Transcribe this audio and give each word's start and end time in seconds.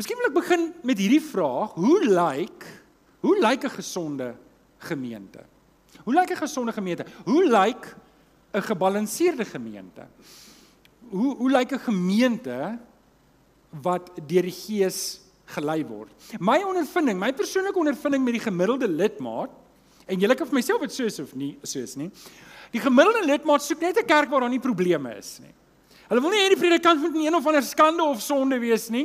Miskien 0.00 0.16
wil 0.16 0.30
ek 0.30 0.36
begin 0.38 0.62
met 0.88 0.96
hierdie 0.96 1.20
vraag: 1.20 1.74
Hoe 1.76 1.98
lyk 2.00 2.64
hoe 3.20 3.36
lyk 3.36 3.66
'n 3.68 3.76
gesonde 3.76 4.32
gemeente? 4.78 5.44
Hoe 6.04 6.14
lyk 6.14 6.30
'n 6.30 6.40
gesonde 6.40 6.72
gemeente? 6.72 7.04
Hoe 7.26 7.44
lyk 7.44 7.96
'n 8.54 8.62
gebalanseerde 8.62 9.44
gemeente? 9.44 10.08
Hoe 11.10 11.36
hoe 11.36 11.50
lyk 11.50 11.72
'n 11.72 11.84
gemeente 11.84 12.78
wat 13.82 14.10
deur 14.26 14.42
die 14.42 14.56
Gees 14.56 15.20
gelei 15.44 15.84
word? 15.84 16.08
My 16.40 16.62
ondervinding, 16.64 17.20
my 17.20 17.32
persoonlike 17.32 17.78
ondervinding 17.78 18.24
met 18.24 18.32
die 18.32 18.46
gemiddelde 18.48 18.88
lidmaat 18.88 19.50
en 20.06 20.18
julle 20.18 20.34
kan 20.34 20.46
vir 20.46 20.54
myself 20.54 20.80
dit 20.80 20.92
soos 20.92 21.20
of 21.20 21.34
nie 21.34 21.58
soos 21.62 21.96
nie. 21.96 22.10
Die 22.72 22.80
gemiddelde 22.80 23.26
lidmaat 23.26 23.62
soek 23.62 23.80
net 23.80 23.98
'n 23.98 24.06
kerk 24.06 24.30
waar 24.30 24.40
daar 24.40 24.48
nie 24.48 24.64
probleme 24.64 25.14
is 25.18 25.40
nie. 25.40 25.52
Hulle 26.10 26.24
wil 26.24 26.32
nie 26.34 26.40
hê 26.42 26.48
die 26.50 26.58
predikant 26.58 26.98
moet 26.98 27.14
een 27.14 27.34
of 27.38 27.44
ander 27.46 27.62
skande 27.62 28.02
of 28.02 28.18
sonde 28.18 28.56
wees 28.58 28.88
nie. 28.90 29.04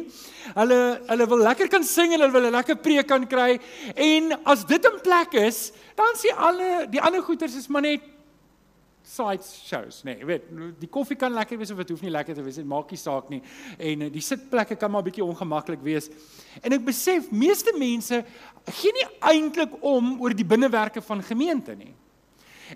Hulle 0.56 0.78
hulle 1.06 1.28
wil 1.30 1.44
lekker 1.46 1.70
kan 1.70 1.84
sing 1.86 2.16
en 2.16 2.24
hulle 2.24 2.34
wil 2.34 2.48
'n 2.50 2.56
lekker 2.56 2.80
preek 2.82 3.06
kan 3.06 3.28
kry 3.30 3.60
en 3.94 4.34
as 4.44 4.66
dit 4.66 4.86
in 4.90 4.98
plek 5.04 5.34
is, 5.38 5.72
dan 5.96 6.18
sien 6.18 6.34
alle 6.34 6.88
die 6.90 7.02
ander 7.02 7.22
goeters 7.22 7.54
is 7.56 7.68
maar 7.68 7.84
net 7.86 8.02
side 9.04 9.44
shows, 9.44 10.02
nee, 10.04 10.26
weet, 10.26 10.48
die 10.80 10.90
koffie 10.90 11.16
kan 11.16 11.32
lekker 11.32 11.60
wees 11.60 11.70
of 11.70 11.78
dit 11.78 11.90
hoef 11.90 12.02
nie 12.02 12.10
lekker 12.10 12.34
te 12.34 12.42
wees, 12.42 12.56
dit 12.56 12.66
maak 12.66 12.90
nie 12.90 12.98
saak 12.98 13.30
nie. 13.30 13.42
En 13.78 14.02
eh, 14.02 14.10
die 14.10 14.22
sitplekke 14.22 14.76
kan 14.76 14.90
maar 14.90 15.02
'n 15.02 15.06
bietjie 15.06 15.24
ongemaklik 15.24 15.84
wees. 15.84 16.10
En 16.64 16.74
ek 16.74 16.84
besef 16.86 17.30
meeste 17.30 17.72
mense 17.78 18.26
gee 18.66 18.92
nie 18.92 19.06
eintlik 19.22 19.78
om 19.82 20.20
oor 20.22 20.34
die 20.34 20.46
binnewerke 20.46 21.02
van 21.02 21.22
gemeente 21.22 21.76
nie. 21.76 21.94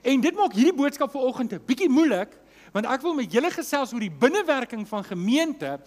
En 0.04 0.22
dit 0.22 0.36
maak 0.36 0.54
hierdie 0.54 0.78
boodskap 0.78 1.12
vanoggend 1.12 1.54
'n 1.54 1.66
bietjie 1.66 1.90
moeilik 1.90 2.30
want 2.74 2.86
ek 2.86 3.02
wil 3.06 3.18
met 3.18 3.32
julle 3.34 3.52
gesels 3.52 3.94
oor 3.94 4.04
die 4.04 4.14
binnewerking 4.14 4.86
van 4.88 5.04
gemeente 5.04 5.78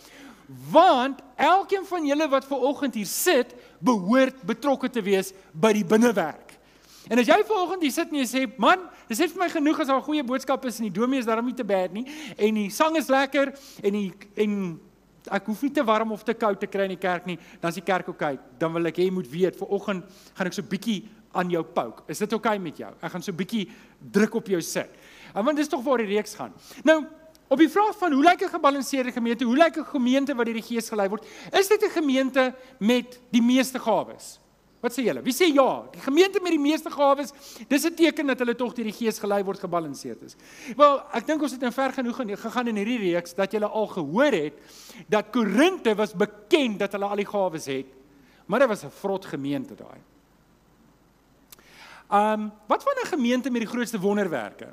want 0.73 1.23
elkeen 1.37 1.85
van 1.89 2.07
julle 2.07 2.29
wat 2.29 2.47
vanoggend 2.49 2.95
hier 2.99 3.09
sit 3.09 3.55
behoort 3.81 4.43
betrokke 4.47 4.91
te 4.91 5.03
wees 5.03 5.33
by 5.53 5.73
die 5.73 5.87
binnewerk. 5.87 6.59
En 7.11 7.19
as 7.19 7.27
jy 7.27 7.39
vanoggend 7.47 7.83
hier 7.83 7.95
sit 7.95 8.13
en 8.13 8.21
jy 8.21 8.29
sê 8.29 8.45
man, 8.61 8.85
dis 9.09 9.23
net 9.23 9.33
vir 9.33 9.43
my 9.43 9.49
genoeg 9.51 9.81
as 9.81 9.89
daar 9.91 9.99
'n 9.99 10.09
goeie 10.09 10.25
boodskap 10.25 10.65
is 10.67 10.79
en 10.79 10.91
die 10.91 10.99
dominee 11.01 11.21
is 11.21 11.27
daarom 11.27 11.47
nie 11.47 11.55
te 11.55 11.65
bad 11.65 11.93
nie 11.93 12.07
en 12.37 12.55
die 12.55 12.71
sang 12.71 12.97
is 12.97 13.09
lekker 13.09 13.53
en 13.83 13.93
die 13.93 14.13
en 14.37 14.81
ek 15.31 15.47
hoef 15.47 15.63
nie 15.63 15.71
te 15.71 15.85
warm 15.85 16.13
of 16.13 16.25
te 16.25 16.35
koud 16.35 16.59
te 16.59 16.67
kry 16.67 16.83
in 16.89 16.97
die 16.97 17.03
kerk 17.03 17.27
nie, 17.27 17.39
dan 17.61 17.71
is 17.71 17.79
die 17.79 17.87
kerk 17.87 18.09
oukei. 18.09 18.35
Okay. 18.35 18.59
Dan 18.59 18.73
wil 18.73 18.87
ek 18.87 18.97
hê 18.97 19.07
jy 19.07 19.15
moet 19.15 19.31
weet 19.31 19.59
vanoggend 19.61 20.05
gaan 20.35 20.47
ek 20.47 20.57
so 20.57 20.63
bietjie 20.63 21.09
aan 21.33 21.51
jou 21.51 21.63
pouk. 21.63 22.03
Is 22.09 22.19
dit 22.19 22.33
oukei 22.33 22.57
okay 22.57 22.63
met 22.63 22.81
jou? 22.83 22.91
Ek 23.01 23.13
gaan 23.13 23.23
so 23.23 23.33
bietjie 23.33 23.69
druk 24.13 24.35
op 24.35 24.51
jou 24.53 24.61
sit. 24.61 24.91
En 25.33 25.45
want 25.45 25.57
dis 25.57 25.69
tog 25.69 25.83
waar 25.83 25.99
die 25.99 26.07
reeks 26.07 26.35
gaan. 26.35 26.53
Nou, 26.85 27.05
op 27.49 27.59
die 27.59 27.71
vraag 27.71 27.99
van 27.99 28.13
hoe 28.13 28.23
lyk 28.23 28.43
'n 28.43 28.49
gebalanseerde 28.49 29.13
gemeente? 29.13 29.45
Hoe 29.45 29.57
lyk 29.57 29.77
'n 29.77 29.85
gemeente 29.85 30.35
wat 30.35 30.45
deur 30.45 30.55
die 30.55 30.63
Gees 30.63 30.89
gelei 30.89 31.09
word? 31.09 31.27
Is 31.51 31.69
dit 31.69 31.85
'n 31.85 31.91
gemeente 31.91 32.55
met 32.79 33.21
die 33.31 33.43
meeste 33.43 33.79
gawes? 33.79 34.41
Wat 34.83 34.93
sê 34.93 35.05
julle? 35.05 35.23
Wie 35.23 35.35
sê 35.35 35.47
ja? 35.55 35.85
Die 35.93 36.01
gemeente 36.01 36.41
met 36.43 36.51
die 36.51 36.59
meeste 36.59 36.91
gawes, 36.91 37.31
dis 37.69 37.85
'n 37.85 37.95
teken 37.95 38.27
dat 38.27 38.39
hulle 38.39 38.55
tog 38.55 38.73
deur 38.75 38.85
die 38.85 38.93
Gees 38.93 39.19
gelei 39.19 39.45
word, 39.45 39.59
gebalanseerd 39.59 40.23
is. 40.23 40.37
Wel, 40.77 41.03
ek 41.13 41.27
dink 41.27 41.43
ons 41.43 41.53
het 41.53 41.61
nou 41.61 41.73
ver 41.73 41.93
genoeg 41.93 42.17
gegaan 42.17 42.67
in 42.67 42.77
hierdie 42.77 42.99
reeks 42.99 43.35
dat 43.35 43.53
julle 43.53 43.67
al 43.67 43.87
gehoor 43.87 44.33
het 44.33 44.55
dat 45.09 45.31
Korinte 45.31 45.95
was 45.95 46.15
bekend 46.15 46.79
dat 46.79 46.93
hulle 46.93 47.07
al 47.07 47.17
die 47.17 47.27
gawes 47.27 47.67
het. 47.67 47.87
Maar 48.47 48.59
dit 48.59 48.69
was 48.69 48.85
'n 48.85 48.91
vrot 48.91 49.25
gemeente 49.25 49.75
daai. 49.75 50.01
Um, 52.11 52.53
wat 52.67 52.83
van 52.83 52.93
'n 53.03 53.07
gemeente 53.07 53.51
met 53.51 53.61
die 53.61 53.71
grootste 53.71 54.01
wonderwerke? 54.01 54.69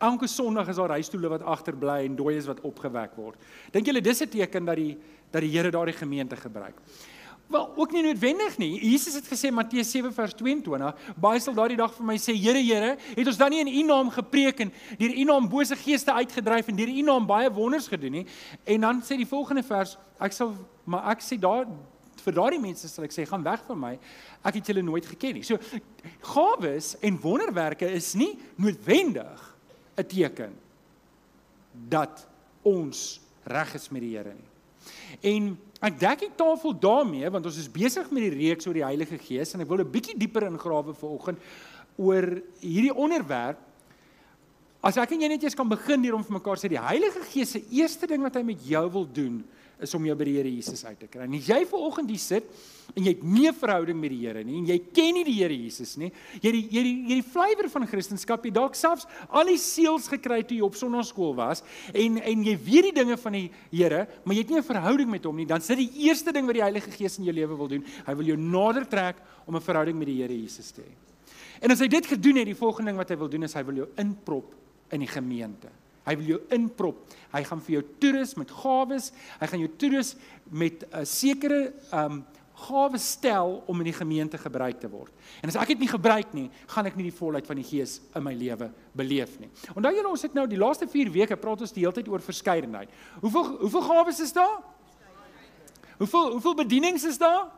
Elke 0.00 0.26
Sondag 0.26 0.68
is 0.72 0.78
daar 0.80 0.94
huisstoele 0.96 1.28
wat 1.28 1.42
agterbly 1.44 2.06
en 2.06 2.14
dooies 2.16 2.46
wat 2.48 2.60
opgewek 2.64 3.18
word. 3.20 3.36
Dink 3.72 3.86
julle 3.86 4.00
dis 4.00 4.22
'n 4.22 4.28
teken 4.28 4.64
dat 4.64 4.76
die 4.76 4.96
dat 5.30 5.42
die 5.42 5.50
Here 5.50 5.70
daardie 5.70 5.94
gemeente 5.94 6.36
gebruik? 6.36 6.74
Wel, 7.50 7.72
ook 7.76 7.92
nie 7.92 8.02
noodwendig 8.02 8.58
nie. 8.58 8.78
Jesus 8.78 9.14
het 9.14 9.26
gesê 9.26 9.50
Matteus 9.50 9.90
7 9.90 10.12
vers 10.14 10.34
22, 10.34 10.94
baie 11.16 11.40
sal 11.40 11.54
daardie 11.54 11.76
dag 11.76 11.92
vir 11.96 12.06
my 12.06 12.16
sê, 12.16 12.32
Here, 12.32 12.62
Here, 12.62 12.96
het 13.16 13.26
ons 13.26 13.36
dan 13.36 13.50
nie 13.50 13.60
in 13.60 13.68
U 13.68 13.82
naam 13.88 14.10
gepreek 14.10 14.60
en 14.60 14.72
deur 14.98 15.10
U 15.10 15.24
naam 15.24 15.48
bose 15.48 15.76
geeste 15.76 16.12
uitgedryf 16.12 16.68
en 16.68 16.76
deur 16.76 16.88
U 16.88 17.02
naam 17.02 17.26
baie 17.26 17.50
wonders 17.50 17.88
gedoen 17.88 18.12
nie? 18.12 18.26
En 18.64 18.80
dan 18.80 19.02
sê 19.02 19.16
die 19.16 19.26
volgende 19.26 19.62
vers, 19.62 19.98
ek 20.20 20.32
sal 20.32 20.54
maar 20.84 21.10
ek 21.10 21.20
sê 21.20 21.38
daar 21.38 21.66
vir 22.24 22.34
daardie 22.34 22.60
mense 22.60 22.88
sal 22.88 23.04
ek 23.04 23.12
sê 23.12 23.26
gaan 23.26 23.42
weg 23.42 23.66
van 23.66 23.78
my. 23.78 23.98
Ek 24.44 24.54
het 24.54 24.66
julle 24.66 24.82
nooit 24.82 25.06
geken 25.06 25.34
nie. 25.34 25.42
So 25.42 25.58
gawes 26.20 26.94
en 27.02 27.18
wonderwerke 27.18 27.90
is 27.90 28.14
nie 28.14 28.38
noodwendig 28.56 29.49
'n 30.00 30.06
teken 30.06 30.52
dat 31.88 32.26
ons 32.62 33.20
reg 33.44 33.74
is 33.74 33.88
met 33.90 34.02
die 34.02 34.16
Here 34.16 34.34
nie. 34.34 34.48
En 35.20 35.58
ek 35.80 35.98
dek 36.00 36.22
die 36.26 36.34
tafel 36.36 36.74
daarmee 36.76 37.30
want 37.30 37.46
ons 37.46 37.58
is 37.60 37.70
besig 37.72 38.10
met 38.10 38.28
die 38.28 38.36
reeks 38.36 38.66
oor 38.66 38.76
die 38.76 38.84
Heilige 38.84 39.18
Gees 39.18 39.54
en 39.54 39.60
ek 39.64 39.68
wil 39.68 39.80
'n 39.80 39.90
bietjie 39.90 40.18
dieper 40.18 40.46
ingrawe 40.48 40.94
vanoggend 40.94 41.38
oor 41.96 42.42
hierdie 42.60 42.94
onderwerp. 42.94 43.58
As 44.82 44.96
ek 44.96 45.12
en 45.12 45.20
jy 45.20 45.28
net 45.28 45.42
eers 45.42 45.54
kan 45.54 45.68
begin 45.68 46.02
hier 46.02 46.14
om 46.14 46.24
vir 46.24 46.38
mekaar 46.40 46.56
sê 46.56 46.68
die 46.68 46.80
Heilige 46.80 47.20
Gees 47.32 47.50
se 47.52 47.60
eerste 47.70 48.06
ding 48.06 48.22
wat 48.22 48.34
hy 48.34 48.42
met 48.42 48.60
jou 48.64 48.90
wil 48.90 49.06
doen 49.12 49.44
is 49.82 49.94
om 49.94 50.04
jou 50.06 50.14
by 50.16 50.26
die 50.28 50.36
Here 50.38 50.50
Jesus 50.50 50.84
uit 50.84 50.98
te 51.00 51.08
kry. 51.10 51.24
En 51.26 51.34
as 51.38 51.48
jy 51.48 51.58
ver 51.68 51.86
oggend 51.86 52.10
hier 52.10 52.22
sit 52.22 52.46
en 52.94 53.04
jy 53.04 53.14
het 53.14 53.22
nie 53.22 53.48
'n 53.48 53.54
verhouding 53.54 54.00
met 54.00 54.10
die 54.10 54.26
Here 54.26 54.44
nie 54.44 54.58
en 54.58 54.66
jy 54.66 54.78
ken 54.92 55.14
nie 55.14 55.24
die 55.24 55.38
Here 55.38 55.54
Jesus 55.54 55.96
nie, 55.96 56.12
jy 56.42 56.52
die 56.52 56.68
jy 56.70 56.82
die 56.82 56.96
jy 57.08 57.14
die 57.20 57.30
flavour 57.32 57.68
van 57.70 57.86
Christendom, 57.86 58.40
jy 58.44 58.50
dalk 58.50 58.74
selfs 58.74 59.06
al 59.28 59.44
die 59.44 59.58
seels 59.58 60.08
gekry 60.08 60.42
toe 60.42 60.56
jy 60.56 60.62
op 60.62 60.74
sonnaarskool 60.74 61.34
was 61.34 61.62
en 61.92 62.18
en 62.18 62.44
jy 62.44 62.56
weet 62.56 62.94
die 62.94 63.04
dinge 63.04 63.16
van 63.16 63.32
die 63.32 63.50
Here, 63.70 64.06
maar 64.24 64.34
jy 64.34 64.40
het 64.40 64.50
nie 64.50 64.58
'n 64.58 64.62
verhouding 64.62 65.10
met 65.10 65.24
hom 65.24 65.36
nie, 65.36 65.46
dan 65.46 65.60
sit 65.60 65.78
die 65.78 66.06
eerste 66.06 66.32
ding 66.32 66.46
wat 66.46 66.54
die 66.54 66.62
Heilige 66.62 66.90
Gees 66.90 67.18
in 67.18 67.24
jou 67.24 67.34
lewe 67.34 67.56
wil 67.56 67.68
doen, 67.68 67.84
hy 68.06 68.14
wil 68.14 68.26
jou 68.26 68.36
nader 68.36 68.86
trek 68.86 69.16
om 69.46 69.56
'n 69.56 69.60
verhouding 69.60 69.98
met 69.98 70.06
die 70.06 70.22
Here 70.22 70.34
Jesus 70.34 70.70
te 70.70 70.82
hê. 70.82 70.94
En 71.60 71.70
as 71.70 71.80
hy 71.80 71.88
dit 71.88 72.06
gedoen 72.06 72.36
het, 72.36 72.46
die 72.46 72.54
volgende 72.54 72.90
ding 72.90 72.98
wat 72.98 73.08
hy 73.08 73.16
wil 73.16 73.28
doen 73.28 73.42
is 73.42 73.54
hy 73.54 73.62
wil 73.64 73.74
jou 73.74 73.88
inprop 73.96 74.54
in 74.90 75.00
die 75.00 75.10
gemeente. 75.10 75.68
Hy 76.10 76.16
wil 76.18 76.34
jou 76.34 76.40
inprop. 76.56 77.06
Hy 77.30 77.42
gaan 77.46 77.62
vir 77.62 77.76
jou 77.78 77.84
toerus 78.02 78.34
met 78.40 78.50
gawes. 78.50 79.12
Hy 79.38 79.46
gaan 79.46 79.62
jou 79.62 79.70
toerus 79.78 80.16
met 80.50 80.84
'n 80.90 81.06
sekere 81.06 81.72
um 81.94 82.24
gawe 82.60 82.98
stel 83.00 83.62
om 83.66 83.78
in 83.80 83.88
die 83.88 83.96
gemeente 83.96 84.38
gebruik 84.38 84.80
te 84.80 84.88
word. 84.90 85.12
En 85.40 85.48
as 85.48 85.56
ek 85.56 85.72
dit 85.72 85.84
nie 85.84 85.88
gebruik 85.88 86.34
nie, 86.36 86.50
gaan 86.66 86.88
ek 86.90 86.96
nie 86.98 87.08
die 87.08 87.16
volheid 87.16 87.46
van 87.48 87.56
die 87.56 87.64
Gees 87.64 88.00
in 88.14 88.24
my 88.26 88.34
lewe 88.36 88.70
beleef 88.96 89.38
nie. 89.40 89.48
Onthou 89.74 89.94
julle 89.94 90.12
ons 90.12 90.26
het 90.26 90.36
nou 90.36 90.46
die 90.50 90.60
laaste 90.60 90.88
4 90.90 91.12
weke 91.14 91.38
praat 91.40 91.64
ons 91.64 91.72
die 91.72 91.84
hele 91.84 91.96
tyd 91.96 92.10
oor 92.12 92.20
verskeidenheid. 92.20 92.90
Hoeveel 93.22 93.56
hoeveel 93.62 93.86
gawes 93.88 94.20
is 94.20 94.34
daar? 94.36 94.60
Hoeveel 95.98 96.30
hoeveel 96.36 96.54
bedienings 96.54 97.04
is 97.04 97.18
daar? 97.18 97.48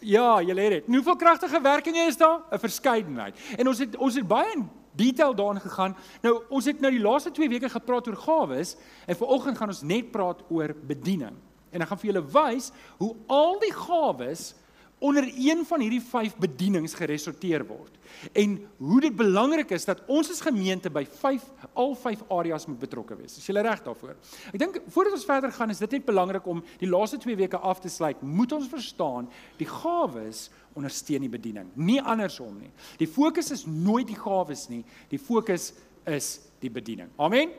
Ja, 0.00 0.40
julle 0.42 0.60
het 0.60 0.76
dit. 0.78 0.86
Hoeveel 0.86 1.16
kragtige 1.16 1.60
werkinge 1.60 2.06
is 2.06 2.16
daar? 2.16 2.42
'n 2.52 2.58
Verskeidenheid. 2.58 3.34
En 3.58 3.68
ons 3.68 3.78
het 3.78 3.96
ons 3.96 4.14
het 4.14 4.28
baie 4.28 4.64
detail 4.98 5.34
daarin 5.38 5.62
gegaan. 5.62 5.96
Nou, 6.22 6.34
ons 6.50 6.68
het 6.68 6.80
nou 6.82 6.92
die 6.94 7.02
laaste 7.02 7.32
2 7.34 7.48
weke 7.54 7.70
gepraat 7.72 8.08
oor 8.10 8.18
gawes 8.26 8.76
en 9.06 9.18
vanoggend 9.18 9.58
gaan 9.58 9.74
ons 9.74 9.84
net 9.86 10.10
praat 10.14 10.42
oor 10.50 10.74
bediening. 10.86 11.36
En 11.70 11.84
ek 11.84 11.90
gaan 11.90 12.00
vir 12.00 12.12
julle 12.12 12.24
wys 12.32 12.72
hoe 12.98 13.12
al 13.26 13.60
die 13.62 13.74
gawes 13.74 14.50
onder 14.98 15.32
een 15.36 15.64
van 15.66 15.80
hierdie 15.80 16.02
5 16.02 16.36
bedienings 16.36 16.94
geresorteer 16.94 17.62
word. 17.66 17.94
En 18.32 18.56
hoe 18.76 19.00
dit 19.00 19.14
belangrik 19.16 19.70
is 19.70 19.84
dat 19.86 20.00
ons 20.10 20.30
as 20.30 20.42
gemeente 20.42 20.90
by 20.90 21.04
5 21.06 21.44
al 21.78 21.94
5 21.94 22.24
areas 22.34 22.66
moet 22.66 22.80
betrokke 22.82 23.16
wees. 23.16 23.36
Is 23.38 23.46
jy 23.46 23.62
reg 23.62 23.82
daarvoor? 23.84 24.16
Ek 24.50 24.58
dink 24.58 24.80
voordat 24.90 25.14
ons 25.14 25.28
verder 25.28 25.54
gaan, 25.54 25.70
is 25.70 25.82
dit 25.82 25.98
net 25.98 26.06
belangrik 26.08 26.46
om 26.46 26.64
die 26.82 26.90
laaste 26.90 27.20
2 27.22 27.38
weke 27.38 27.58
af 27.58 27.82
te 27.84 27.92
sluit. 27.92 28.22
Moet 28.22 28.56
ons 28.58 28.70
verstaan 28.70 29.30
die 29.60 29.70
gawes 29.70 30.48
ondersteun 30.78 31.26
die 31.26 31.32
bediening, 31.32 31.70
nie 31.74 32.00
andersom 32.00 32.56
nie. 32.60 32.72
Die 33.00 33.10
fokus 33.10 33.52
is 33.54 33.66
nooit 33.66 34.08
die 34.08 34.18
gawes 34.18 34.68
nie, 34.70 34.84
die 35.10 35.20
fokus 35.20 35.72
is 36.08 36.36
die 36.62 36.70
bediening. 36.72 37.10
Amen. 37.18 37.52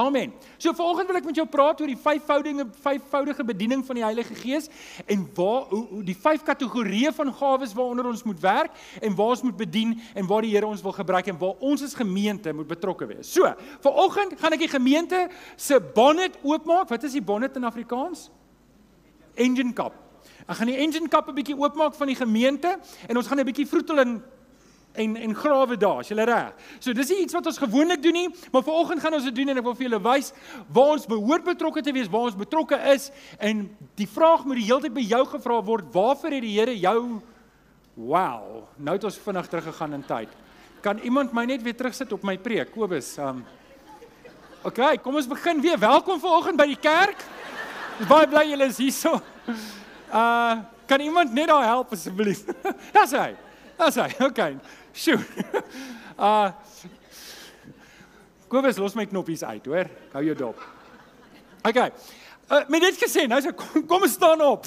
Amen. 0.00 0.32
So 0.56 0.72
volgende 0.72 1.12
wil 1.12 1.18
ek 1.18 1.26
met 1.28 1.36
jou 1.36 1.44
praat 1.50 1.80
oor 1.82 1.90
die 1.90 1.98
vyfvoudige 1.98 2.64
vyfvoudige 2.80 3.44
bediening 3.44 3.82
van 3.84 3.98
die 3.98 4.04
Heilige 4.04 4.36
Gees 4.38 4.70
en 5.10 5.26
waar 5.36 5.66
hoe, 5.68 5.82
hoe 5.90 6.02
die 6.06 6.16
vyf 6.16 6.44
kategorieë 6.46 7.10
van 7.16 7.32
gawes 7.36 7.74
waaronder 7.76 8.08
ons 8.08 8.22
moet 8.24 8.40
werk 8.40 8.78
en 9.02 9.16
waar 9.18 9.34
ons 9.34 9.42
moet 9.44 9.58
bedien 9.58 9.96
en 10.14 10.28
waar 10.30 10.46
die 10.46 10.54
Here 10.54 10.68
ons 10.68 10.84
wil 10.84 10.94
gebruik 10.96 11.28
en 11.28 11.40
waar 11.40 11.58
ons 11.58 11.84
as 11.84 11.96
gemeente 11.98 12.54
moet 12.56 12.70
betrokke 12.70 13.10
wees. 13.10 13.28
So, 13.28 13.50
vanoggend 13.84 14.38
gaan 14.40 14.56
ek 14.56 14.64
die 14.64 14.72
gemeente 14.72 15.26
se 15.56 15.80
bonnet 15.80 16.38
oopmaak. 16.40 16.88
Wat 16.88 17.04
is 17.04 17.18
die 17.18 17.24
bonnet 17.24 17.58
in 17.60 17.68
Afrikaans? 17.68 18.30
Engine 19.36 19.74
cup. 19.76 20.09
Ek 20.46 20.56
gaan 20.56 20.70
die 20.70 20.78
engine 20.80 21.08
kap 21.08 21.28
'n 21.28 21.34
bietjie 21.34 21.56
oopmaak 21.56 21.94
van 21.94 22.06
die 22.06 22.16
gemeente 22.16 22.78
en 23.08 23.16
ons 23.16 23.26
gaan 23.26 23.40
'n 23.40 23.44
bietjie 23.44 23.66
vroetel 23.66 23.98
in 23.98 24.22
en 24.92 25.16
en 25.16 25.34
grawe 25.34 25.76
daar, 25.76 26.00
is 26.00 26.08
jy 26.08 26.16
reg? 26.16 26.52
So 26.78 26.92
dis 26.92 27.10
iets 27.10 27.32
wat 27.32 27.46
ons 27.46 27.58
gewoonlik 27.58 28.02
doen 28.02 28.12
nie, 28.12 28.28
maar 28.52 28.62
vanoggend 28.62 29.00
gaan 29.00 29.14
ons 29.14 29.24
dit 29.24 29.34
doen 29.34 29.48
en 29.48 29.58
ek 29.58 29.64
wil 29.64 29.74
vir 29.74 29.88
julle 29.88 30.02
wys 30.02 30.32
waar 30.68 30.96
ons 30.96 31.06
behoort 31.06 31.44
betrokke 31.44 31.82
te 31.82 31.92
wees, 31.92 32.08
waar 32.08 32.30
ons 32.30 32.36
betrokke 32.36 32.78
is 32.92 33.10
en 33.38 33.68
die 33.94 34.08
vraag 34.08 34.44
moet 34.44 34.56
die 34.56 34.66
hele 34.66 34.80
tyd 34.80 34.94
by 34.94 35.06
jou 35.06 35.24
gevra 35.26 35.62
word, 35.62 35.92
waarvoor 35.92 36.30
het 36.30 36.42
die 36.42 36.58
Here 36.58 36.78
jou 36.78 37.22
Wow, 38.00 38.68
nou 38.78 38.94
het 38.94 39.04
ons 39.04 39.18
vinnig 39.18 39.48
teruggegaan 39.50 39.92
in 39.92 40.04
tyd. 40.06 40.28
Kan 40.80 41.02
iemand 41.04 41.34
my 41.36 41.44
net 41.44 41.60
weer 41.62 41.74
terugsit 41.76 42.12
op 42.12 42.22
my 42.24 42.38
preek, 42.40 42.70
Kobus? 42.72 43.18
Um 43.18 43.42
OK, 44.64 44.80
kom 45.02 45.16
ons 45.16 45.28
begin 45.28 45.60
weer. 45.60 45.78
Welkom 45.80 46.20
vanoggend 46.20 46.56
by 46.56 46.66
die 46.70 46.80
kerk. 46.80 47.20
Baie 48.08 48.28
bly 48.28 48.46
julle 48.52 48.70
is 48.70 48.80
hierso. 48.80 49.18
Uh 50.12 50.58
kan 50.90 51.00
iemand 51.00 51.32
net 51.32 51.46
daar 51.46 51.64
help 51.64 51.92
asseblief? 51.92 52.42
Daar's 52.96 53.10
hy. 53.14 53.34
Daar's 53.76 53.94
hy. 53.94 54.10
Okay. 54.28 54.58
Sjoe. 54.92 55.20
Uh 56.18 56.50
Kobus 58.50 58.76
los 58.76 58.96
my 58.98 59.06
knoppies 59.06 59.44
uit, 59.46 59.66
hoor. 59.66 59.86
Hou 60.12 60.24
jou 60.26 60.34
dop. 60.34 60.58
Okay. 61.62 61.92
Uh, 62.50 62.64
met 62.66 62.82
dit 62.82 62.96
gesê, 62.98 63.28
nou 63.30 63.38
sê 63.38 63.52
kom, 63.54 63.84
kom 63.86 64.06
staan 64.10 64.40
op. 64.42 64.66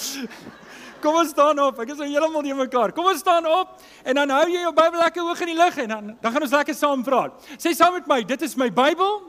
Kom 1.04 1.18
ons 1.20 1.34
staan 1.34 1.60
op. 1.60 1.82
Ek 1.84 1.92
is 1.92 2.00
nou 2.00 2.08
heeltemal 2.08 2.46
nie 2.46 2.56
mekaar. 2.56 2.94
Kom 2.96 3.10
ons 3.12 3.20
staan 3.20 3.44
op 3.50 3.74
en 4.08 4.16
dan 4.22 4.32
hou 4.32 4.46
jy 4.48 4.62
jou 4.64 4.72
Bybel 4.78 5.02
lekker 5.04 5.26
hoog 5.28 5.42
in 5.44 5.52
die 5.52 5.58
lug 5.60 5.80
en 5.84 5.92
dan 5.92 6.14
dan 6.22 6.32
gaan 6.32 6.46
ons 6.48 6.56
lekker 6.56 6.78
saam 6.80 7.04
praat. 7.04 7.50
Sê 7.60 7.74
saam 7.76 7.98
met 7.98 8.08
my, 8.08 8.22
dit 8.30 8.48
is 8.48 8.56
my 8.56 8.70
Bybel. 8.72 9.20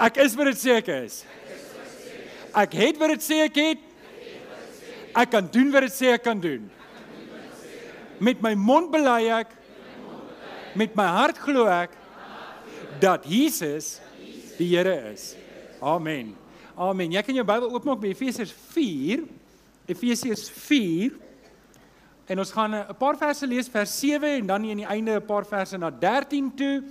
Ek 0.00 0.22
is 0.24 0.38
wat 0.38 0.48
dit 0.48 0.62
sê 0.62 0.78
ek 0.80 0.88
is. 0.94 1.20
Ek 2.56 2.72
het 2.80 2.96
wat 3.02 3.12
dit 3.18 3.26
sê 3.26 3.42
ek 3.50 3.60
het. 3.60 3.89
Ek 5.14 5.30
kan 5.30 5.46
doen 5.50 5.72
wat 5.74 5.86
dit 5.88 5.94
sê 5.94 6.12
ek 6.14 6.22
kan 6.22 6.38
doen. 6.40 6.70
Met 8.20 8.42
my 8.42 8.54
mond 8.54 8.90
bely 8.92 9.30
ek 9.40 9.56
met 10.78 10.94
my 10.94 11.06
hart 11.10 11.40
glo 11.42 11.66
ek 11.66 11.96
dat 13.02 13.24
Jesus 13.26 13.98
die 14.58 14.68
Here 14.76 15.10
is. 15.10 15.34
Amen. 15.80 16.36
Amen. 16.76 17.12
Jy 17.12 17.22
kan 17.24 17.34
jou 17.34 17.46
Bybel 17.48 17.72
oopmaak 17.72 18.00
by 18.02 18.12
Efesiërs 18.12 18.52
4. 18.74 19.24
Efesiërs 19.90 20.46
4. 20.52 21.16
En 22.30 22.38
ons 22.38 22.52
gaan 22.52 22.74
'n 22.74 22.96
paar 22.98 23.16
verse 23.16 23.46
lees, 23.46 23.68
vers 23.68 23.98
7 23.98 24.38
en 24.38 24.46
dan 24.46 24.62
aan 24.70 24.76
die 24.76 24.86
einde 24.86 25.18
'n 25.18 25.26
paar 25.26 25.44
verse 25.44 25.76
na 25.76 25.90
13 25.90 26.54
toe. 26.54 26.84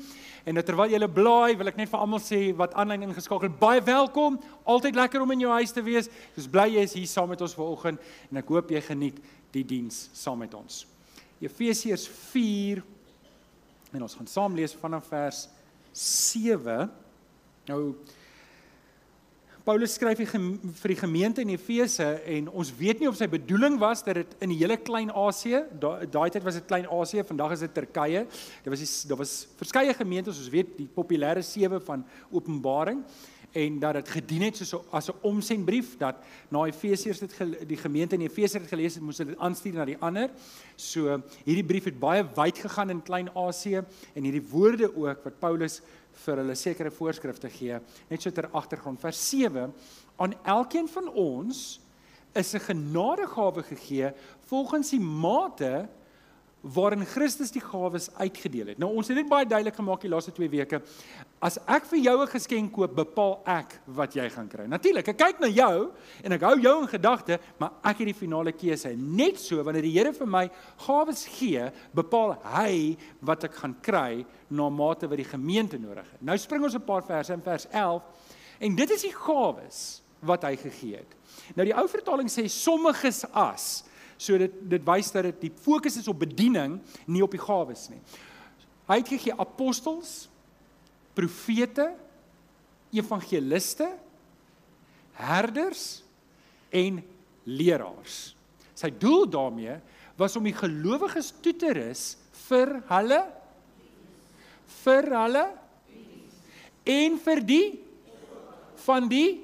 En 0.50 0.58
nou 0.58 0.64
terwyl 0.66 0.90
jy 0.90 1.08
blaai, 1.14 1.54
wil 1.60 1.70
ek 1.70 1.76
net 1.78 1.92
vir 1.92 2.02
almal 2.02 2.22
sê 2.26 2.40
wat 2.58 2.74
aanlyn 2.74 3.06
ingeskakel, 3.06 3.52
baie 3.62 3.84
welkom. 3.86 4.40
Altyd 4.66 4.96
lekker 4.98 5.22
om 5.22 5.34
in 5.36 5.44
jou 5.44 5.52
huis 5.54 5.74
te 5.76 5.84
wees. 5.86 6.10
Ons 6.34 6.48
bly 6.50 6.66
jy 6.74 6.86
is 6.88 6.96
hier 6.98 7.10
saam 7.12 7.30
met 7.30 7.44
ons 7.46 7.54
vanoggend 7.54 8.02
en 8.32 8.40
ek 8.42 8.50
hoop 8.50 8.74
jy 8.74 8.82
geniet 8.82 9.20
die 9.54 9.62
diens 9.62 10.08
saam 10.18 10.42
met 10.42 10.56
ons. 10.58 10.88
Efesiërs 11.46 12.08
4 12.32 12.82
en 13.94 14.08
ons 14.08 14.18
gaan 14.18 14.32
saam 14.32 14.58
lees 14.58 14.74
vanaf 14.82 15.06
vers 15.12 15.44
7. 15.94 16.90
Nou 17.70 17.82
Paulus 19.66 19.94
skryf 19.98 20.22
vir 20.24 20.92
die 20.94 20.98
gemeente 20.98 21.44
in 21.44 21.50
Efese 21.52 22.06
en 22.32 22.48
ons 22.62 22.70
weet 22.80 23.02
nie 23.02 23.10
of 23.10 23.18
sy 23.20 23.28
bedoeling 23.30 23.76
was 23.82 24.02
dat 24.06 24.22
dit 24.22 24.36
in 24.46 24.54
die 24.54 24.60
hele 24.62 24.78
Klein-Asië, 24.80 25.66
daai 25.82 26.30
tyd 26.32 26.46
was 26.46 26.60
dit 26.60 26.68
Klein-Asië, 26.70 27.26
vandag 27.28 27.58
is 27.58 27.66
dit 27.66 27.74
Turkye. 27.76 28.24
Daar 28.64 28.74
was 28.74 28.84
die, 28.86 29.10
daar 29.10 29.20
was 29.20 29.34
verskeie 29.60 29.96
gemeentes, 29.98 30.40
ons 30.40 30.54
weet 30.54 30.72
die 30.78 30.88
populêre 30.96 31.44
sewe 31.44 31.82
van 31.84 32.06
Openbaring 32.32 33.04
en 33.58 33.80
dat 33.82 33.94
dit 33.98 34.10
gedien 34.14 34.44
het 34.46 34.58
soos 34.58 34.84
as 34.92 35.10
'n 35.10 35.18
omsendbrief 35.22 35.98
dat 35.98 36.16
na 36.50 36.66
Efesiërs 36.66 37.20
dit 37.20 37.34
die 37.68 37.78
gemeente 37.78 38.16
in 38.16 38.22
Efese 38.22 38.58
het 38.58 38.68
gelees 38.68 38.94
het, 38.94 39.04
moes 39.04 39.18
dit 39.18 39.38
aanstuur 39.38 39.74
na 39.74 39.86
die 39.86 39.98
ander. 40.00 40.30
So 40.76 41.22
hierdie 41.46 41.66
brief 41.66 41.84
het 41.84 42.00
baie 42.00 42.24
wyd 42.36 42.58
gegaan 42.58 42.90
in 42.90 43.02
Klein-Asië 43.02 43.84
en 44.14 44.24
hierdie 44.24 44.48
woorde 44.50 44.96
ook 44.96 45.24
wat 45.24 45.40
Paulus 45.40 45.82
vir 46.26 46.42
hulle 46.42 46.56
sekere 46.56 46.92
voorskrifte 46.92 47.50
gee. 47.50 47.80
Net 48.10 48.22
so 48.22 48.32
ter 48.32 48.50
agtergrond 48.52 49.00
vers 49.00 49.30
7 49.30 49.74
aan 50.18 50.36
elkeen 50.44 50.88
van 50.88 51.10
ons 51.10 51.80
is 52.34 52.54
'n 52.54 52.60
genadegawe 52.60 53.64
gegee 53.64 54.12
volgens 54.46 54.90
die 54.90 55.00
mate 55.00 55.90
waarin 56.62 57.06
Christus 57.08 57.54
die 57.56 57.64
gawes 57.64 58.10
uitgedeel 58.18 58.74
het. 58.74 58.80
Nou 58.82 58.92
ons 59.00 59.08
het 59.08 59.18
dit 59.18 59.30
baie 59.30 59.48
duidelik 59.48 59.78
gemaak 59.80 60.02
die 60.04 60.12
laaste 60.12 60.34
2 60.36 60.50
weke. 60.52 60.82
As 61.40 61.56
ek 61.72 61.86
vir 61.88 62.00
jou 62.00 62.22
'n 62.22 62.28
geskenk 62.28 62.72
koop, 62.74 62.96
bepaal 62.96 63.42
ek 63.46 63.80
wat 63.86 64.14
jy 64.14 64.30
gaan 64.30 64.48
kry. 64.48 64.66
Natuurlik, 64.68 65.08
ek 65.08 65.18
kyk 65.18 65.40
na 65.40 65.48
jou 65.48 65.92
en 66.24 66.32
ek 66.32 66.42
hou 66.42 66.60
jou 66.60 66.82
in 66.82 66.88
gedagte, 66.88 67.40
maar 67.58 67.72
ek 67.84 67.98
het 68.00 68.08
die 68.08 68.14
finale 68.14 68.52
keuse. 68.52 68.96
Net 68.96 69.40
so 69.40 69.64
wanneer 69.64 69.84
die 69.84 69.98
Here 70.00 70.14
vir 70.14 70.28
my 70.28 70.50
gawes 70.78 71.26
gee, 71.26 71.72
bepaal 71.94 72.38
hy 72.44 72.98
wat 73.22 73.44
ek 73.44 73.54
gaan 73.54 73.76
kry 73.82 74.26
na 74.50 74.70
mate 74.70 75.08
wat 75.08 75.18
die 75.18 75.24
gemeente 75.24 75.78
nodig 75.78 76.06
het. 76.12 76.22
Nou 76.22 76.38
spring 76.38 76.64
ons 76.64 76.76
'n 76.76 76.82
paar 76.82 77.04
verse 77.04 77.34
in 77.34 77.42
vers 77.42 77.68
11 77.72 78.04
en 78.60 78.76
dit 78.76 78.92
is 78.92 79.02
die 79.02 79.14
gawes 79.14 80.02
wat 80.22 80.44
hy 80.44 80.56
gegee 80.56 80.98
het. 80.98 81.16
Nou 81.56 81.66
die 81.66 81.76
ou 81.76 81.88
vertaling 81.88 82.30
sê 82.30 82.48
sommiges 82.48 83.26
as 83.32 83.84
So 84.20 84.38
dit 84.38 84.56
dit 84.76 84.84
wys 84.88 85.14
dat 85.16 85.30
dit 85.30 85.46
die 85.48 85.54
fokus 85.64 85.96
is 86.02 86.10
op 86.12 86.20
bediening, 86.20 86.78
nie 87.08 87.24
op 87.24 87.32
die 87.32 87.42
gawes 87.42 87.88
nie. 87.92 88.02
Hy 88.90 89.00
het 89.00 89.12
gegee 89.14 89.36
apostels, 89.40 90.28
profete, 91.16 91.92
evangeliste, 92.92 93.88
herders 95.20 96.02
en 96.74 97.00
leraars. 97.48 98.20
Sy 98.76 98.90
doel 99.00 99.28
daarmee 99.30 99.78
was 100.20 100.36
om 100.36 100.44
die 100.48 100.56
gelowiges 100.56 101.32
toe 101.44 101.54
te 101.56 101.72
rus 101.76 102.12
vir 102.48 102.80
hulle 102.90 103.22
vir 104.80 105.10
hulle 105.14 105.46
en 106.90 107.18
vir 107.24 107.42
die 107.46 107.66
van 108.86 109.10
die 109.12 109.40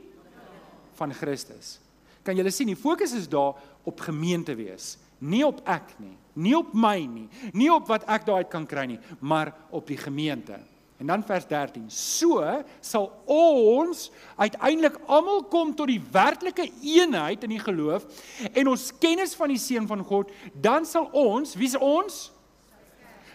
van 0.95 1.11
Christus. 1.13 1.77
Kan 2.25 2.37
julle 2.39 2.53
sien, 2.55 2.71
die 2.71 2.79
fokus 2.79 3.13
is 3.17 3.27
daar 3.29 3.57
op 3.85 4.03
gemeente 4.03 4.55
wees, 4.57 4.95
nie 5.19 5.45
op 5.45 5.61
ek 5.69 5.95
nie, 6.01 6.15
nie 6.33 6.55
op 6.57 6.73
my 6.75 6.97
nie, 7.07 7.27
nie 7.53 7.71
op 7.71 7.87
wat 7.87 8.05
ek 8.11 8.25
daaruit 8.27 8.51
kan 8.51 8.65
kry 8.67 8.85
nie, 8.89 8.99
maar 9.19 9.53
op 9.71 9.87
die 9.87 9.99
gemeente. 9.99 10.59
En 10.97 11.07
dan 11.07 11.23
vers 11.27 11.47
13. 11.47 11.89
So 11.91 12.39
sal 12.79 13.09
ons 13.27 14.07
uiteindelik 14.35 14.95
almal 15.11 15.43
kom 15.51 15.73
tot 15.75 15.91
die 15.91 16.01
werklike 16.11 16.69
eenheid 16.81 17.43
in 17.43 17.51
die 17.57 17.59
geloof 17.59 18.05
en 18.53 18.71
ons 18.71 18.91
kennis 18.99 19.35
van 19.35 19.51
die 19.51 19.59
seun 19.59 19.87
van 19.87 20.03
God, 20.07 20.31
dan 20.53 20.87
sal 20.87 21.09
ons, 21.11 21.55
wie's 21.59 21.75
ons? 21.75 22.29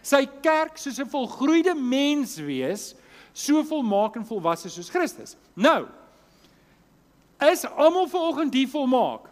Sy 0.00 0.24
kerk 0.40 0.80
soos 0.80 0.98
'n 0.98 1.08
volgroeide 1.12 1.74
mens 1.74 2.36
wees, 2.40 2.94
so 3.32 3.62
volmaak 3.62 4.16
en 4.16 4.24
volwasse 4.24 4.68
soos 4.68 4.88
Christus. 4.88 5.36
Nou, 5.54 5.86
is 7.40 7.64
almal 7.64 8.08
vanoggend 8.08 8.54
hier 8.54 8.68
volmaak? 8.68 9.29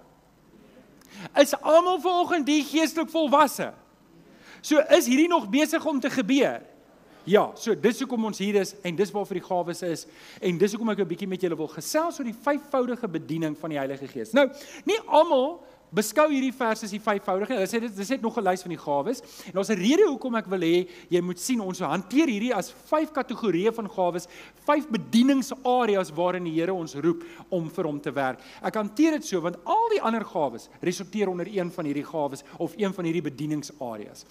Is 1.40 1.54
almal 1.60 2.00
vanoggend 2.00 2.46
die 2.46 2.62
geestelik 2.64 3.10
volwasse? 3.10 3.72
So 4.60 4.82
is 4.94 5.06
hierdie 5.06 5.28
nog 5.28 5.48
besig 5.50 5.84
om 5.86 6.00
te 6.00 6.10
gebeur. 6.10 6.62
Ja, 7.28 7.50
so 7.60 7.74
dis 7.76 7.98
hoekom 8.00 8.24
ons 8.30 8.38
hier 8.40 8.56
is 8.62 8.72
en 8.82 8.96
dis 8.96 9.10
waarvoor 9.12 9.36
die 9.36 9.44
gawes 9.44 9.82
is 9.84 10.06
en 10.40 10.58
dis 10.58 10.72
hoekom 10.72 10.94
ek 10.94 11.00
'n 11.04 11.08
bietjie 11.08 11.28
met 11.28 11.40
julle 11.40 11.56
wil 11.56 11.68
gesels 11.68 12.18
oor 12.18 12.24
die 12.24 12.40
vyfvoudige 12.46 13.08
bediening 13.08 13.56
van 13.58 13.70
die 13.70 13.78
Heilige 13.78 14.08
Gees. 14.08 14.32
Nou, 14.32 14.48
nie 14.84 14.98
almal 15.06 15.60
beskou 15.94 16.28
hierdie 16.30 16.52
vers 16.52 16.82
as 16.84 16.92
die 16.92 17.00
vyfvoudige. 17.02 17.56
Hulle 17.56 17.68
sê 17.70 17.80
dit 17.80 17.94
dis 17.96 18.10
net 18.10 18.22
nog 18.22 18.38
'n 18.38 18.44
lys 18.44 18.62
van 18.62 18.70
die 18.70 18.78
gawes. 18.78 19.20
En 19.46 19.52
daar's 19.52 19.70
'n 19.70 19.78
rede 19.78 20.06
hoekom 20.08 20.34
ek 20.36 20.46
wil 20.46 20.60
hê 20.60 20.88
jy 21.08 21.20
moet 21.20 21.38
sien 21.38 21.60
ons 21.60 21.78
hanteer 21.78 22.26
hierdie 22.28 22.54
as 22.54 22.72
vyf 22.90 23.12
kategorieë 23.12 23.72
van 23.74 23.88
gawes, 23.88 24.28
vyf 24.66 24.88
bedieningsareas 24.88 26.10
waarin 26.10 26.44
die 26.44 26.58
Here 26.58 26.74
ons 26.74 26.94
roep 26.94 27.24
om 27.50 27.70
vir 27.70 27.84
hom 27.84 28.00
te 28.00 28.12
werk. 28.12 28.40
Ek 28.62 28.74
hanteer 28.74 29.12
dit 29.12 29.24
so 29.24 29.40
want 29.40 29.56
al 29.64 29.88
die 29.90 30.02
ander 30.02 30.24
gawes 30.24 30.68
resulteer 30.80 31.28
onder 31.28 31.46
een 31.46 31.70
van 31.70 31.84
hierdie 31.84 32.04
gawes 32.04 32.42
of 32.58 32.74
een 32.76 32.92
van 32.92 33.04
hierdie 33.04 33.22
bedieningsareas. 33.22 34.24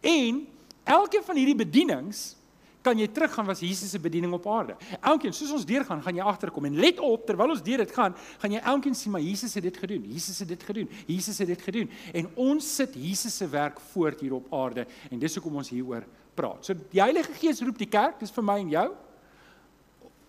En 0.00 0.46
elkeen 0.84 1.22
van 1.22 1.36
hierdie 1.36 1.56
bedienings 1.56 2.36
kan 2.82 2.98
jy 2.98 3.06
teruggaan 3.14 3.46
was 3.46 3.62
Jesus 3.62 3.90
se 3.90 3.98
bediening 4.02 4.32
op 4.34 4.46
aarde. 4.50 4.74
Elkeen, 5.00 5.34
soos 5.34 5.52
ons 5.54 5.66
deurgaan, 5.66 6.02
gaan 6.02 6.18
jy 6.18 6.24
agterkom 6.26 6.66
en 6.68 6.80
let 6.82 6.98
op 7.02 7.26
terwyl 7.26 7.54
ons 7.54 7.62
deur 7.62 7.84
dit 7.84 7.94
gaan, 7.94 8.16
gaan 8.42 8.56
jy 8.56 8.62
elkeen 8.72 8.96
sien 8.98 9.14
maar 9.14 9.22
Jesus 9.22 9.54
het 9.54 9.66
dit 9.68 9.78
gedoen. 9.84 10.02
Jesus 10.10 10.42
het 10.42 10.50
dit 10.50 10.66
gedoen. 10.66 10.90
Jesus 11.06 11.38
het 11.38 11.52
dit 11.52 11.62
gedoen. 11.62 11.90
En 12.12 12.28
ons 12.48 12.74
sit 12.76 12.98
Jesus 12.98 13.36
se 13.36 13.48
werk 13.48 13.80
voort 13.92 14.20
hier 14.20 14.34
op 14.34 14.50
aarde 14.54 14.86
en 15.10 15.22
dis 15.22 15.38
hoekom 15.38 15.62
ons 15.62 15.70
hieroor 15.70 16.06
praat. 16.34 16.66
So 16.66 16.74
die 16.74 17.02
Heilige 17.02 17.32
Gees 17.38 17.62
roep 17.62 17.78
die 17.78 17.90
kerk, 17.90 18.18
dis 18.20 18.34
vir 18.34 18.46
my 18.46 18.58
en 18.64 18.74
jou 18.74 18.86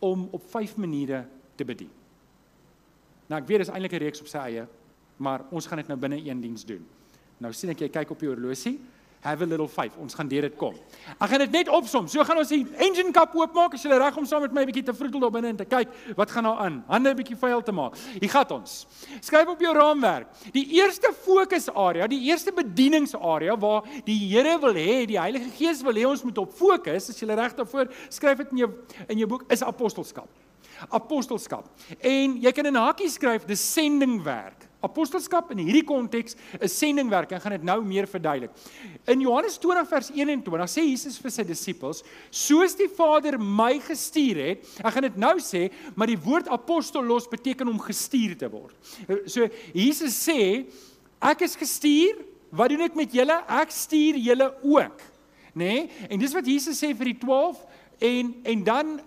om 0.04 0.28
op 0.36 0.50
5 0.52 0.78
maniere 0.78 1.24
te 1.58 1.66
bedien. 1.66 1.92
Nou 3.30 3.40
ek 3.40 3.48
weet 3.48 3.64
dis 3.64 3.72
eintlik 3.72 3.94
'n 3.94 4.04
reeks 4.04 4.22
op 4.22 4.28
sy 4.28 4.38
eie, 4.38 4.68
maar 5.18 5.46
ons 5.50 5.66
gaan 5.66 5.78
dit 5.78 5.88
nou 5.88 5.98
binne 5.98 6.20
een 6.22 6.42
diens 6.42 6.66
doen. 6.66 6.86
Nou 7.38 7.54
sien 7.54 7.70
ek 7.70 7.80
jy 7.80 7.90
kyk 7.90 8.12
op 8.12 8.20
die 8.20 8.30
horlosie 8.30 8.80
have 9.24 9.42
a 9.42 9.46
little 9.48 9.68
faith. 9.68 9.96
Ons 9.98 10.14
gaan 10.18 10.28
deur 10.28 10.44
dit 10.46 10.56
kom. 10.60 10.76
Ek 11.16 11.32
gaan 11.32 11.42
dit 11.46 11.54
net 11.56 11.70
opsom. 11.72 12.10
So 12.12 12.24
gaan 12.28 12.42
ons 12.42 12.52
die 12.52 12.66
engine 12.84 13.14
kap 13.16 13.32
oopmaak 13.38 13.78
as 13.78 13.86
jy 13.86 13.96
reg 13.96 14.18
om 14.20 14.28
saam 14.28 14.44
met 14.44 14.54
my 14.54 14.62
'n 14.64 14.68
bietjie 14.68 14.84
te 14.84 14.94
vroetel 14.94 15.24
daar 15.24 15.32
binne 15.32 15.50
en 15.50 15.58
te 15.58 15.66
kyk 15.66 15.88
wat 16.18 16.32
gaan 16.32 16.44
daar 16.44 16.60
aan. 16.66 16.84
Hande 16.88 17.10
'n 17.10 17.16
bietjie 17.16 17.38
vuil 17.38 17.62
te 17.64 17.72
maak. 17.72 17.96
Hier 18.20 18.30
gaan 18.30 18.52
ons. 18.52 18.86
Skryf 19.22 19.48
op 19.48 19.60
jou 19.60 19.74
raamwerk. 19.74 20.28
Die 20.52 20.68
eerste 20.76 21.14
fokusarea, 21.14 22.08
die 22.08 22.30
eerste 22.30 22.52
bedieningsarea 22.52 23.58
waar 23.58 23.84
die 24.06 24.20
Here 24.34 24.60
wil 24.60 24.74
hê, 24.74 25.06
die 25.06 25.20
Heilige 25.20 25.50
Gees 25.58 25.82
wil 25.82 25.94
hê 25.94 26.06
ons 26.06 26.24
moet 26.24 26.38
op 26.38 26.54
fokus, 26.54 27.10
as 27.10 27.20
jy 27.20 27.28
reg 27.28 27.56
daarvoor 27.56 27.88
skryf 28.10 28.38
dit 28.38 28.52
in 28.52 28.58
jou 28.58 28.72
in 29.08 29.18
jou 29.18 29.28
boek 29.28 29.46
is 29.50 29.64
apostelskap. 29.64 30.28
Apostelskap. 30.90 31.66
En 32.02 32.42
jy 32.42 32.52
kan 32.52 32.66
in 32.66 32.76
hakies 32.76 33.14
skryf 33.14 33.46
dis 33.46 33.74
sendingwerk 33.74 34.73
Apostelskap 34.84 35.54
in 35.54 35.62
hierdie 35.64 35.86
konteks 35.88 36.36
is 36.60 36.74
sendingwerk. 36.76 37.32
Ek 37.32 37.44
gaan 37.46 37.56
dit 37.56 37.68
nou 37.68 37.78
meer 37.88 38.08
verduidelik. 38.10 38.52
In 39.08 39.22
Johannes 39.24 39.56
20 39.64 39.88
vers 39.88 40.10
21 40.12 40.72
sê 40.72 40.84
Jesus 40.84 41.20
vir 41.24 41.32
sy 41.32 41.46
disippels: 41.48 42.04
"Soos 42.30 42.76
die 42.76 42.90
Vader 42.92 43.38
my 43.40 43.78
gestuur 43.80 44.42
het, 44.44 44.68
ek 44.84 44.94
gaan 44.94 45.08
dit 45.08 45.18
nou 45.18 45.38
sê, 45.40 45.70
maar 45.96 46.12
die 46.12 46.20
woord 46.20 46.52
apostolos 46.52 47.30
beteken 47.32 47.72
om 47.72 47.80
gestuur 47.80 48.36
te 48.38 48.50
word." 48.52 48.76
So 49.26 49.48
Jesus 49.74 50.20
sê, 50.20 50.66
"Ek 51.22 51.42
is 51.42 51.56
gestuur. 51.56 52.26
Wat 52.52 52.70
doen 52.70 52.82
ek 52.82 52.96
met 52.96 53.12
julle? 53.12 53.44
Ek 53.48 53.72
stuur 53.72 54.20
julle 54.20 54.54
ook." 54.64 55.00
Nê? 55.56 55.64
Nee? 55.64 55.90
En 56.10 56.20
dis 56.20 56.34
wat 56.34 56.46
Jesus 56.46 56.78
sê 56.78 56.94
vir 56.94 57.14
die 57.14 57.20
12 57.20 57.58
en 58.00 58.36
en 58.44 58.64
dan 58.64 59.02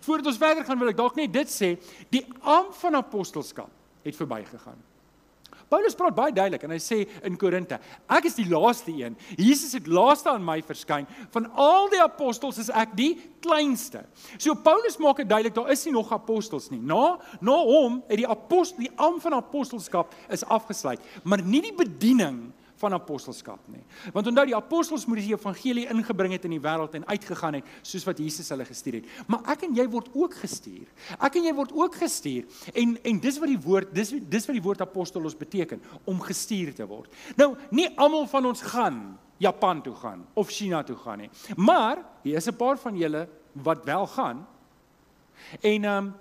voordat 0.00 0.26
ons 0.26 0.38
verder 0.38 0.64
gaan 0.64 0.78
wil 0.78 0.88
ek 0.88 0.96
dalk 0.96 1.16
net 1.16 1.32
dit 1.32 1.48
sê, 1.50 1.76
die 2.10 2.24
am 2.42 2.70
van 2.72 2.94
apostelskap 2.94 3.70
het 4.06 4.18
verbygegaan. 4.18 4.78
Paulus 5.68 5.96
praat 5.98 6.14
baie 6.14 6.34
duidelik 6.34 6.62
en 6.62 6.74
hy 6.76 6.78
sê 6.82 6.98
in 7.26 7.36
Korinte, 7.38 7.78
ek 8.14 8.28
is 8.28 8.36
die 8.38 8.46
laaste 8.46 8.92
een. 8.94 9.16
Jesus 9.34 9.74
het 9.74 9.88
laaste 9.90 10.30
aan 10.30 10.44
my 10.46 10.60
verskyn. 10.66 11.08
Van 11.34 11.48
al 11.58 11.90
die 11.90 12.02
apostels 12.02 12.60
is 12.62 12.70
ek 12.70 12.92
die 12.98 13.16
kleinste. 13.42 14.04
So 14.38 14.54
Paulus 14.62 14.98
maak 15.02 15.18
dit 15.22 15.30
duidelik 15.30 15.56
daar 15.56 15.72
is 15.74 15.82
nie 15.88 15.96
nog 15.96 16.12
apostels 16.14 16.70
nie. 16.70 16.78
Na 16.78 17.16
na 17.42 17.56
hom 17.66 17.98
het 18.06 18.22
die 18.22 18.30
apostel 18.30 18.86
die 18.86 18.92
am 19.02 19.18
van 19.22 19.40
apostelskap 19.40 20.14
is 20.30 20.46
afgesluit, 20.46 21.02
maar 21.24 21.42
nie 21.42 21.64
die 21.66 21.74
bediening 21.74 22.46
van 22.76 22.96
apostelskap 22.96 23.68
nie. 23.72 23.82
Want 24.12 24.26
onthou 24.30 24.44
die 24.48 24.56
apostels 24.56 25.06
moet 25.08 25.22
die 25.22 25.32
evangelie 25.34 25.86
ingebring 25.92 26.34
het 26.36 26.46
in 26.48 26.56
die 26.56 26.62
wêreld 26.62 26.96
en 26.98 27.06
uitgegaan 27.08 27.58
het 27.58 27.70
soos 27.82 28.04
wat 28.08 28.20
Jesus 28.20 28.50
hulle 28.52 28.66
gestuur 28.68 29.00
het. 29.00 29.12
Maar 29.30 29.52
ek 29.56 29.66
en 29.68 29.76
jy 29.78 29.86
word 29.92 30.10
ook 30.14 30.36
gestuur. 30.42 30.88
Ek 31.16 31.38
en 31.40 31.48
jy 31.48 31.54
word 31.56 31.72
ook 31.76 31.96
gestuur 32.02 32.44
en 32.74 32.96
en 33.06 33.20
dis 33.22 33.38
wat 33.42 33.52
die 33.52 33.60
woord 33.68 33.94
dis 33.96 34.12
dis 34.16 34.48
wat 34.48 34.58
die 34.58 34.64
woord 34.64 34.84
apostolos 34.84 35.38
beteken 35.38 35.82
om 36.04 36.20
gestuur 36.20 36.74
te 36.76 36.86
word. 36.88 37.12
Nou, 37.36 37.54
nie 37.70 37.88
almal 37.96 38.28
van 38.30 38.52
ons 38.52 38.62
gaan 38.62 39.00
Japan 39.42 39.82
toe 39.82 39.94
gaan 39.94 40.26
of 40.34 40.52
China 40.52 40.82
toe 40.82 40.96
gaan 40.96 41.24
nie. 41.24 41.30
Maar 41.56 42.04
hier 42.22 42.36
is 42.36 42.48
'n 42.48 42.56
paar 42.56 42.78
van 42.78 42.96
julle 42.96 43.28
wat 43.52 43.84
wel 43.84 44.06
gaan. 44.06 44.46
En 45.60 45.84
ehm 45.84 46.04
um, 46.04 46.14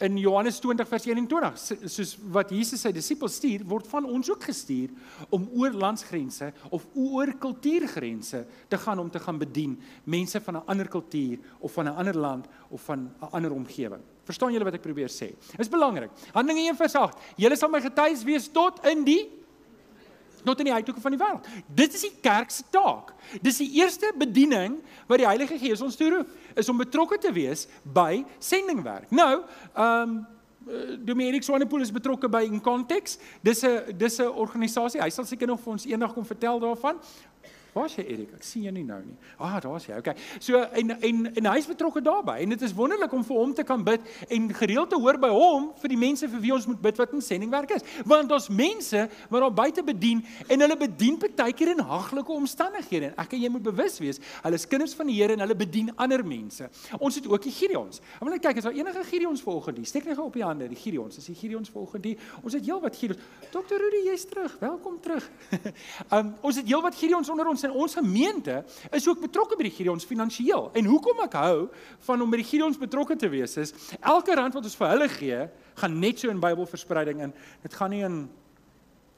in 0.00 0.16
Johannes 0.18 0.58
20 0.62 0.88
vers 0.88 1.06
21 1.06 1.58
soos 1.92 2.14
wat 2.32 2.52
Jesus 2.54 2.80
sy 2.84 2.92
disippels 2.96 3.36
stuur 3.40 3.64
word 3.68 3.88
van 3.90 4.06
ons 4.08 4.30
ook 4.32 4.46
gestuur 4.48 4.92
om 5.30 5.48
oor 5.60 5.76
landsgrense 5.76 6.52
of 6.70 6.86
oor 6.94 7.34
kultuurgrense 7.40 8.44
te 8.68 8.80
gaan 8.80 9.02
om 9.02 9.10
te 9.10 9.20
gaan 9.20 9.38
bedien 9.38 9.76
mense 10.04 10.40
van 10.40 10.56
'n 10.56 10.66
ander 10.66 10.88
kultuur 10.88 11.38
of 11.60 11.72
van 11.72 11.88
'n 11.88 11.96
ander 11.96 12.16
land 12.16 12.46
of 12.70 12.80
van 12.82 13.10
'n 13.20 13.28
ander 13.30 13.52
omgewing. 13.52 14.02
Verstaan 14.24 14.52
julle 14.52 14.64
wat 14.64 14.74
ek 14.74 14.82
probeer 14.82 15.08
sê? 15.08 15.34
Dit 15.50 15.60
is 15.60 15.68
belangrik. 15.68 16.10
Handelinge 16.32 16.68
1 16.68 16.76
vers 16.76 16.94
8. 16.94 17.18
Julle 17.36 17.56
sal 17.56 17.68
my 17.68 17.80
getuies 17.80 18.24
wees 18.24 18.48
tot 18.48 18.84
in 18.86 19.04
die 19.04 19.39
tot 20.44 20.58
in 20.58 20.70
die 20.70 20.74
uithoeke 20.74 21.00
van 21.00 21.14
die 21.14 21.20
wêreld. 21.20 21.46
Dit 21.66 21.94
is 21.94 22.00
die 22.00 22.12
kerk 22.22 22.50
se 22.50 22.64
taak. 22.70 23.14
Dis 23.42 23.60
die 23.62 23.70
eerste 23.80 24.12
bediening 24.18 24.80
wat 25.06 25.18
die 25.18 25.28
Heilige 25.28 25.58
Gees 25.58 25.80
ons 25.84 25.96
toeroep, 25.96 26.28
is 26.54 26.68
om 26.68 26.80
betrokke 26.80 27.18
te 27.18 27.32
wees 27.32 27.66
by 27.82 28.24
sendingwerk. 28.38 29.10
Nou, 29.10 29.32
ehm 29.74 30.18
um, 30.18 30.20
Dominic 31.00 31.42
Swanepoel 31.42 31.80
is 31.80 31.90
betrokke 31.90 32.28
by 32.28 32.42
In 32.44 32.60
Context. 32.60 33.20
Dis 33.42 33.64
'n 33.64 33.96
dis 33.96 34.18
'n 34.20 34.28
organisasie. 34.28 35.00
Hy 35.00 35.08
sal 35.10 35.24
seker 35.24 35.46
nog 35.46 35.60
vir 35.60 35.72
ons 35.72 35.86
eendag 35.86 36.12
kom 36.12 36.24
vertel 36.24 36.60
daarvan. 36.60 36.96
Waar 37.74 37.90
is 37.90 37.96
jy 37.98 38.04
Erik? 38.06 38.32
Ek 38.38 38.46
sien 38.46 38.62
jou 38.62 38.72
nie 38.74 38.84
nou 38.86 39.00
nie. 39.04 39.16
Ah, 39.38 39.58
daar 39.60 39.76
is 39.76 39.86
jy. 39.86 39.98
Okay. 39.98 40.14
So 40.38 40.58
en 40.58 40.94
en 40.96 41.34
en 41.34 41.50
hy's 41.52 41.68
betrokke 41.68 42.02
daarbey 42.02 42.40
en 42.44 42.54
dit 42.56 42.62
is 42.62 42.74
wonderlik 42.74 43.12
om 43.12 43.24
vir 43.26 43.36
hom 43.36 43.54
te 43.54 43.66
kan 43.66 43.84
bid 43.84 44.00
en 44.28 44.48
gereeld 44.54 44.90
te 44.90 44.98
hoor 45.00 45.18
by 45.20 45.30
hom 45.34 45.70
vir 45.82 45.94
die 45.94 46.00
mense 46.00 46.28
vir 46.28 46.40
wie 46.40 46.54
ons 46.54 46.66
moet 46.70 46.80
bid 46.82 46.98
wat 47.00 47.12
in 47.12 47.22
sendingwerk 47.24 47.76
is. 47.76 47.86
Want 48.08 48.32
ons 48.32 48.48
mense 48.48 49.06
wat 49.28 49.44
daar 49.44 49.54
buite 49.54 49.84
bedien 49.86 50.24
en 50.48 50.66
hulle 50.66 50.78
bedien 50.80 51.18
baie 51.50 51.56
keer 51.56 51.72
in 51.74 51.82
haglike 51.84 52.32
omstandighede. 52.32 53.12
Ek 53.18 53.34
en 53.34 53.42
jy 53.42 53.50
moet 53.52 53.64
bewus 53.64 53.98
wees, 54.02 54.20
hulle 54.44 54.58
is 54.58 54.66
kinders 54.70 54.94
van 54.98 55.08
die 55.10 55.16
Here 55.20 55.34
en 55.36 55.42
hulle 55.44 55.56
bedien 55.58 55.90
ander 56.00 56.22
mense. 56.24 56.68
Ons 56.98 57.18
het 57.18 57.26
ook 57.28 57.42
die 57.44 57.52
Gideons. 57.52 58.00
Ek 58.16 58.22
wil 58.22 58.34
net 58.34 58.44
kyk, 58.44 58.60
is 58.60 58.66
daar 58.68 58.76
enige 58.76 59.04
Gideons 59.08 59.42
volgens 59.44 59.80
hier? 59.80 59.88
Steek 59.90 60.06
net 60.08 60.18
gou 60.18 60.28
op 60.30 60.36
die 60.38 60.44
hande, 60.44 60.68
die 60.70 60.78
Gideons. 60.78 61.18
Is 61.20 61.28
die 61.28 61.36
Gideons 61.36 61.72
volgens 61.74 62.06
hier? 62.06 62.30
Ons 62.42 62.56
het 62.56 62.64
heelwat 62.66 62.96
Gideons. 62.96 63.20
Dr. 63.50 63.76
Rudy, 63.80 64.04
jy's 64.08 64.26
terug. 64.30 64.54
Welkom 64.62 65.00
terug. 65.04 65.26
um, 66.16 66.32
ons 66.46 66.60
het 66.60 66.68
heelwat 66.70 66.96
Gideons 66.98 67.32
onder 67.32 67.50
ons 67.50 67.59
ons 67.60 67.68
en 67.68 67.76
ons 67.84 67.96
gemeente 68.00 68.56
is 68.90 69.08
ook 69.08 69.20
betrokke 69.20 69.58
by 69.58 69.66
die 69.68 69.74
Gideons 69.74 70.06
finansiëel. 70.08 70.70
En 70.78 70.88
hoekom 70.88 71.20
ek 71.26 71.36
hou 71.40 71.56
van 72.06 72.22
om 72.24 72.32
by 72.32 72.40
die 72.40 72.48
Gideons 72.48 72.80
betrokke 72.80 73.16
te 73.20 73.28
wees 73.32 73.56
is 73.60 73.74
elke 74.00 74.34
rand 74.38 74.56
wat 74.56 74.64
ons 74.64 74.78
vir 74.78 74.92
hulle 74.94 75.08
gee, 75.12 75.40
gaan 75.80 75.98
net 76.00 76.20
so 76.20 76.32
in 76.32 76.40
Bybelverspreiding 76.40 77.24
in. 77.28 77.34
Dit 77.64 77.76
gaan 77.76 77.92
nie 77.94 78.04
in 78.06 78.22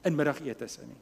in 0.03 0.17
middagetes 0.19 0.81
in 0.81 0.89
nie. 0.91 0.99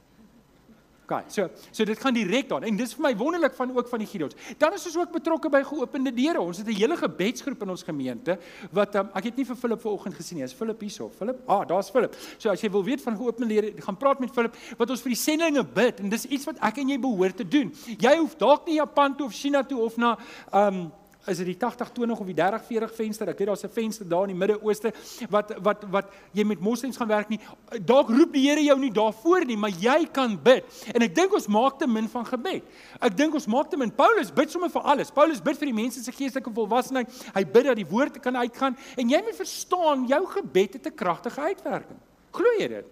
Okay, 1.11 1.27
so 1.27 1.49
so 1.75 1.83
dit 1.83 1.99
gaan 1.99 2.15
direk 2.15 2.47
daar 2.47 2.63
en 2.63 2.77
dis 2.79 2.93
vir 2.95 3.03
my 3.03 3.11
wonderlik 3.19 3.55
van 3.57 3.73
ook 3.75 3.89
van 3.91 3.99
die 3.99 4.07
Gideons. 4.07 4.35
Dan 4.57 4.77
is 4.77 4.85
ons 4.87 4.95
ook 5.01 5.11
betrokke 5.11 5.49
by 5.51 5.59
geopende 5.67 6.13
deure. 6.15 6.39
Ons 6.39 6.61
het 6.63 6.67
'n 6.67 6.77
hele 6.77 6.95
gebedsgroep 6.95 7.61
in 7.61 7.69
ons 7.69 7.83
gemeente 7.83 8.37
wat 8.71 8.95
um, 8.95 9.09
ek 9.13 9.23
het 9.23 9.35
nie 9.35 9.45
vir 9.45 9.55
Philip 9.55 9.81
vanoggend 9.81 10.15
gesien 10.15 10.37
nie. 10.37 10.45
Is 10.45 10.53
Philip 10.53 10.79
hierso? 10.79 11.09
Philip? 11.09 11.41
Ah, 11.47 11.67
daar's 11.67 11.89
Philip. 11.89 12.15
So 12.37 12.49
as 12.49 12.61
jy 12.61 12.69
wil 12.71 12.83
weet 12.83 13.01
van 13.01 13.17
geopende 13.17 13.53
deure, 13.53 13.73
gaan 13.81 13.97
praat 13.97 14.19
met 14.19 14.31
Philip 14.31 14.55
wat 14.77 14.89
ons 14.89 15.01
vir 15.01 15.09
die 15.09 15.19
sendinge 15.19 15.63
bid 15.63 15.99
en 15.99 16.09
dis 16.09 16.25
iets 16.25 16.45
wat 16.45 16.55
ek 16.61 16.77
en 16.77 16.89
jy 16.89 16.99
behoort 16.99 17.37
te 17.37 17.47
doen. 17.47 17.73
Jy 17.97 18.17
hoef 18.17 18.37
dalk 18.37 18.65
nie 18.67 18.75
Japan 18.75 19.15
toe 19.15 19.25
of 19.25 19.33
China 19.33 19.63
toe 19.63 19.79
of 19.83 19.97
na 19.97 20.17
um 20.53 20.91
is 21.29 21.37
dit 21.37 21.45
die 21.45 21.57
80 21.57 21.91
20 21.93 22.19
of 22.19 22.25
die 22.25 22.35
30 22.35 22.63
40 22.65 22.93
venster. 22.95 23.29
Ek 23.29 23.37
weet 23.37 23.47
daar's 23.47 23.63
'n 23.63 23.69
venster 23.69 24.07
daar 24.07 24.27
in 24.27 24.33
die 24.33 24.39
Midde-Ooste 24.39 24.93
wat 25.29 25.53
wat 25.61 25.83
wat 25.89 26.05
jy 26.33 26.43
met 26.43 26.59
moslems 26.59 26.97
gaan 26.97 27.07
werk 27.07 27.29
nie. 27.29 27.39
Dalk 27.85 28.09
roep 28.09 28.33
die 28.33 28.49
Here 28.49 28.63
jou 28.63 28.79
nie 28.79 28.91
daarvoor 28.91 29.45
nie, 29.45 29.57
maar 29.57 29.69
jy 29.69 30.07
kan 30.11 30.39
bid. 30.43 30.65
En 30.93 31.01
ek 31.01 31.15
dink 31.15 31.33
ons 31.33 31.47
maak 31.47 31.77
te 31.79 31.87
min 31.87 32.09
van 32.09 32.25
gebed. 32.25 32.63
Ek 32.99 33.17
dink 33.17 33.33
ons 33.33 33.45
maak 33.45 33.69
te 33.69 33.77
min. 33.77 33.91
Paulus 33.91 34.31
bid 34.33 34.51
sommer 34.51 34.69
vir 34.69 34.81
alles. 34.81 35.11
Paulus 35.11 35.41
bid 35.41 35.57
vir 35.57 35.65
die 35.65 35.81
mense 35.81 36.03
se 36.03 36.11
geestelike 36.11 36.53
volwassenheid. 36.53 37.09
Hy 37.33 37.45
bid 37.45 37.65
dat 37.65 37.75
die 37.75 37.85
woord 37.85 38.19
kan 38.19 38.35
uitgaan 38.35 38.77
en 38.97 39.09
jy 39.09 39.21
moet 39.21 39.35
verstaan 39.35 40.07
jou 40.07 40.25
gebed 40.25 40.73
het 40.73 40.87
'n 40.87 40.95
kragtige 40.95 41.41
uitwerking. 41.41 41.99
Glo 42.31 42.49
jy 42.59 42.67
dit? 42.67 42.85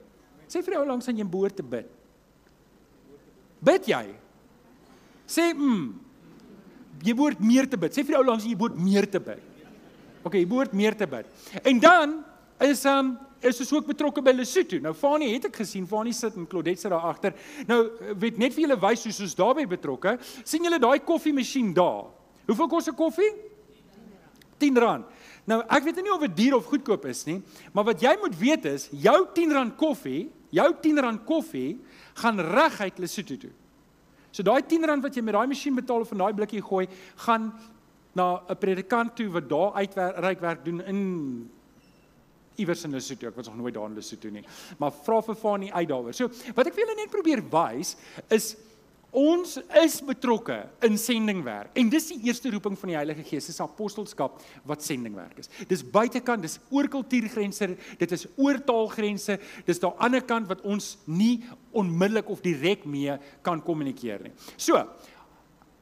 Sê 0.48 0.64
vir 0.64 0.74
jou 0.74 0.86
langs 0.86 1.08
aan 1.08 1.18
jy 1.18 1.26
behoort 1.26 1.56
te 1.56 1.64
bid. 1.64 1.88
Bid 3.60 3.86
jy? 3.86 4.06
Sê 5.28 5.54
mm 5.54 6.09
jy 7.04 7.16
behoort 7.16 7.40
meer 7.40 7.70
te 7.70 7.78
bid. 7.78 7.94
Sê 7.94 8.04
vir 8.04 8.16
die 8.16 8.20
ou 8.20 8.26
langs 8.28 8.46
jy 8.48 8.56
behoort 8.56 8.78
meer 8.80 9.08
te 9.10 9.20
bid. 9.20 9.42
OK, 10.24 10.36
jy 10.36 10.46
behoort 10.50 10.76
meer 10.76 10.98
te 10.98 11.08
bid. 11.08 11.28
En 11.64 11.80
dan 11.80 12.20
is 12.66 12.86
um 12.90 13.18
is 13.40 13.60
ons 13.64 13.70
ook 13.72 13.86
betrokke 13.88 14.20
by 14.20 14.34
Lesotho. 14.36 14.82
Nou 14.84 14.92
Fani 14.98 15.30
het 15.32 15.46
ek 15.48 15.62
gesien, 15.62 15.86
Fani 15.88 16.12
sit 16.12 16.36
en 16.36 16.48
Claudette 16.50 16.82
sit 16.82 16.92
daar 16.92 17.06
agter. 17.08 17.38
Nou 17.70 17.86
weet 18.20 18.40
net 18.42 18.52
vir 18.52 18.66
julle 18.66 18.76
wys 18.82 19.06
hoe 19.08 19.14
soos 19.16 19.36
daarbey 19.38 19.64
betrokke. 19.70 20.18
sien 20.44 20.64
julle 20.68 20.80
daai 20.80 21.00
koffiemasjien 21.00 21.74
daar? 21.74 22.10
Hoeveel 22.50 22.68
kos 22.68 22.90
'n 22.90 22.96
koffie? 22.96 23.32
10 24.58 24.78
rand. 24.78 25.06
Nou 25.46 25.62
ek 25.70 25.84
weet 25.84 26.02
nie 26.04 26.14
of 26.14 26.20
dit 26.20 26.36
duur 26.36 26.56
of 26.56 26.66
goedkoop 26.66 27.06
is 27.06 27.26
nie, 27.26 27.42
maar 27.74 27.86
wat 27.86 28.02
jy 28.02 28.18
moet 28.22 28.36
weet 28.38 28.66
is 28.66 28.90
jou 28.92 29.28
10 29.34 29.52
rand 29.52 29.76
koffie, 29.78 30.30
jou 30.50 30.74
10 30.82 31.00
rand 31.00 31.24
koffie 31.26 31.80
gaan 32.14 32.40
reguit 32.40 33.00
Lesotho 33.00 33.38
toe. 33.38 33.52
So 34.32 34.44
daai 34.44 34.62
10 34.62 34.86
rand 34.86 35.04
wat 35.04 35.16
jy 35.16 35.24
met 35.26 35.34
daai 35.34 35.48
masjien 35.48 35.76
betaal 35.76 36.06
of 36.06 36.12
van 36.14 36.18
daai 36.26 36.34
blikkie 36.34 36.62
gooi, 36.62 36.88
gaan 37.26 37.54
na 38.16 38.42
'n 38.50 38.58
predikant 38.58 39.16
toe 39.16 39.30
wat 39.30 39.50
daar 39.50 39.74
uitwerk 39.74 40.40
werk 40.40 40.66
doen 40.66 40.82
in 40.82 41.52
iewers 42.56 42.84
in 42.84 42.92
Lesotho. 42.92 43.28
Ek 43.28 43.36
was 43.36 43.48
nog 43.48 43.58
nooit 43.58 43.74
daar 43.74 43.90
in 43.90 43.96
Lesotho 43.96 44.30
nie. 44.30 44.44
Maar 44.78 44.92
vra 44.92 45.22
vir 45.22 45.36
Fanie 45.36 45.74
uit 45.74 45.88
daaroor. 45.88 46.14
So 46.14 46.28
wat 46.56 46.68
ek 46.68 46.74
vir 46.74 46.86
julle 46.86 46.96
net 46.96 47.12
probeer 47.12 47.44
wys 47.50 47.96
is 48.30 48.56
Ons 49.10 49.56
is 49.82 49.96
betrokke 50.06 50.56
in 50.86 50.98
sendingwerk 51.02 51.74
en 51.82 51.88
dis 51.90 52.12
die 52.12 52.20
eerste 52.28 52.52
roeping 52.54 52.76
van 52.78 52.92
die 52.92 52.98
Heilige 52.98 53.24
Gees, 53.26 53.48
dis 53.50 53.62
apostolskap 53.64 54.38
wat 54.70 54.86
sendingwerk 54.86 55.40
is. 55.42 55.50
Dis 55.70 55.82
buitekant, 55.82 56.46
dis 56.46 56.60
oor 56.70 56.86
kultuurgrense, 56.94 57.72
dit 57.98 58.14
is 58.14 58.28
oor 58.38 58.62
taalgrense, 58.68 59.40
dis 59.66 59.82
daar 59.82 59.98
ander 60.06 60.22
kant 60.22 60.50
wat 60.52 60.62
ons 60.62 60.92
nie 61.10 61.40
onmiddellik 61.74 62.30
of 62.30 62.46
direk 62.46 62.86
mee 62.86 63.18
kan 63.46 63.64
kommunikeer 63.66 64.28
nie. 64.28 64.36
So, 64.58 64.78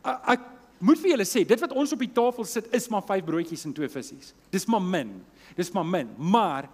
ek 0.08 0.48
moet 0.80 1.04
vir 1.04 1.18
julle 1.18 1.28
sê, 1.28 1.44
dit 1.48 1.68
wat 1.68 1.76
ons 1.76 1.94
op 1.98 2.08
die 2.08 2.14
tafel 2.16 2.48
sit 2.48 2.72
is 2.80 2.88
maar 2.94 3.04
vyf 3.10 3.28
broodjies 3.28 3.68
en 3.68 3.76
twee 3.76 3.92
visse. 3.92 4.34
Dis 4.54 4.68
maar 4.72 4.84
min. 4.84 5.18
Dis 5.58 5.74
maar 5.76 5.88
min, 5.88 6.16
maar 6.16 6.72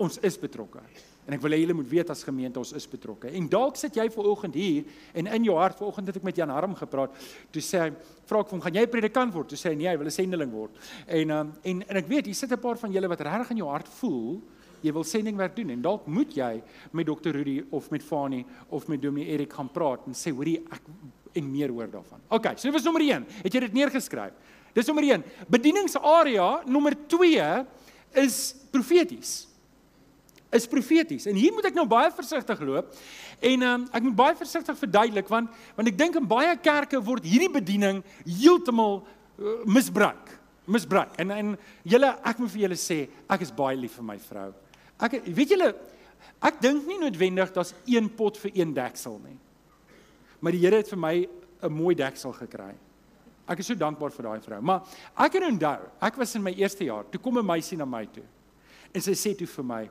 ons 0.00 0.16
is 0.24 0.40
betrokke. 0.40 0.80
En 1.26 1.36
ek 1.36 1.42
wil 1.44 1.54
hê 1.54 1.60
julle 1.62 1.76
moet 1.78 1.86
weet 1.86 2.08
as 2.10 2.24
gemeente 2.26 2.58
ons 2.58 2.72
is 2.74 2.86
betrokke. 2.90 3.30
En 3.30 3.44
dalk 3.50 3.76
sit 3.78 3.94
jy 3.94 4.08
ver 4.10 4.26
oggend 4.26 4.56
hier 4.58 4.88
en 5.14 5.28
in 5.36 5.44
jou 5.46 5.54
hart, 5.54 5.78
ver 5.78 5.86
oggend 5.86 6.10
het 6.10 6.18
ek 6.18 6.24
met 6.26 6.40
Jan 6.40 6.50
Harm 6.50 6.74
gepraat. 6.74 7.14
Toe 7.54 7.62
sê 7.62 7.84
hy, 7.84 7.90
vra 8.26 8.40
ek 8.42 8.50
hom, 8.50 8.62
gaan 8.64 8.74
jy 8.74 8.86
predikant 8.90 9.34
word? 9.34 9.52
Toe 9.52 9.58
sê 9.60 9.70
hy, 9.70 9.76
nee, 9.78 9.90
hy 9.90 9.96
wil 10.00 10.10
'n 10.10 10.18
sendeling 10.18 10.50
word. 10.50 10.74
En 11.06 11.30
um, 11.30 11.52
en 11.62 11.84
en 11.86 11.96
ek 11.96 12.08
weet, 12.08 12.26
hier 12.26 12.34
sit 12.34 12.50
'n 12.50 12.58
paar 12.58 12.76
van 12.76 12.90
julle 12.90 13.08
wat 13.08 13.20
regtig 13.20 13.50
in 13.50 13.62
jou 13.62 13.68
hart 13.70 13.88
voel 14.00 14.42
jy 14.82 14.92
wil 14.92 15.04
sendingwerk 15.04 15.54
doen 15.56 15.70
en 15.70 15.82
dalk 15.82 16.06
moet 16.10 16.32
jy 16.34 16.62
met 16.90 17.06
Dr. 17.06 17.30
Rudy 17.30 17.62
of 17.70 17.90
met 17.90 18.02
Fani 18.02 18.44
of 18.68 18.88
met 18.88 19.02
Dominee 19.02 19.30
Erik 19.30 19.52
gaan 19.52 19.70
praat 19.70 20.06
en 20.06 20.14
sê, 20.14 20.32
hoorie, 20.34 20.58
ek 20.70 20.82
en 21.38 21.46
meer 21.48 21.70
hoor 21.70 21.88
daarvan. 21.88 22.20
OK, 22.28 22.50
so 22.56 22.68
dit 22.68 22.74
was 22.74 22.84
nommer 22.84 23.00
1. 23.00 23.24
Het 23.44 23.54
jy 23.54 23.60
dit 23.60 23.72
neergeskryf? 23.72 24.34
Dis 24.74 24.88
nommer 24.88 25.04
1. 25.04 25.22
Bedieningsarea 25.48 26.62
nommer 26.66 26.96
2 27.08 27.46
is 28.20 28.54
profeties 28.72 29.51
is 30.52 30.66
profeties. 30.68 31.26
En 31.26 31.38
hier 31.38 31.52
moet 31.54 31.70
ek 31.70 31.76
nou 31.78 31.86
baie 31.88 32.10
versigtig 32.12 32.60
loop. 32.60 32.92
En 33.40 33.64
um, 33.68 33.86
ek 33.96 34.04
moet 34.06 34.18
baie 34.18 34.36
versigtig 34.38 34.78
verduidelik 34.78 35.30
want 35.32 35.50
want 35.78 35.88
ek 35.88 35.98
dink 35.98 36.18
in 36.20 36.28
baie 36.28 36.52
kerke 36.60 37.00
word 37.02 37.26
hierdie 37.26 37.50
bediening 37.52 38.02
heeltemal 38.26 39.00
uh, 39.00 39.62
misbruik. 39.64 40.34
Misbruik. 40.68 41.16
En 41.22 41.32
en 41.34 41.54
julle 41.88 42.12
ek 42.28 42.42
moet 42.42 42.52
vir 42.52 42.66
julle 42.66 42.78
sê, 42.78 43.00
ek 43.32 43.46
is 43.46 43.54
baie 43.54 43.78
lief 43.78 43.96
vir 43.98 44.08
my 44.12 44.18
vrou. 44.22 44.50
Ek 45.02 45.18
weet 45.26 45.56
julle 45.56 45.72
ek 46.42 46.60
dink 46.62 46.86
nie 46.86 47.00
noodwendig 47.00 47.50
daar's 47.54 47.74
een 47.88 48.10
pot 48.14 48.36
vir 48.44 48.52
een 48.60 48.76
deksel 48.76 49.18
nie. 49.24 49.38
Maar 50.42 50.56
die 50.56 50.62
Here 50.62 50.82
het 50.82 50.90
vir 50.90 50.98
my 50.98 51.14
'n 51.62 51.72
mooi 51.72 51.94
deksel 51.94 52.32
gekry. 52.32 52.74
Ek 53.48 53.58
is 53.58 53.66
so 53.66 53.74
dankbaar 53.74 54.10
vir 54.10 54.22
daai 54.22 54.40
vrou. 54.40 54.60
Maar 54.60 54.82
ek 55.16 55.32
kan 55.32 55.44
onthou, 55.44 55.88
ek 56.00 56.16
was 56.16 56.34
in 56.34 56.42
my 56.42 56.52
eerste 56.52 56.84
jaar, 56.84 57.04
toe 57.10 57.20
kom 57.20 57.38
'n 57.38 57.46
meisie 57.46 57.78
na 57.78 57.84
my 57.84 58.06
toe. 58.06 58.24
En 58.94 59.00
sy 59.00 59.12
sê 59.12 59.36
toe 59.36 59.46
vir 59.46 59.64
my, 59.64 59.90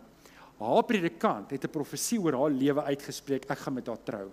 haar 0.62 0.84
predikant 0.84 1.51
het 1.51 1.63
'n 1.65 1.70
profesie 1.70 2.20
oor 2.20 2.34
haar 2.34 2.51
lewe 2.51 2.84
uitgespreek, 2.84 3.50
ek 3.50 3.58
gaan 3.58 3.74
met 3.74 3.88
haar 3.88 4.03
trou. 4.03 4.30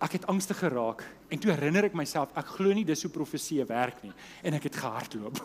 Ek 0.00 0.12
het 0.12 0.26
angstig 0.26 0.58
geraak 0.58 1.04
en 1.28 1.38
toe 1.38 1.50
herinner 1.50 1.84
ek 1.84 1.94
myself, 1.94 2.30
ek 2.34 2.46
glo 2.46 2.72
nie 2.72 2.84
dis 2.84 3.02
hoe 3.02 3.10
profesie 3.10 3.64
werk 3.64 4.02
nie 4.02 4.12
en 4.42 4.54
ek 4.54 4.62
het 4.62 4.76
gehardloop. 4.76 5.36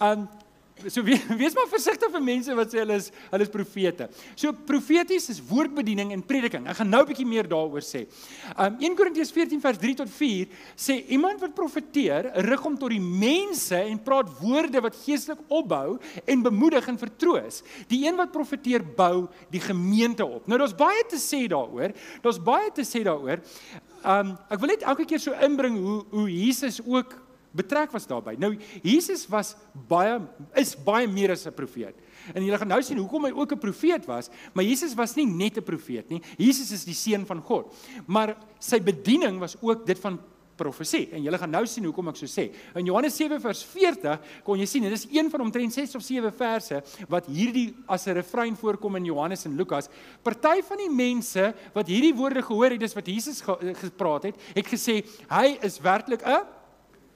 um 0.00 0.28
So 0.84 1.00
wees, 1.02 1.22
wees 1.40 1.54
maar 1.56 1.70
versigtig 1.72 2.10
vir 2.12 2.20
mense 2.20 2.52
wat 2.56 2.68
sê 2.68 2.82
hulle 2.82 2.98
is 3.00 3.06
hulle 3.30 3.46
is 3.46 3.52
profete. 3.52 4.10
So 4.36 4.52
profeties 4.68 5.30
is 5.32 5.40
woordbediening 5.48 6.12
en 6.12 6.20
prediking. 6.20 6.66
Ek 6.68 6.76
gaan 6.82 6.90
nou 6.92 7.00
'n 7.00 7.08
bietjie 7.08 7.24
meer 7.28 7.48
daaroor 7.48 7.80
sê. 7.80 8.04
Um 8.52 8.76
1 8.84 8.96
Korintiërs 8.98 9.32
14 9.32 9.62
vers 9.62 9.80
3 9.80 9.96
tot 10.02 10.12
4 10.12 10.52
sê 10.76 10.98
iemand 11.16 11.40
wat 11.40 11.56
profeteer, 11.56 12.28
rig 12.44 12.60
hom 12.60 12.76
tot 12.76 12.92
die 12.92 13.00
mense 13.00 13.76
en 13.76 14.02
praat 14.04 14.28
woorde 14.40 14.84
wat 14.84 15.00
geestelik 15.00 15.40
opbou 15.48 15.98
en 16.26 16.44
bemoedig 16.44 16.88
en 16.92 17.00
vertroos. 17.00 17.62
Die 17.88 18.04
een 18.04 18.16
wat 18.16 18.32
profeteer 18.32 18.84
bou 18.84 19.28
die 19.50 19.64
gemeente 19.64 20.26
op. 20.26 20.44
Nou 20.46 20.58
daar's 20.60 20.76
baie 20.76 21.08
te 21.08 21.16
sê 21.16 21.46
daaroor. 21.48 21.96
Daar's 22.20 22.42
baie 22.42 22.68
te 22.70 22.84
sê 22.84 23.00
daaroor. 23.00 23.40
Um 24.04 24.36
ek 24.52 24.60
wil 24.60 24.76
net 24.76 24.84
elke 24.84 25.08
keer 25.08 25.24
so 25.24 25.32
inbring 25.40 25.80
hoe 25.80 26.04
hoe 26.12 26.28
Jesus 26.28 26.84
ook 26.84 27.25
betrek 27.56 27.92
was 27.94 28.06
daarbey. 28.06 28.36
Nou 28.38 28.52
Jesus 28.82 29.26
was 29.32 29.54
baie 29.88 30.20
is 30.54 30.74
baie 30.76 31.08
meer 31.08 31.32
as 31.32 31.46
'n 31.46 31.54
profeet. 31.54 31.94
En 32.34 32.44
julle 32.44 32.58
gaan 32.58 32.68
nou 32.68 32.82
sien 32.82 32.98
hoekom 32.98 33.24
hy 33.24 33.32
ook 33.32 33.52
'n 33.52 33.58
profeet 33.58 34.06
was, 34.06 34.30
maar 34.52 34.64
Jesus 34.64 34.94
was 34.94 35.14
nie 35.16 35.26
net 35.26 35.56
'n 35.56 35.62
profeet 35.62 36.08
nie. 36.08 36.22
Jesus 36.38 36.70
is 36.70 36.84
die 36.84 36.94
seun 36.94 37.26
van 37.26 37.42
God. 37.42 37.74
Maar 38.06 38.36
sy 38.58 38.80
bediening 38.80 39.38
was 39.38 39.56
ook 39.60 39.86
dit 39.86 39.98
van 39.98 40.18
profesie. 40.56 41.08
En 41.12 41.22
julle 41.22 41.38
gaan 41.38 41.52
nou 41.52 41.66
sien 41.68 41.84
hoekom 41.84 42.08
ek 42.08 42.16
so 42.16 42.30
sê. 42.30 42.48
In 42.74 42.88
Johannes 42.88 43.16
7 43.18 43.40
vers 43.40 43.62
40 43.64 44.18
kon 44.46 44.58
jy 44.58 44.66
sien, 44.66 44.82
dit 44.88 44.96
is 44.96 45.06
een 45.12 45.30
van 45.30 45.44
omtrent 45.46 45.72
6 45.72 45.94
of 45.98 46.02
7 46.06 46.32
verse 46.32 46.80
wat 47.12 47.26
hierdie 47.26 47.74
as 47.86 48.06
'n 48.06 48.16
refrein 48.16 48.56
voorkom 48.56 48.96
in 48.96 49.04
Johannes 49.04 49.44
en 49.44 49.56
Lukas. 49.56 49.88
Party 50.22 50.62
van 50.62 50.78
die 50.78 50.90
mense 50.90 51.54
wat 51.74 51.86
hierdie 51.86 52.14
woorde 52.14 52.42
gehoor 52.42 52.70
het, 52.70 52.80
dis 52.80 52.94
wat 52.94 53.06
Jesus 53.06 53.40
gepraat 53.40 54.22
het, 54.22 54.36
het 54.54 54.66
gesê 54.66 55.04
hy 55.28 55.58
is 55.62 55.80
werklik 55.80 56.22
'n 56.24 56.56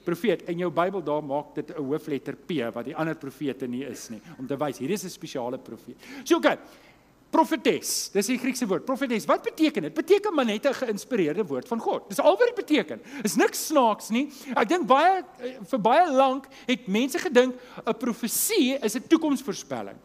profeet 0.04 0.42
in 0.48 0.58
jou 0.58 0.70
Bybel 0.70 1.02
daar 1.02 1.24
maak 1.24 1.54
dit 1.54 1.70
'n 1.70 1.82
hoofletter 1.82 2.36
P 2.36 2.72
wat 2.72 2.84
die 2.84 2.96
ander 2.96 3.14
profete 3.14 3.66
nie 3.66 3.84
is 3.84 4.08
nie 4.10 4.20
om 4.38 4.46
te 4.46 4.56
wys 4.56 4.78
hier 4.78 4.90
is 4.90 5.04
'n 5.04 5.10
spesiale 5.10 5.58
profeet. 5.58 5.96
So 6.24 6.36
oké. 6.36 6.46
Okay, 6.46 6.58
Profetes, 7.30 8.08
dis 8.10 8.26
die 8.26 8.38
Griekse 8.42 8.66
woord. 8.66 8.82
Profetes, 8.82 9.24
wat 9.30 9.44
beteken 9.46 9.84
dit? 9.86 9.94
Beteken 9.94 10.34
maar 10.34 10.44
net 10.44 10.66
'n 10.66 10.74
geïnspireerde 10.74 11.44
woord 11.46 11.68
van 11.68 11.78
God. 11.78 12.08
Dis 12.08 12.18
al 12.18 12.36
wat 12.36 12.46
dit 12.46 12.66
beteken. 12.66 13.00
Is 13.22 13.36
niks 13.36 13.66
snaaks 13.66 14.08
nie. 14.08 14.32
Ek 14.56 14.68
dink 14.68 14.86
baie 14.86 15.22
vir 15.62 15.80
baie 15.80 16.10
lank 16.10 16.48
het 16.66 16.88
mense 16.88 17.18
gedink 17.18 17.54
'n 17.86 17.94
profesie 17.94 18.78
is 18.82 18.96
'n 18.96 19.06
toekomsvoorspelling. 19.06 19.96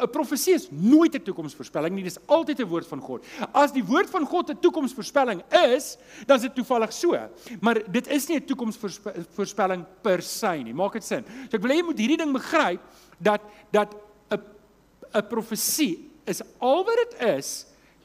'n 0.00 0.10
Profesie 0.10 0.54
is 0.54 0.68
nooit 0.70 1.14
'n 1.14 1.22
toekomsvoorspelling 1.22 1.94
nie, 1.94 2.04
dis 2.04 2.18
altyd 2.26 2.60
'n 2.60 2.68
woord 2.68 2.86
van 2.86 3.00
God. 3.00 3.24
As 3.52 3.72
die 3.72 3.84
woord 3.84 4.10
van 4.10 4.24
God 4.26 4.50
'n 4.50 4.58
toekomsvoorspelling 4.60 5.42
is, 5.52 5.98
dan 6.26 6.36
is 6.36 6.42
dit 6.42 6.54
toevallig 6.54 6.92
so. 6.92 7.28
Maar 7.60 7.82
dit 7.92 8.08
is 8.08 8.26
nie 8.26 8.36
'n 8.40 8.44
toekomsvoorspelling 8.44 9.84
per 10.02 10.22
se 10.22 10.62
nie. 10.62 10.74
Maak 10.74 10.92
dit 10.92 11.04
sin? 11.04 11.24
So 11.50 11.56
ek 11.56 11.62
wil 11.62 11.70
hê 11.70 11.76
jy 11.76 11.84
moet 11.84 11.98
hierdie 11.98 12.16
ding 12.16 12.32
begryp 12.32 12.80
dat 13.18 13.40
dat 13.70 13.94
'n 14.30 14.40
'n 15.14 15.26
profesie 15.28 16.07
is 16.28 16.42
al 16.58 16.84
wat 16.86 17.00
dit 17.04 17.16
is, 17.28 17.52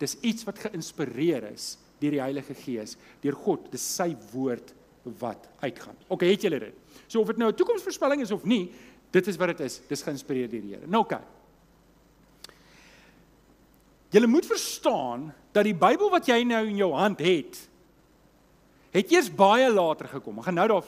dis 0.02 0.16
iets 0.22 0.46
wat 0.48 0.62
geïnspireer 0.68 1.52
is 1.52 1.74
deur 2.04 2.18
die 2.18 2.24
Heilige 2.24 2.56
Gees, 2.58 2.98
deur 3.24 3.36
God, 3.40 3.70
dis 3.72 3.84
sy 3.84 4.10
woord 4.34 4.74
wat 5.20 5.46
uitgaan. 5.62 5.96
OK, 6.12 6.26
het 6.28 6.44
julle 6.44 6.60
dit? 6.60 6.98
So 7.08 7.22
of 7.22 7.32
dit 7.32 7.40
nou 7.40 7.52
'n 7.52 7.56
toekomsvoorspelling 7.56 8.22
is 8.22 8.32
of 8.32 8.44
nie, 8.44 8.72
dit 9.12 9.28
is 9.28 9.38
wat 9.38 9.48
dit 9.48 9.60
is. 9.60 9.82
Dis 9.88 10.02
geïnspireer 10.02 10.50
deur 10.50 10.62
die 10.62 10.76
Here. 10.76 10.88
Nou 10.88 11.04
OK. 11.04 11.20
Julle 14.10 14.28
moet 14.28 14.46
verstaan 14.46 15.34
dat 15.52 15.64
die 15.64 15.76
Bybel 15.76 16.10
wat 16.10 16.28
jy 16.28 16.44
nou 16.44 16.68
in 16.68 16.78
jou 16.78 16.92
hand 16.94 17.20
het, 17.20 17.70
het 18.92 19.12
eers 19.12 19.30
baie 19.34 19.72
later 19.74 20.08
gekom. 20.08 20.38
Ek 20.40 20.46
gaan 20.46 20.60
nou 20.60 20.68
daar 20.68 20.84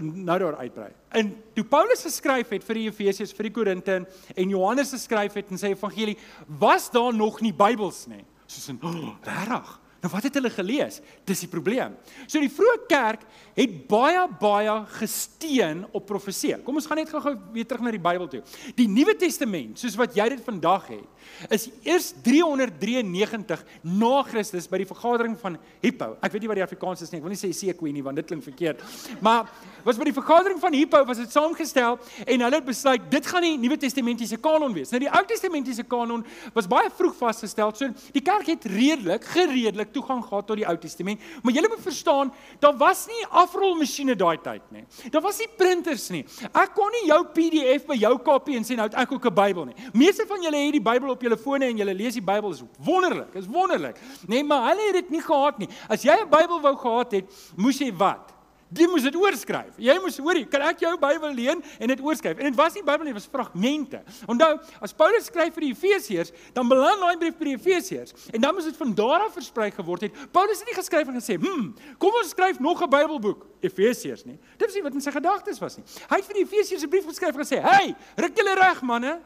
nou 0.00 0.38
daar 0.38 0.56
uitbrei. 0.56 0.90
En 1.08 1.34
toe 1.52 1.64
Paulus 1.64 2.02
geskryf 2.02 2.48
het 2.48 2.64
vir 2.64 2.80
die 2.80 2.86
Efesiërs, 2.88 3.34
vir 3.36 3.48
die 3.48 3.54
Korinte 3.54 3.96
en 4.34 4.48
Johannes 4.48 4.94
geskryf 4.96 5.36
het 5.38 5.50
in 5.52 5.60
sy 5.60 5.74
evangelie, 5.74 6.16
was 6.46 6.90
daar 6.90 7.14
nog 7.14 7.40
nie 7.44 7.52
Bybels 7.54 8.06
nie. 8.10 8.24
Soos 8.46 8.68
in, 8.72 8.80
oh, 8.88 9.16
regtig? 9.22 9.80
Nou 10.04 10.12
wat 10.12 10.26
het 10.28 10.34
hulle 10.36 10.50
gelees? 10.52 10.98
Dis 11.24 11.46
die 11.46 11.48
probleem. 11.48 11.94
So 12.26 12.36
die 12.42 12.52
vroeë 12.52 12.82
kerk 12.90 13.22
het 13.56 13.76
baie 13.88 14.26
baie 14.36 14.74
gesteun 14.98 15.86
op 15.96 16.04
profesie. 16.04 16.58
Kom 16.66 16.76
ons 16.76 16.88
gaan 16.90 16.98
net 17.00 17.08
gou-gou 17.08 17.32
weer 17.54 17.64
terug 17.64 17.86
na 17.86 17.92
die 17.94 18.02
Bybel 18.04 18.28
toe. 18.28 18.42
Die 18.76 18.84
Nuwe 18.90 19.14
Testament, 19.16 19.80
soos 19.80 19.96
wat 19.96 20.12
jy 20.18 20.26
dit 20.34 20.42
vandag 20.44 20.90
het, 20.92 21.14
is 21.54 21.70
eers 21.86 22.10
393 22.26 23.62
na 23.96 24.10
Christus 24.28 24.68
by 24.68 24.82
die 24.82 24.88
vergadering 24.90 25.38
van 25.40 25.56
Hippo. 25.80 26.10
Ek 26.20 26.34
weet 26.34 26.44
nie 26.44 26.50
wat 26.52 26.60
die 26.60 26.66
Afrikaans 26.66 27.06
is 27.06 27.14
nie. 27.14 27.22
Ek 27.22 27.24
wil 27.24 27.32
nie 27.32 27.40
sê 27.40 27.48
Sequoia 27.56 27.96
nie 27.96 28.04
want 28.04 28.20
dit 28.20 28.28
klink 28.28 28.44
verkeerd. 28.44 28.84
Maar 29.24 29.48
was 29.86 29.96
by 30.00 30.10
die 30.10 30.16
vergadering 30.16 30.60
van 30.60 30.76
Hippo 30.76 31.00
was 31.08 31.22
dit 31.22 31.32
saamgestel 31.32 31.96
en 32.26 32.44
hulle 32.44 32.60
het 32.60 32.68
besluit 32.68 33.08
dit 33.08 33.32
gaan 33.32 33.48
die 33.48 33.54
Nuwe 33.62 33.80
Testamentiese 33.80 34.36
kanon 34.44 34.76
wees. 34.76 34.92
Nou 34.92 35.00
die 35.06 35.08
Ou 35.08 35.24
Testamentiese 35.32 35.88
kanon 35.88 36.26
was 36.52 36.68
baie 36.68 36.92
vroeg 36.92 37.16
vasgestel. 37.16 37.72
So 37.72 37.88
die 38.12 38.24
kerk 38.24 38.52
het 38.52 38.68
redelik 38.68 39.24
geredelik 39.32 39.93
toegang 39.94 40.22
gehad 40.24 40.46
tot 40.48 40.58
die 40.60 40.66
Ou 40.68 40.76
Testament. 40.80 41.22
Maar 41.42 41.56
julle 41.56 41.70
moet 41.72 41.84
verstaan, 41.84 42.32
daar 42.60 42.76
was 42.80 43.06
nie 43.10 43.22
afrolmasjiene 43.30 44.16
daai 44.18 44.36
tyd 44.42 44.66
nie. 44.74 44.84
Daar 45.10 45.22
was 45.24 45.38
nie 45.38 45.48
printers 45.56 46.08
nie. 46.12 46.24
Ek 46.52 46.74
kon 46.74 46.90
nie 46.98 47.06
jou 47.08 47.20
PDF 47.36 47.86
by 47.88 47.98
jou 48.00 48.12
kopie 48.26 48.58
en 48.58 48.66
sê 48.66 48.76
nou 48.78 48.88
ek 48.90 49.12
ook 49.12 49.30
'n 49.30 49.34
Bybel 49.34 49.64
nie. 49.70 49.76
Meeste 49.92 50.26
van 50.26 50.42
julle 50.42 50.56
het 50.56 50.72
die 50.72 50.82
Bybel 50.90 51.10
op 51.10 51.22
julle 51.22 51.38
fone 51.38 51.64
en 51.64 51.76
julle 51.76 51.94
lees 51.94 52.14
die 52.14 52.22
Bybel 52.22 52.50
is 52.50 52.62
wonderlik. 52.78 53.34
Is 53.34 53.46
wonderlik. 53.46 53.96
Nee, 54.26 54.44
maar 54.44 54.68
hulle 54.70 54.86
het 54.86 54.94
dit 54.94 55.10
nie 55.10 55.22
gehad 55.22 55.58
nie. 55.58 55.68
As 55.88 56.02
jy 56.02 56.12
'n 56.20 56.28
Bybel 56.28 56.60
wou 56.60 56.76
gehad 56.76 57.12
het, 57.12 57.24
moes 57.56 57.78
jy 57.78 57.92
wat? 57.92 58.33
Jy 58.74 58.86
moes 58.90 59.04
dit 59.06 59.16
oorskryf. 59.16 59.76
Jy 59.78 59.94
moes 60.02 60.16
hoorie, 60.18 60.44
kan 60.50 60.64
ek 60.66 60.80
jou 60.82 60.92
Bybel 60.98 61.34
leen 61.36 61.60
en 61.78 61.92
dit 61.92 62.00
oorskryf? 62.02 62.38
En 62.38 62.48
dit 62.48 62.56
was 62.58 62.74
nie 62.74 62.82
Bybel 62.82 63.06
nie, 63.06 63.12
dit 63.12 63.20
was 63.20 63.30
fragmente. 63.30 64.00
Onthou, 64.30 64.50
as 64.82 64.94
Paulus 64.96 65.28
skryf 65.30 65.54
vir 65.54 65.68
die 65.68 65.72
Efesiërs, 65.74 66.32
dan 66.56 66.68
beland 66.70 67.02
daai 67.04 67.16
brief 67.20 67.36
by 67.38 67.52
die 67.52 67.56
Efesiërs 67.58 68.30
en 68.32 68.42
dan 68.42 68.56
moes 68.56 68.66
dit 68.66 68.78
van 68.80 68.94
daar 68.98 69.28
af 69.28 69.36
versprei 69.36 69.70
geword 69.74 70.08
het. 70.08 70.18
Paulus 70.34 70.62
het 70.64 70.70
nie 70.72 70.78
geskryf 70.78 71.08
en 71.08 71.20
gesê, 71.20 71.38
"Hm, 71.38 71.70
kom 71.98 72.12
ons 72.22 72.30
skryf 72.30 72.58
nog 72.58 72.82
'n 72.82 72.90
Bybelboek." 72.90 73.46
Efesiërs 73.60 74.24
nie. 74.24 74.38
Dit 74.58 74.66
was 74.66 74.74
nie 74.74 74.82
wat 74.82 74.94
in 74.94 75.00
sy 75.00 75.10
gedagtes 75.10 75.58
was 75.58 75.76
nie. 75.76 75.84
Hy 76.08 76.16
het 76.16 76.24
vir 76.24 76.34
die 76.34 76.44
Efesiërs 76.44 76.82
'n 76.82 76.88
brief 76.88 77.06
geskryf 77.06 77.34
en 77.34 77.40
gesê, 77.40 77.62
"Hey, 77.62 77.94
ruk 78.16 78.36
julle 78.36 78.54
reg, 78.54 78.82
manne. 78.82 79.20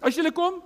As 0.00 0.14
julle 0.14 0.32
kom, 0.32 0.62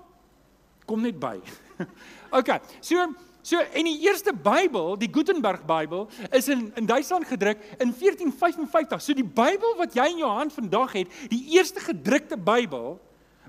kom 0.87 1.03
net 1.03 1.19
by. 1.19 1.41
OK. 2.39 2.61
So 2.81 3.15
so 3.45 3.61
en 3.61 3.89
die 3.89 3.99
eerste 4.07 4.33
Bybel, 4.33 4.95
die 4.99 5.11
Gutenberg 5.13 5.65
Bybel, 5.69 6.07
is 6.33 6.49
in 6.49 6.71
in 6.81 6.87
Duitsland 6.89 7.29
gedruk 7.29 7.61
in 7.79 7.93
1455. 7.93 9.03
So 9.05 9.17
die 9.17 9.27
Bybel 9.27 9.77
wat 9.79 9.97
jy 9.97 10.09
in 10.15 10.23
jou 10.25 10.31
hand 10.33 10.53
vandag 10.53 10.97
het, 10.97 11.19
die 11.29 11.43
eerste 11.57 11.83
gedrukte 11.85 12.41
Bybel 12.41 12.97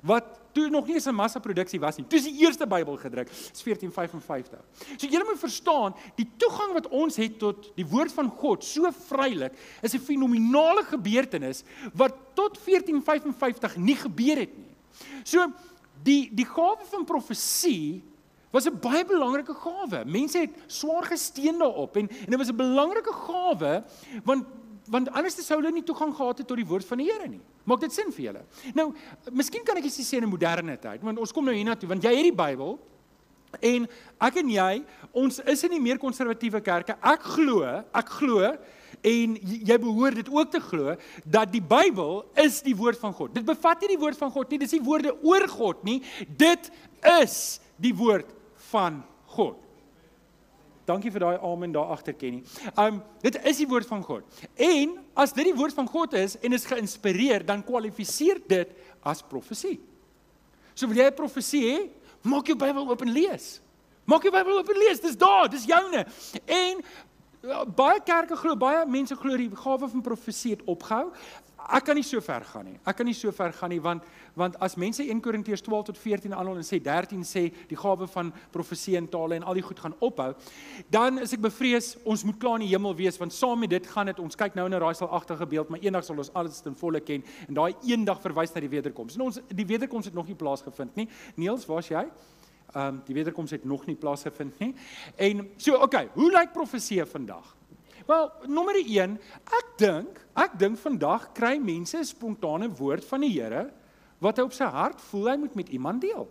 wat 0.05 0.35
toe 0.55 0.69
nog 0.69 0.87
nie 0.87 0.95
'n 0.95 1.15
massaproduksie 1.15 1.79
was 1.79 1.97
nie. 1.97 2.05
Dis 2.07 2.23
die 2.23 2.39
eerste 2.43 2.67
Bybel 2.67 2.97
gedruk, 2.97 3.29
is 3.29 3.61
1455. 3.63 4.59
So 4.97 5.07
julle 5.07 5.25
moet 5.25 5.39
verstaan, 5.39 5.95
die 6.15 6.29
toegang 6.37 6.73
wat 6.73 6.87
ons 6.87 7.15
het 7.15 7.39
tot 7.39 7.71
die 7.75 7.85
woord 7.85 8.11
van 8.11 8.29
God 8.29 8.63
so 8.63 8.91
vrylik 8.91 9.53
is 9.81 9.93
'n 9.93 9.99
fenominale 9.99 10.83
gebeurtenis 10.83 11.63
wat 11.93 12.13
tot 12.33 12.57
1455 12.57 13.77
nie 13.77 13.95
gebeur 13.95 14.37
het 14.37 14.57
nie. 14.57 14.75
So 15.23 15.51
die 16.03 16.29
die 16.33 16.45
gawe 16.45 16.85
van 16.89 17.05
profesie 17.05 18.03
was 18.55 18.67
'n 18.67 18.79
baie 18.79 19.05
belangrike 19.05 19.53
gawe. 19.53 20.03
Mense 20.05 20.39
het 20.39 20.53
swaar 20.67 21.03
gesteun 21.03 21.59
daarop 21.59 21.97
en 21.97 22.09
en 22.09 22.29
dit 22.31 22.37
was 22.37 22.51
'n 22.51 22.55
belangrike 22.55 23.13
gawe 23.13 23.83
want 24.23 24.45
want 24.89 25.09
anders 25.17 25.37
sou 25.41 25.57
hulle 25.59 25.71
nie 25.73 25.83
toegang 25.83 26.13
gehad 26.13 26.37
het 26.41 26.47
tot 26.47 26.57
die 26.57 26.67
woord 26.67 26.85
van 26.85 27.01
die 27.01 27.07
Here 27.09 27.27
nie. 27.27 27.41
Maak 27.65 27.81
dit 27.81 27.93
sin 27.93 28.11
vir 28.13 28.25
julle? 28.27 28.43
Nou, 28.77 28.91
miskien 29.33 29.63
kan 29.65 29.77
ek 29.77 29.87
dit 29.87 29.93
sê 29.93 30.17
in 30.17 30.23
'n 30.23 30.29
moderne 30.29 30.77
tyd, 30.77 31.01
want 31.01 31.19
ons 31.19 31.31
kom 31.31 31.45
nou 31.45 31.53
hiernatoe 31.53 31.89
want 31.89 32.03
jy 32.03 32.13
het 32.15 32.23
die 32.23 32.43
Bybel 32.43 32.79
en 33.61 33.87
ek 34.19 34.35
en 34.35 34.49
jy, 34.49 34.83
ons 35.13 35.39
is 35.39 35.63
in 35.63 35.71
die 35.71 35.79
meer 35.79 35.97
konservatiewe 35.97 36.61
kerke. 36.61 36.97
Ek 37.01 37.21
glo, 37.21 37.63
ek 37.93 38.09
glo 38.09 38.57
en 39.01 39.35
jy 39.41 39.77
behoort 39.77 40.15
dit 40.15 40.29
ook 40.29 40.51
te 40.51 40.59
glo 40.59 40.95
dat 41.25 41.51
die 41.51 41.61
Bybel 41.61 42.25
is 42.35 42.61
die 42.61 42.75
woord 42.75 42.99
van 42.99 43.13
God. 43.13 43.33
Dit 43.33 43.45
bevat 43.45 43.81
nie 43.81 43.95
die 43.95 44.01
woord 44.01 44.17
van 44.17 44.31
God 44.31 44.49
nie, 44.49 44.59
dis 44.59 44.71
nie 44.71 44.81
woorde 44.81 45.15
oor 45.23 45.47
God 45.47 45.83
nie. 45.83 46.01
Dit 46.27 46.71
is 47.21 47.59
die 47.77 47.93
woord 47.93 48.31
van 48.69 49.03
God. 49.35 49.61
Dankie 50.85 51.09
vir 51.11 51.23
daai 51.23 51.41
amen 51.41 51.73
daar 51.73 51.89
agter 51.95 52.13
Kenny. 52.13 52.43
Um 52.77 53.01
dit 53.25 53.37
is 53.43 53.57
die 53.57 53.67
woord 53.67 53.87
van 53.89 54.03
God. 54.05 54.43
En 54.53 54.99
as 55.17 55.33
dit 55.33 55.49
die 55.49 55.55
woord 55.57 55.73
van 55.73 55.89
God 55.89 56.13
is 56.13 56.37
en 56.39 56.53
is 56.53 56.67
geïnspireer, 56.69 57.45
dan 57.45 57.63
kwalifiseer 57.65 58.41
dit 58.47 58.75
as 59.01 59.23
profesie. 59.25 59.79
So 60.73 60.87
wil 60.87 60.97
jy 60.97 61.09
'n 61.09 61.15
profesie 61.15 61.63
hê? 61.63 61.89
Maak 62.21 62.47
jou 62.47 62.57
Bybel 62.57 62.89
oop 62.89 63.01
en 63.01 63.11
lees. 63.11 63.61
Maak 64.05 64.23
jou 64.23 64.31
Bybel 64.31 64.57
oop 64.57 64.69
en 64.69 64.77
lees. 64.77 64.99
Dis 64.99 65.17
daar, 65.17 65.49
dis 65.49 65.65
joune. 65.65 66.05
En 66.45 66.83
Ja, 67.45 67.61
baie 67.65 67.99
kerke 68.01 68.35
glo, 68.39 68.55
baie 68.57 68.85
mense 68.89 69.15
glo 69.19 69.37
die 69.37 69.51
gawe 69.53 69.89
van 69.91 70.01
profesie 70.01 70.55
het 70.55 70.63
opgehou. 70.65 71.11
Ek 71.65 71.87
kan 71.87 71.97
nie 71.97 72.05
so 72.05 72.21
ver 72.21 72.43
gaan 72.45 72.67
nie. 72.67 72.75
Ek 72.85 72.97
kan 72.99 73.07
nie 73.07 73.15
so 73.17 73.31
ver 73.33 73.53
gaan 73.57 73.71
nie 73.73 73.81
want 73.81 74.03
want 74.35 74.57
as 74.61 74.75
mense 74.75 75.01
1 75.01 75.21
Korintiërs 75.23 75.63
12 75.65 75.85
tot 75.87 75.97
14 75.97 76.33
aanhaal 76.35 76.59
en 76.59 76.67
sê 76.67 76.77
13 76.83 77.23
sê 77.25 77.45
die 77.69 77.77
gawe 77.79 78.05
van 78.11 78.31
profesie 78.51 78.97
en 78.99 79.07
tale 79.09 79.39
en 79.39 79.45
al 79.47 79.57
die 79.57 79.63
goed 79.63 79.79
gaan 79.79 79.95
ophou, 80.03 80.33
dan 80.91 81.21
is 81.23 81.33
ek 81.33 81.41
bevrees 81.45 81.93
ons 82.03 82.25
moet 82.27 82.37
klaar 82.41 82.59
in 82.59 82.67
die 82.67 82.73
hemel 82.73 82.93
wees 82.99 83.17
want 83.17 83.33
saam 83.33 83.63
met 83.63 83.71
dit 83.71 83.87
gaan 83.87 84.11
dit 84.11 84.19
ons 84.19 84.37
kyk 84.37 84.59
nou 84.59 84.67
na 84.69 84.83
daai 84.83 84.93
selagtige 84.93 85.47
beeld, 85.55 85.71
maar 85.71 85.81
eendag 85.81 86.05
sal 86.05 86.19
ons 86.19 86.33
alles 86.35 86.61
ten 86.61 86.75
volle 86.75 87.01
ken 87.01 87.23
en 87.47 87.57
daai 87.57 87.73
eendag 87.87 88.21
verwys 88.21 88.53
na 88.53 88.61
die 88.61 88.73
wederkoms. 88.75 89.15
En 89.15 89.25
ons 89.29 89.41
die 89.49 89.65
wederkoms 89.65 90.11
het 90.11 90.13
nog 90.13 90.27
nie 90.27 90.37
plaasgevind 90.37 90.95
nie. 90.99 91.09
Niels, 91.39 91.65
waar's 91.65 91.89
jy? 91.89 92.05
Ehm 92.75 92.87
um, 92.87 93.01
die 93.07 93.15
wederkoms 93.15 93.55
het 93.55 93.65
nog 93.65 93.85
nie 93.87 93.95
plaasgevind 93.95 94.59
nie. 94.59 94.73
En 95.15 95.47
so, 95.57 95.79
okay, 95.81 96.09
hoe 96.13 96.31
lyk 96.31 96.51
profesie 96.53 97.05
vandag? 97.05 97.54
Wel, 98.05 98.31
nommer 98.45 98.77
1, 98.77 99.17
ek 99.57 99.69
dink, 99.81 100.19
ek 100.37 100.57
dink 100.61 100.77
vandag 100.77 101.31
kry 101.33 101.57
mense 101.57 101.97
'n 101.97 102.05
spontane 102.05 102.69
woord 102.69 103.05
van 103.05 103.21
die 103.21 103.33
Here 103.33 103.71
wat 104.21 104.37
hy 104.37 104.43
op 104.45 104.53
sy 104.53 104.65
hart 104.65 105.01
voel 105.09 105.29
hy 105.29 105.37
moet 105.37 105.55
met 105.55 105.69
iemand 105.69 106.01
deel. 106.01 106.27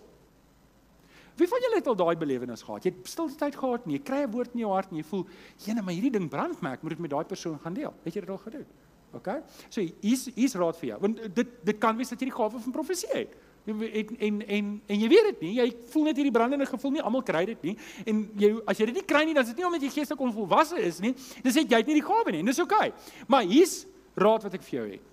Wie 1.34 1.48
van 1.50 1.60
julle 1.60 1.80
het 1.80 1.86
al 1.90 1.98
daai 1.98 2.16
belewenis 2.16 2.62
gehad? 2.62 2.84
Jy 2.84 2.92
het 2.94 3.08
stilte 3.10 3.36
tyd 3.36 3.56
gehad 3.58 3.86
en 3.86 3.90
jy 3.90 3.98
kry 3.98 4.22
'n 4.22 4.30
woord 4.30 4.54
in 4.54 4.60
jou 4.60 4.70
hart 4.70 4.90
en 4.90 4.96
jy 4.96 5.02
voel, 5.02 5.26
"Jene, 5.58 5.82
maar 5.82 5.94
hierdie 5.94 6.12
ding 6.12 6.28
brand 6.30 6.62
my, 6.62 6.72
ek 6.72 6.82
moet 6.82 6.90
dit 6.90 7.00
met 7.00 7.10
daai 7.10 7.24
persoon 7.24 7.58
gaan 7.58 7.74
deel." 7.74 7.94
Het 8.04 8.14
jy 8.14 8.20
dit 8.20 8.30
al 8.30 8.38
gedoen? 8.38 8.66
OK? 9.12 9.28
So, 9.68 9.80
hier's 10.00 10.30
hier's 10.34 10.54
raad 10.54 10.76
vir 10.76 10.88
jou. 10.88 11.00
Want 11.00 11.34
dit 11.34 11.48
dit 11.64 11.78
kan 11.78 11.96
wees 11.96 12.08
dat 12.08 12.20
jy 12.20 12.26
die 12.26 12.36
gawe 12.36 12.60
van 12.60 12.72
profesie 12.72 13.08
het. 13.12 13.34
En 13.64 13.80
en 14.18 14.42
en 14.46 14.66
en 14.86 15.00
jy 15.00 15.08
weet 15.08 15.30
dit 15.30 15.40
nie. 15.46 15.52
Jy 15.62 15.68
voel 15.92 16.10
net 16.10 16.18
hierdie 16.20 16.34
brandende 16.34 16.66
gevoel 16.68 16.96
nie. 16.96 17.02
Almal 17.02 17.24
kry 17.24 17.44
dit 17.48 17.62
nie. 17.70 17.76
En 18.04 18.20
jy 18.40 18.50
as 18.68 18.80
jy 18.80 18.90
dit 18.90 19.00
nie 19.00 19.06
kry 19.08 19.24
nie, 19.24 19.34
dan 19.36 19.46
is 19.46 19.54
dit 19.54 19.62
nie 19.62 19.66
omdat 19.68 19.86
jy 19.86 19.92
geestelik 19.94 20.20
onvolwasse 20.20 20.80
is 20.84 21.00
nie. 21.00 21.14
Dis 21.42 21.56
net 21.56 21.72
jy 21.72 21.80
het 21.80 21.88
nie 21.88 21.96
die 22.00 22.04
gawe 22.04 22.34
nie. 22.34 22.42
En 22.44 22.52
dis 22.52 22.60
oukei. 22.60 22.90
Okay. 22.92 23.24
Maar 23.32 23.48
hier's 23.48 23.86
raad 24.20 24.44
wat 24.44 24.58
ek 24.58 24.66
vir 24.66 24.78
jou 24.78 24.86
het. 24.92 25.12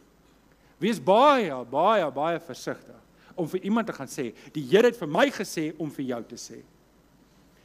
Wees 0.81 0.99
baie 0.99 1.55
baie 1.71 2.11
baie 2.11 2.41
versigtig 2.43 2.97
om 3.39 3.47
vir 3.47 3.63
iemand 3.63 3.87
te 3.87 3.95
gaan 3.95 4.09
sê, 4.11 4.31
die 4.53 4.63
Here 4.67 4.89
het 4.91 4.97
vir 4.99 5.09
my 5.09 5.29
gesê 5.33 5.71
om 5.79 5.89
vir 5.93 6.05
jou 6.11 6.19
te 6.33 6.37
sê. 6.37 6.59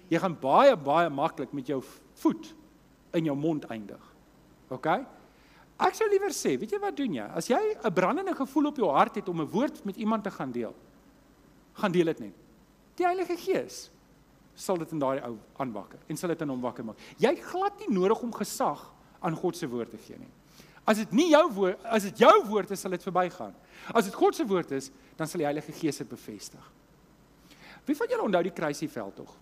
Jy 0.08 0.20
gaan 0.22 0.36
baie 0.38 0.76
baie 0.78 1.10
maklik 1.10 1.52
met 1.56 1.66
jou 1.66 1.80
voet 2.22 2.52
in 3.18 3.26
jou 3.26 3.34
mond 3.36 3.66
eindig. 3.74 4.02
OK? 4.70 4.86
Ek 5.76 5.94
sou 5.94 6.06
liewer 6.08 6.32
sê, 6.32 6.54
weet 6.56 6.72
jy 6.72 6.80
wat 6.80 6.96
doen 6.96 7.18
jy? 7.18 7.26
As 7.36 7.50
jy 7.50 7.76
'n 7.84 7.92
brandende 7.92 8.34
gevoel 8.34 8.66
op 8.66 8.76
jou 8.76 8.88
hart 8.88 9.16
het 9.16 9.28
om 9.28 9.40
'n 9.40 9.50
woord 9.50 9.84
met 9.84 9.96
iemand 9.96 10.24
te 10.24 10.30
gaan 10.30 10.52
deel, 10.52 10.74
gaan 11.74 11.92
deel 11.92 12.06
dit 12.06 12.18
net. 12.20 12.34
Die 12.96 13.04
Heilige 13.04 13.36
Gees 13.36 13.90
sal 14.54 14.78
dit 14.78 14.92
in 14.92 14.98
daai 14.98 15.20
ou 15.20 15.36
aanwakker 15.60 15.98
en 16.08 16.16
sal 16.16 16.28
dit 16.28 16.40
in 16.40 16.48
hom 16.48 16.60
wakker 16.60 16.84
maak. 16.84 16.96
Jy 17.18 17.34
glad 17.36 17.78
nie 17.78 17.92
nodig 17.92 18.22
om 18.22 18.32
gesag 18.32 18.92
aan 19.20 19.36
God 19.36 19.56
se 19.56 19.68
woord 19.68 19.90
te 19.90 19.98
gee 19.98 20.18
nie. 20.18 20.32
As 20.86 20.96
dit 20.96 21.12
nie 21.12 21.30
jou 21.30 21.52
woord, 21.52 21.84
as 21.84 22.02
dit 22.02 22.18
jou 22.18 22.44
woord 22.46 22.70
is, 22.70 22.80
sal 22.80 22.90
dit 22.90 23.02
verbygaan. 23.02 23.54
As 23.92 24.04
dit 24.04 24.14
God 24.14 24.34
se 24.34 24.46
woord 24.46 24.70
is, 24.70 24.90
dan 25.16 25.26
sal 25.26 25.38
die 25.38 25.48
Heilige 25.48 25.72
Gees 25.72 25.98
dit 25.98 26.08
bevestig. 26.08 26.72
Wie 27.84 27.96
van 27.96 28.08
julle 28.08 28.22
onthou 28.22 28.42
die 28.42 28.54
kruisieveld 28.54 29.16
tog? 29.16 29.34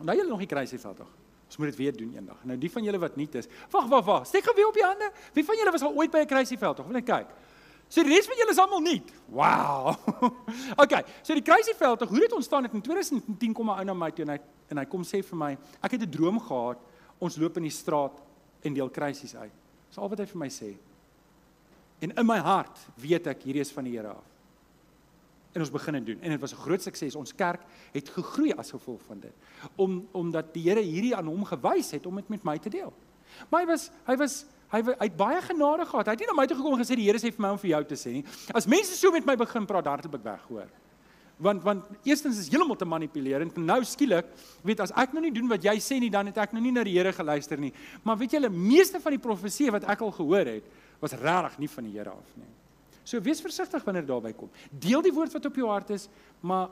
Onthou 0.00 0.16
julle 0.16 0.28
nog 0.28 0.38
die 0.38 0.50
kruisieveld 0.50 0.96
tog? 0.96 1.10
Ons 1.48 1.56
moet 1.56 1.70
dit 1.72 1.78
weer 1.80 1.96
doen 1.96 2.10
eendag. 2.14 2.40
Nou 2.44 2.58
die 2.60 2.70
van 2.70 2.84
julle 2.84 2.98
wat 3.00 3.16
nie 3.16 3.28
is. 3.40 3.48
Wag, 3.72 3.86
wag, 3.88 4.04
wag. 4.04 4.26
Steek 4.28 4.44
gou 4.44 4.54
weer 4.56 4.68
op 4.68 4.76
die 4.76 4.84
hande. 4.84 5.08
Wie 5.32 5.44
van 5.44 5.56
julle 5.56 5.72
was 5.72 5.82
al 5.82 5.94
ooit 5.96 6.12
by 6.12 6.18
'n 6.18 6.26
kruisieveld 6.26 6.76
tog? 6.76 6.86
Wil 6.86 7.00
net 7.00 7.04
kyk. 7.04 7.28
So 7.88 8.02
die 8.02 8.12
res 8.12 8.26
van 8.26 8.36
julle 8.36 8.50
is 8.50 8.58
almal 8.58 8.80
nie. 8.80 9.02
Wow. 9.26 9.96
okay. 10.82 11.02
So 11.22 11.32
die 11.32 11.42
kruisieveld 11.42 12.00
hoe 12.00 12.22
het 12.22 12.32
ontstaan 12.32 12.62
het 12.62 12.72
in 12.72 12.82
2010 12.82 13.52
kom 13.52 13.70
'n 13.70 13.78
ou 13.78 13.84
na 13.84 13.94
my 13.94 14.10
toe 14.10 14.24
en 14.24 14.30
hy 14.30 14.38
en 14.68 14.78
hy 14.78 14.84
kom 14.84 15.02
sê 15.02 15.24
vir 15.24 15.36
my, 15.36 15.56
ek 15.80 15.90
het 15.90 16.02
'n 16.02 16.10
droom 16.10 16.40
gehad. 16.40 16.78
Ons 17.18 17.36
loop 17.36 17.56
in 17.56 17.62
die 17.62 17.72
straat 17.72 18.20
en 18.62 18.74
deel 18.74 18.90
kruisies 18.90 19.34
uit. 19.34 19.52
Dis 19.88 19.98
al 19.98 20.08
wat 20.08 20.18
hy 20.18 20.26
vir 20.26 20.38
my 20.38 20.48
sê. 20.48 20.76
En 22.00 22.10
in 22.10 22.26
my 22.26 22.38
hart 22.38 22.78
weet 22.94 23.26
ek 23.26 23.42
hierdie 23.42 23.60
is 23.60 23.72
van 23.72 23.84
die 23.84 23.96
Here 23.96 24.08
af 24.08 24.37
en 25.52 25.64
ons 25.64 25.70
begin 25.70 25.98
dit 25.98 26.06
doen 26.12 26.20
en 26.20 26.30
dit 26.30 26.40
was 26.40 26.52
'n 26.52 26.62
groot 26.64 26.82
sukses. 26.82 27.14
Ons 27.14 27.34
kerk 27.34 27.60
het 27.92 28.08
gegroei 28.08 28.52
as 28.52 28.70
gevolg 28.70 29.00
van 29.06 29.20
dit. 29.20 29.34
Om 29.76 30.08
omdat 30.12 30.54
die 30.54 30.62
Here 30.62 30.80
hierdie 30.80 31.16
aan 31.16 31.26
hom 31.26 31.44
gewys 31.44 31.90
het 31.90 32.06
om 32.06 32.14
dit 32.16 32.28
met 32.28 32.44
my 32.44 32.58
te 32.58 32.68
deel. 32.68 32.92
Maar 33.50 33.60
hy 33.60 33.66
was 33.66 33.90
hy 34.06 34.16
was 34.16 34.46
hy, 34.72 34.82
hy 34.82 35.06
het 35.06 35.16
baie 35.16 35.40
genade 35.42 35.86
gehad. 35.86 36.06
Hy 36.06 36.12
het 36.16 36.20
nie 36.20 36.28
na 36.30 36.36
my 36.36 36.46
toe 36.46 36.56
gekom 36.56 36.76
en 36.76 36.84
gesê 36.84 36.96
die 36.98 37.06
Here 37.08 37.18
sê 37.18 37.32
vir 37.32 37.44
my 37.44 37.54
om 37.54 37.58
vir 37.58 37.70
jou 37.70 37.84
te 37.84 37.94
sê 37.94 38.12
nie. 38.18 38.24
As 38.54 38.66
mense 38.66 38.96
so 38.96 39.10
met 39.14 39.26
my 39.26 39.36
begin 39.36 39.66
praat, 39.66 39.86
hardloop 39.86 40.14
ek 40.14 40.24
weg, 40.24 40.44
hoor. 40.48 40.68
Want 41.38 41.62
want 41.62 41.84
eerstens 42.02 42.38
is 42.38 42.50
heeltemal 42.50 42.76
te 42.76 42.84
manipulerend 42.88 43.56
en 43.56 43.64
nou 43.64 43.78
skielik, 43.86 44.26
weet 44.66 44.80
as 44.80 44.92
ek 44.98 45.14
nou 45.14 45.22
nie 45.22 45.32
doen 45.34 45.48
wat 45.48 45.62
jy 45.62 45.76
sê 45.78 46.00
nie, 46.02 46.10
dan 46.10 46.26
het 46.26 46.38
ek 46.38 46.52
nou 46.52 46.62
nie 46.62 46.74
na 46.74 46.84
die 46.84 46.96
Here 46.98 47.12
geluister 47.14 47.60
nie. 47.62 47.72
Maar 48.02 48.18
weet 48.18 48.38
julle, 48.38 48.50
meeste 48.50 49.00
van 49.00 49.14
die 49.14 49.22
profeseë 49.22 49.78
wat 49.78 49.84
ek 49.84 50.02
al 50.02 50.12
gehoor 50.12 50.54
het, 50.56 50.64
was 51.00 51.14
regtig 51.14 51.60
nie 51.62 51.70
van 51.70 51.84
die 51.86 51.94
Here 51.94 52.10
af 52.10 52.36
nie. 52.36 52.57
So 53.08 53.20
wees 53.24 53.40
versigtig 53.40 53.84
wanneer 53.86 54.04
daarby 54.04 54.34
kom. 54.36 54.50
Deel 54.68 55.00
die 55.06 55.14
woord 55.16 55.32
wat 55.32 55.46
op 55.48 55.56
jou 55.56 55.68
hart 55.70 55.94
is, 55.96 56.08
maar 56.44 56.68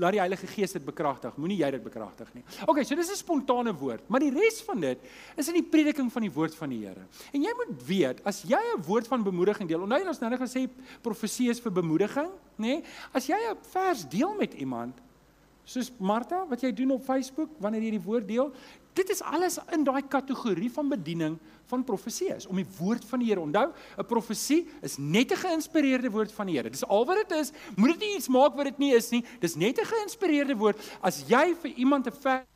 laat 0.00 0.16
die 0.16 0.22
Heilige 0.22 0.48
Gees 0.50 0.72
dit 0.74 0.84
bekragtig. 0.84 1.36
Moenie 1.38 1.58
jy 1.60 1.68
dit 1.74 1.84
bekragtig 1.84 2.30
nie. 2.34 2.42
OK, 2.66 2.80
so 2.82 2.96
dis 2.96 3.10
'n 3.12 3.20
spontane 3.20 3.74
woord, 3.76 4.08
maar 4.08 4.20
die 4.20 4.32
res 4.32 4.62
van 4.66 4.80
dit 4.80 4.98
is 5.36 5.48
in 5.48 5.60
die 5.60 5.68
prediking 5.70 6.10
van 6.10 6.22
die 6.22 6.32
woord 6.32 6.54
van 6.54 6.70
die 6.70 6.80
Here. 6.86 7.06
En 7.32 7.42
jy 7.42 7.52
moet 7.56 7.86
weet, 7.86 8.24
as 8.24 8.42
jy 8.42 8.58
'n 8.58 8.82
woord 8.82 9.06
van 9.06 9.22
bemoediging 9.22 9.68
deel, 9.68 9.82
onthou 9.82 10.08
ons 10.08 10.20
nou 10.20 10.30
net 10.30 10.40
gesê 10.40 10.68
profesie 11.02 11.50
is 11.50 11.60
vir 11.60 11.72
bemoediging, 11.72 12.30
nê? 12.56 12.80
Nee? 12.80 12.82
As 13.12 13.26
jy 13.26 13.36
'n 13.36 13.56
vers 13.70 14.08
deel 14.08 14.34
met 14.34 14.54
iemand, 14.54 14.94
soos 15.64 15.92
Martha 15.98 16.46
wat 16.48 16.60
jy 16.60 16.72
doen 16.72 16.90
op 16.90 17.04
Facebook 17.04 17.50
wanneer 17.60 17.82
jy 17.82 17.90
die 17.90 18.06
woord 18.06 18.26
deel, 18.26 18.52
dit 18.94 19.10
is 19.10 19.22
alles 19.22 19.58
in 19.72 19.84
daai 19.84 20.02
kategorie 20.02 20.70
van 20.70 20.88
bediening 20.88 21.38
van 21.72 21.84
profesie 21.88 22.28
is. 22.34 22.46
Om 22.46 22.60
die 22.60 22.68
woord 22.78 23.04
van 23.08 23.22
die 23.22 23.30
Here. 23.30 23.40
Onthou 23.40 23.72
'n 23.72 24.06
profesie 24.06 24.68
is 24.82 24.98
net 24.98 25.32
'n 25.32 25.42
geïnspireerde 25.44 26.10
woord 26.10 26.32
van 26.32 26.46
die 26.46 26.56
Here. 26.56 26.70
Dis 26.70 26.84
al 26.84 27.04
wat 27.06 27.28
dit 27.28 27.38
is. 27.38 27.52
Moet 27.76 27.98
dit 27.98 28.00
nie 28.00 28.16
iets 28.16 28.28
maak 28.28 28.54
wat 28.54 28.64
dit 28.64 28.78
nie 28.78 28.94
is 28.94 29.10
nie. 29.10 29.24
Dis 29.40 29.56
net 29.56 29.78
'n 29.78 29.84
geïnspireerde 29.84 30.56
woord. 30.56 30.78
As 31.00 31.24
jy 31.28 31.54
vir 31.54 31.70
iemand 31.76 32.06
'n 32.06 32.12
vers 32.12 32.46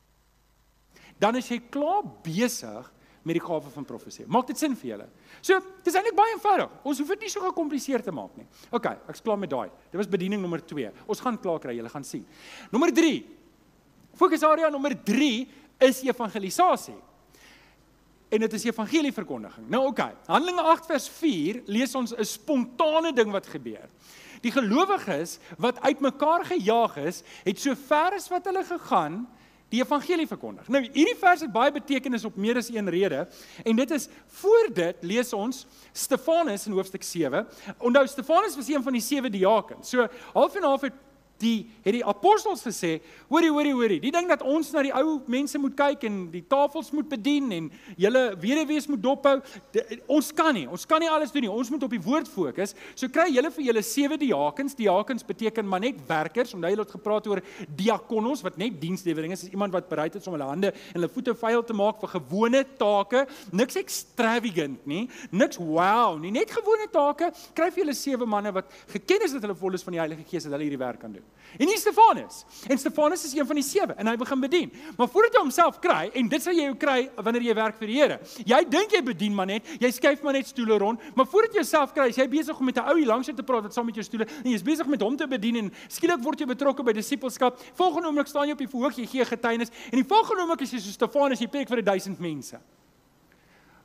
dan 1.19 1.37
is 1.37 1.49
jy 1.49 1.61
klaar 1.71 2.03
besig 2.23 2.93
met 3.23 3.35
die 3.35 3.41
gawe 3.41 3.71
van 3.71 3.85
profesie. 3.85 4.27
Maak 4.27 4.47
dit 4.47 4.59
sin 4.59 4.77
vir 4.77 4.91
julle? 4.91 5.09
So 5.41 5.59
dis 5.83 5.95
eintlik 5.95 6.15
baie 6.15 6.35
eenvoudig. 6.35 6.71
Ons 6.85 6.99
hoef 6.99 7.09
dit 7.09 7.21
nie 7.21 7.29
so 7.29 7.41
gekompliseer 7.41 8.03
te 8.03 8.13
maak 8.13 8.37
nie. 8.37 8.47
Ok 8.71 8.87
ek's 9.09 9.23
klaar 9.23 9.39
met 9.39 9.51
daai. 9.51 9.71
Dit 9.91 9.97
was 9.97 10.07
bediening 10.07 10.41
nommer 10.41 10.61
2 10.61 10.93
ons 11.07 11.21
gaan 11.21 11.39
klaar 11.39 11.59
kry. 11.59 11.75
Julle 11.75 11.89
gaan 11.89 12.05
sien. 12.05 12.27
Nommer 12.71 12.93
3 12.93 13.25
fokusarea 14.17 14.71
nommer 14.71 14.95
3 15.05 15.49
is 15.79 16.03
evangelisasie 16.03 16.97
en 18.29 18.43
dit 18.43 18.53
is 18.53 18.65
evangelieverkondiging. 18.65 19.69
Nou 19.69 19.87
oké, 19.87 20.03
okay, 20.03 20.15
Handelinge 20.27 20.63
8 20.63 20.87
vers 20.87 21.09
4 21.09 21.63
lees 21.67 21.95
ons 21.95 22.15
'n 22.15 22.25
spontane 22.25 23.13
ding 23.13 23.31
wat 23.31 23.47
gebeur. 23.47 23.89
Die 24.41 24.53
gelowiges 24.53 25.39
wat 25.59 25.81
uitmekaar 25.81 26.45
gejaag 26.45 26.97
is, 26.97 27.23
het 27.45 27.61
so 27.61 27.75
ver 27.75 28.15
as 28.15 28.29
wat 28.29 28.45
hulle 28.45 28.65
gegaan 28.65 29.27
die 29.69 29.81
evangelie 29.83 30.27
verkondig. 30.27 30.69
Nou 30.71 30.83
hierdie 30.85 31.17
vers 31.19 31.43
het 31.43 31.53
baie 31.53 31.73
betekenis 31.75 32.25
op 32.25 32.37
meer 32.39 32.57
as 32.61 32.69
een 32.71 32.91
rede 32.91 33.25
en 33.65 33.77
dit 33.77 33.91
is 33.91 34.09
voor 34.39 34.69
dit 34.75 35.03
lees 35.03 35.33
ons 35.33 35.65
Stefanus 35.93 36.67
in 36.67 36.73
hoofstuk 36.73 37.03
7. 37.03 37.47
Onthou 37.79 38.07
Stefanus 38.07 38.57
was 38.57 38.69
een 38.69 38.83
van 38.83 38.95
die 38.95 39.03
sewe 39.03 39.31
diakens. 39.31 39.91
So 39.91 40.07
half 40.33 40.55
en 40.55 40.63
half 40.63 40.87
het 40.87 40.93
die 41.43 41.69
het 41.85 41.95
die 41.95 42.05
apostels 42.07 42.65
gesê, 42.67 42.97
hoorie 43.31 43.51
hoorie 43.53 43.75
hoorie, 43.77 44.01
die 44.03 44.13
ding 44.15 44.29
dat 44.31 44.43
ons 44.43 44.73
na 44.75 44.83
die 44.87 44.95
ou 44.97 45.21
mense 45.31 45.59
moet 45.61 45.77
kyk 45.79 46.07
en 46.09 46.25
die 46.33 46.43
tafels 46.49 46.91
moet 46.95 47.09
bedien 47.11 47.51
en 47.55 47.69
julle 47.97 48.25
weduwees 48.43 48.89
moet 48.91 49.03
dophou, 49.03 49.37
ons 50.11 50.33
kan 50.37 50.55
nie, 50.57 50.67
ons 50.71 50.87
kan 50.89 51.03
nie 51.03 51.11
alles 51.11 51.33
doen 51.35 51.47
nie. 51.47 51.53
Ons 51.53 51.71
moet 51.73 51.85
op 51.87 51.95
die 51.95 52.03
woord 52.03 52.29
fokus. 52.31 52.75
So 52.95 53.11
kry 53.13 53.29
julle 53.35 53.51
vir 53.55 53.67
julle 53.69 53.83
sewe 53.87 54.19
diakens. 54.21 54.77
Diakens 54.79 55.27
beteken 55.27 55.67
maar 55.69 55.83
net 55.85 56.01
werkers. 56.09 56.55
Onthou 56.57 56.73
julle 56.73 56.87
het 56.87 56.95
gepraat 56.97 57.29
oor 57.31 57.43
diakonos 57.79 58.43
wat 58.47 58.59
net 58.61 58.79
dienslewering 58.81 59.35
is, 59.37 59.47
is 59.47 59.55
iemand 59.55 59.75
wat 59.77 59.89
bereid 59.91 60.17
is 60.19 60.27
om 60.27 60.37
hulle 60.37 60.49
hande 60.51 60.73
en 60.73 60.99
hulle 60.99 61.11
voete 61.13 61.35
vuil 61.39 61.65
te 61.67 61.77
maak 61.77 62.01
vir 62.03 62.15
gewone 62.17 62.63
take, 62.81 63.25
niks 63.57 63.79
extravagant 63.81 64.87
nie, 64.89 65.07
niks 65.31 65.61
wow 65.61 66.17
nie, 66.21 66.33
net 66.35 66.53
gewone 66.55 66.89
take. 66.93 67.33
Kry 67.57 67.71
vir 67.73 67.85
julle 67.85 67.97
sewe 67.97 68.29
manne 68.29 68.55
wat 68.57 68.71
geken 68.93 69.27
is 69.27 69.37
dat 69.37 69.47
hulle 69.47 69.59
vol 69.59 69.79
is 69.79 69.87
van 69.87 69.97
die 69.97 70.03
Heilige 70.03 70.29
Gees 70.29 70.47
dat 70.47 70.57
hulle 70.57 70.69
hierdie 70.69 70.83
werk 70.83 71.03
kan 71.03 71.15
doen. 71.17 71.26
En 71.59 71.67
nie 71.67 71.79
Stefanus. 71.79 72.45
En 72.69 72.79
Stefanus 72.79 73.25
is 73.25 73.33
een 73.33 73.47
van 73.47 73.57
die 73.57 73.65
sewe 73.65 73.95
en 73.97 74.09
hy 74.11 74.17
begin 74.21 74.41
bedien. 74.41 74.73
Maar 74.97 75.09
voordat 75.09 75.37
jy 75.37 75.41
homself 75.41 75.79
kry 75.81 76.11
en 76.13 76.29
dit 76.29 76.43
sal 76.43 76.57
jy 76.57 76.67
jou 76.69 76.77
kry 76.77 76.99
wanneer 77.17 77.47
jy 77.47 77.55
werk 77.57 77.79
vir 77.81 77.91
die 77.91 77.97
Here. 77.97 78.19
Jy 78.45 78.59
dink 78.69 78.93
jy 78.93 79.01
bedien 79.07 79.35
maar 79.35 79.49
net, 79.49 79.69
jy 79.81 79.91
skuif 79.95 80.25
maar 80.27 80.37
net 80.37 80.51
stoele 80.51 80.77
rond, 80.83 81.01
maar 81.17 81.29
voordat 81.33 81.57
jy 81.57 81.63
jouself 81.63 81.95
kry, 81.97 82.11
is 82.13 82.21
jy 82.21 82.27
besig 82.29 82.59
om 82.59 82.69
met 82.69 82.77
'n 82.77 82.85
ou 82.85 82.97
hier 82.99 83.09
langs 83.09 83.27
te 83.27 83.43
praat 83.43 83.63
wat 83.63 83.75
saam 83.75 83.87
met 83.87 83.95
jou 83.95 84.05
stoele 84.05 84.27
en 84.45 84.51
jy's 84.51 84.63
besig 84.63 84.87
met 84.87 85.01
hom 85.01 85.17
te 85.17 85.27
bedien 85.27 85.57
en 85.57 85.73
skielik 85.89 86.23
word 86.23 86.41
jy 86.41 86.47
betrokke 86.47 86.83
by 86.83 86.93
disippelskap. 86.93 87.59
Volgende 87.75 88.09
oomblik 88.09 88.27
staan 88.27 88.47
jy 88.47 88.53
op 88.53 88.59
die 88.59 88.69
verhoog, 88.69 88.97
jy 88.97 89.07
gee 89.07 89.25
getuienis 89.25 89.71
en 89.91 90.03
die 90.03 90.05
volgende 90.05 90.43
oomblik 90.43 90.61
is 90.61 90.73
jy 90.73 90.79
so 90.79 90.91
Stefanus, 90.91 91.41
jy 91.41 91.49
preek 91.49 91.69
vir 91.69 91.83
1000 91.83 92.19
mense. 92.21 92.61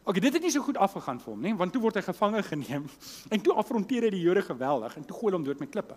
Ok, 0.04 0.20
dit 0.20 0.34
het 0.34 0.42
nie 0.42 0.52
so 0.52 0.62
goed 0.62 0.78
afgegaan 0.78 1.20
vir 1.20 1.34
hom 1.34 1.42
nie, 1.42 1.54
want 1.56 1.72
toe 1.72 1.82
word 1.82 1.96
hy 1.96 2.02
gevange 2.02 2.44
geneem 2.44 2.90
en 3.34 3.42
toe 3.42 3.54
afronteer 3.54 4.04
hy 4.04 4.10
die 4.10 4.22
Jode 4.22 4.42
geweldig 4.42 4.98
en 4.98 5.04
toe 5.06 5.16
gooi 5.16 5.34
hom 5.34 5.44
dood 5.44 5.60
met 5.60 5.70
klippe. 5.70 5.96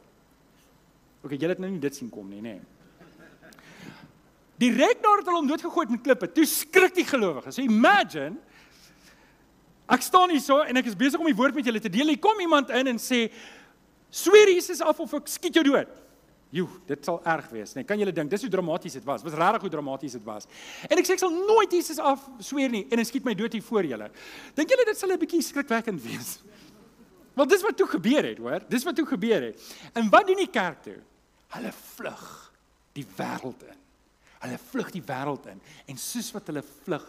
Ok, 1.25 1.39
julle 1.39 1.55
het 1.57 1.63
nou 1.63 1.71
nie 1.73 1.81
dit 1.81 1.97
sien 1.97 2.11
kom 2.13 2.29
nie, 2.29 2.43
nê. 2.45 2.59
Direk 4.61 5.01
nadat 5.03 5.27
hulle 5.27 5.41
hom 5.41 5.49
doodgegooi 5.49 5.87
het 5.87 5.95
met 5.97 6.03
klippe, 6.05 6.29
toe 6.31 6.45
skrik 6.47 6.95
die 6.95 7.07
gelowiges. 7.09 7.57
So 7.57 7.65
imagine 7.65 8.37
ek 9.91 10.05
staan 10.05 10.31
hier 10.33 10.41
so 10.41 10.61
en 10.65 10.79
ek 10.81 10.87
is 10.89 10.97
besig 10.97 11.21
om 11.21 11.29
die 11.29 11.37
woord 11.37 11.57
met 11.57 11.67
julle 11.67 11.83
te 11.83 11.91
deel. 11.93 12.13
Hier 12.13 12.23
kom 12.23 12.39
iemand 12.41 12.71
in 12.77 12.93
en 12.93 13.01
sê: 13.03 13.27
"Sweer 14.11 14.53
Jesus 14.53 14.81
af 14.81 15.01
of 15.01 15.15
ek 15.19 15.29
skiet 15.29 15.59
jou 15.59 15.65
dood." 15.65 15.91
Joe, 16.55 16.69
dit 16.87 17.05
sal 17.05 17.19
erg 17.27 17.49
wees, 17.51 17.73
nê. 17.75 17.83
Kan 17.83 17.99
julle 17.99 18.13
dink 18.15 18.31
dis 18.31 18.45
hoe 18.47 18.51
dramaties 18.51 18.93
dit 18.93 19.05
was? 19.05 19.25
Was 19.27 19.35
regtig 19.35 19.65
hoe 19.67 19.71
dramaties 19.71 20.13
dit 20.13 20.25
was. 20.25 20.47
En 20.87 21.01
ek 21.01 21.09
sê 21.09 21.17
ek 21.17 21.25
sal 21.25 21.33
nooit 21.35 21.73
Jesus 21.73 21.99
af 21.99 22.23
sweer 22.39 22.71
nie 22.71 22.85
en 22.93 23.01
hy 23.01 23.05
skiet 23.05 23.25
my 23.27 23.35
dood 23.35 23.53
hier 23.53 23.65
voor 23.65 23.89
julle. 23.89 24.11
Dink 24.55 24.71
julle 24.71 24.85
dit 24.87 24.97
sal 24.97 25.11
'n 25.11 25.19
bietjie 25.19 25.43
skrikwekkend 25.43 26.01
wees? 26.05 26.39
Want 27.37 27.51
dis 27.51 27.63
wat 27.63 27.77
toe 27.77 27.89
gebeur 27.89 28.23
het, 28.23 28.39
hoor. 28.39 28.63
Dis 28.69 28.85
wat 28.85 28.95
toe 28.95 29.07
gebeur 29.07 29.43
het. 29.43 29.59
En 29.95 30.09
wat 30.11 30.27
doen 30.27 30.39
die 30.39 30.51
kerk 30.51 30.83
toe? 30.83 31.01
Hulle 31.55 31.73
vlug 31.73 32.25
die 32.95 33.07
wêreld 33.17 33.63
in. 33.69 33.83
Hulle 34.45 34.59
vlug 34.71 34.91
die 34.95 35.05
wêreld 35.05 35.47
in 35.53 35.61
en 35.91 36.01
soos 36.01 36.33
wat 36.35 36.51
hulle 36.51 36.63
vlug, 36.85 37.05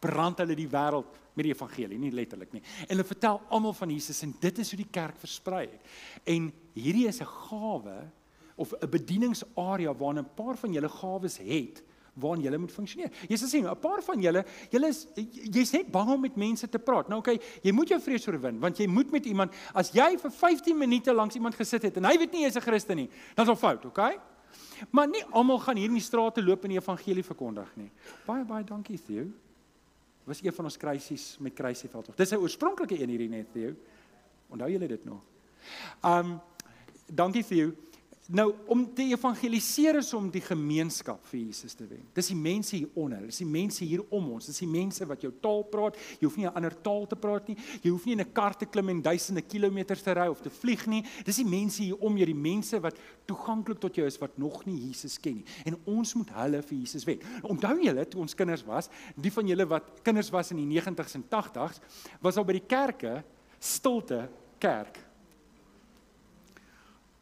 brand 0.00 0.38
hulle 0.42 0.56
die 0.58 0.68
wêreld 0.70 1.22
met 1.36 1.44
die 1.44 1.52
evangelie, 1.52 1.98
nie 2.00 2.12
letterlik 2.14 2.52
nie. 2.54 2.62
En 2.86 2.94
hulle 2.94 3.08
vertel 3.08 3.40
almal 3.52 3.74
van 3.76 3.90
Jesus 3.92 4.22
en 4.24 4.34
dit 4.40 4.62
is 4.62 4.70
hoe 4.72 4.80
die 4.80 4.92
kerk 4.92 5.18
versprei 5.20 5.66
het. 5.66 5.90
En 6.24 6.48
hierdie 6.76 7.08
is 7.08 7.20
'n 7.20 7.32
gawe 7.48 7.96
of 8.56 8.72
'n 8.72 8.90
bedieningsarea 8.90 9.92
waarna 9.94 10.20
'n 10.20 10.34
paar 10.34 10.56
van 10.56 10.72
julle 10.72 10.88
gawes 10.88 11.38
het 11.38 11.82
waarin 12.16 12.44
jy 12.44 12.56
moet 12.56 12.72
funksioneer. 12.72 13.12
Jy 13.28 13.36
sê 13.36 13.60
'n 13.60 13.76
paar 13.80 14.02
van 14.02 14.20
julle, 14.20 14.44
julle 14.70 14.88
is 14.88 15.06
jy's 15.14 15.72
net 15.72 15.90
bang 15.92 16.10
om 16.10 16.20
met 16.20 16.36
mense 16.36 16.68
te 16.68 16.78
praat. 16.78 17.08
Nou 17.08 17.18
okay, 17.18 17.38
jy 17.62 17.72
moet 17.72 17.88
jou 17.88 18.00
vrees 18.00 18.26
oorwin 18.28 18.58
want 18.60 18.78
jy 18.78 18.86
moet 18.86 19.10
met 19.10 19.26
iemand 19.26 19.52
as 19.74 19.92
jy 19.92 20.16
vir 20.16 20.30
15 20.30 20.78
minute 20.78 21.12
langs 21.12 21.34
iemand 21.34 21.54
gesit 21.54 21.82
het 21.82 21.96
en 21.96 22.04
hy 22.04 22.16
weet 22.18 22.32
nie 22.32 22.44
jy's 22.44 22.56
'n 22.56 22.60
Christen 22.60 22.96
nie, 22.96 23.10
dan's 23.34 23.48
al 23.48 23.56
fout, 23.56 23.84
okay? 23.84 24.18
Maar 24.90 25.08
nie 25.08 25.24
almal 25.32 25.58
gaan 25.58 25.76
hier 25.76 25.88
in 25.88 25.98
die 25.98 26.04
strate 26.04 26.42
loop 26.42 26.64
en 26.64 26.70
die 26.70 26.78
evangelie 26.78 27.24
verkondig 27.24 27.76
nie. 27.76 27.90
Baie 28.26 28.44
baie 28.44 28.64
dankie 28.64 28.98
Theo. 28.98 29.26
Was 30.24 30.42
een 30.42 30.52
van 30.52 30.64
ons 30.64 30.76
kruisies 30.76 31.36
met 31.40 31.54
kruisieveld 31.54 32.04
tog. 32.04 32.14
Dis 32.14 32.32
'n 32.32 32.36
oorspronklike 32.36 33.00
een 33.00 33.08
hierdie 33.08 33.28
net 33.28 33.52
Theo. 33.52 33.74
Onthou 34.48 34.70
julle 34.70 34.88
dit 34.88 35.04
nog? 35.04 35.20
Um 36.02 36.40
dankie 37.06 37.44
Theo. 37.44 37.72
Nou 38.26 38.48
om 38.66 38.82
te 38.94 39.04
evangeliseer 39.14 40.00
is 40.00 40.08
om 40.16 40.26
die 40.34 40.42
gemeenskap 40.42 41.22
vir 41.30 41.38
Jesus 41.44 41.76
te 41.78 41.84
wen. 41.86 42.02
Dis 42.16 42.32
die 42.32 42.38
mense 42.38 42.74
hier 42.74 42.88
onder, 42.98 43.20
dis 43.28 43.38
die 43.38 43.46
mense 43.46 43.86
hier 43.86 44.02
om 44.10 44.32
ons, 44.34 44.48
dis 44.50 44.58
die 44.64 44.70
mense 44.70 45.06
wat 45.06 45.22
jou 45.22 45.30
taal 45.42 45.62
praat. 45.70 45.98
Jy 46.18 46.26
hoef 46.26 46.36
nie 46.36 46.46
'n 46.46 46.56
ander 46.58 46.74
taal 46.82 47.06
te 47.06 47.14
praat 47.14 47.46
nie. 47.48 47.56
Jy 47.82 47.90
hoef 47.90 48.04
nie 48.04 48.14
in 48.14 48.20
'n 48.20 48.32
kar 48.32 48.56
te 48.58 48.66
klim 48.66 48.88
en 48.88 49.02
duisende 49.02 49.42
kilometers 49.42 50.02
te 50.02 50.12
ry 50.12 50.26
of 50.26 50.40
te 50.40 50.50
vlieg 50.50 50.86
nie. 50.86 51.04
Dis 51.24 51.36
die 51.36 51.44
mense 51.44 51.82
hier 51.82 51.96
om 51.96 52.16
jou, 52.16 52.26
die 52.26 52.34
mense 52.34 52.80
wat 52.80 52.98
toeganklik 53.26 53.78
tot 53.78 53.94
jou 53.94 54.06
is 54.06 54.18
wat 54.18 54.36
nog 54.38 54.66
nie 54.66 54.88
Jesus 54.88 55.18
ken 55.18 55.34
nie. 55.34 55.44
En 55.64 55.76
ons 55.84 56.14
moet 56.14 56.30
hulle 56.30 56.62
vir 56.62 56.78
Jesus 56.78 57.04
wen. 57.04 57.20
Onthou 57.42 57.80
julle 57.80 58.08
toe 58.08 58.20
ons 58.20 58.34
kinders 58.34 58.64
was, 58.64 58.88
die 59.16 59.30
van 59.30 59.46
julle 59.46 59.66
wat 59.66 60.02
kinders 60.02 60.30
was 60.30 60.50
in 60.50 60.56
die 60.56 60.80
90s 60.80 61.14
en 61.14 61.24
80s, 61.30 61.80
was 62.20 62.36
al 62.36 62.44
by 62.44 62.52
die 62.52 62.66
kerke 62.66 63.24
stilte 63.60 64.28
kerk. 64.58 65.05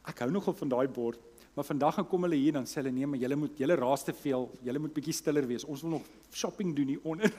Ek 0.05 0.19
hou 0.25 0.31
nogal 0.31 0.55
van 0.55 0.69
daai 0.69 0.89
bord, 0.89 1.21
maar 1.55 1.65
vandag 1.65 1.95
gaan 1.95 2.09
kom 2.09 2.27
hulle 2.27 2.37
hier 2.37 2.53
dan 2.53 2.67
sê 2.67 2.81
hulle 2.83 2.93
nee, 2.93 3.07
maar 3.07 3.19
julle 3.19 3.37
moet 3.37 3.59
julle 3.59 3.77
raas 3.79 4.05
te 4.05 4.13
veel, 4.13 4.51
julle 4.63 4.79
moet 4.79 4.95
bietjie 4.95 5.15
stiller 5.17 5.47
wees. 5.47 5.65
Ons 5.65 5.83
wil 5.83 5.99
nog 5.99 6.09
shopping 6.33 6.75
doen 6.77 6.89
hier 6.95 7.01
onder. 7.03 7.33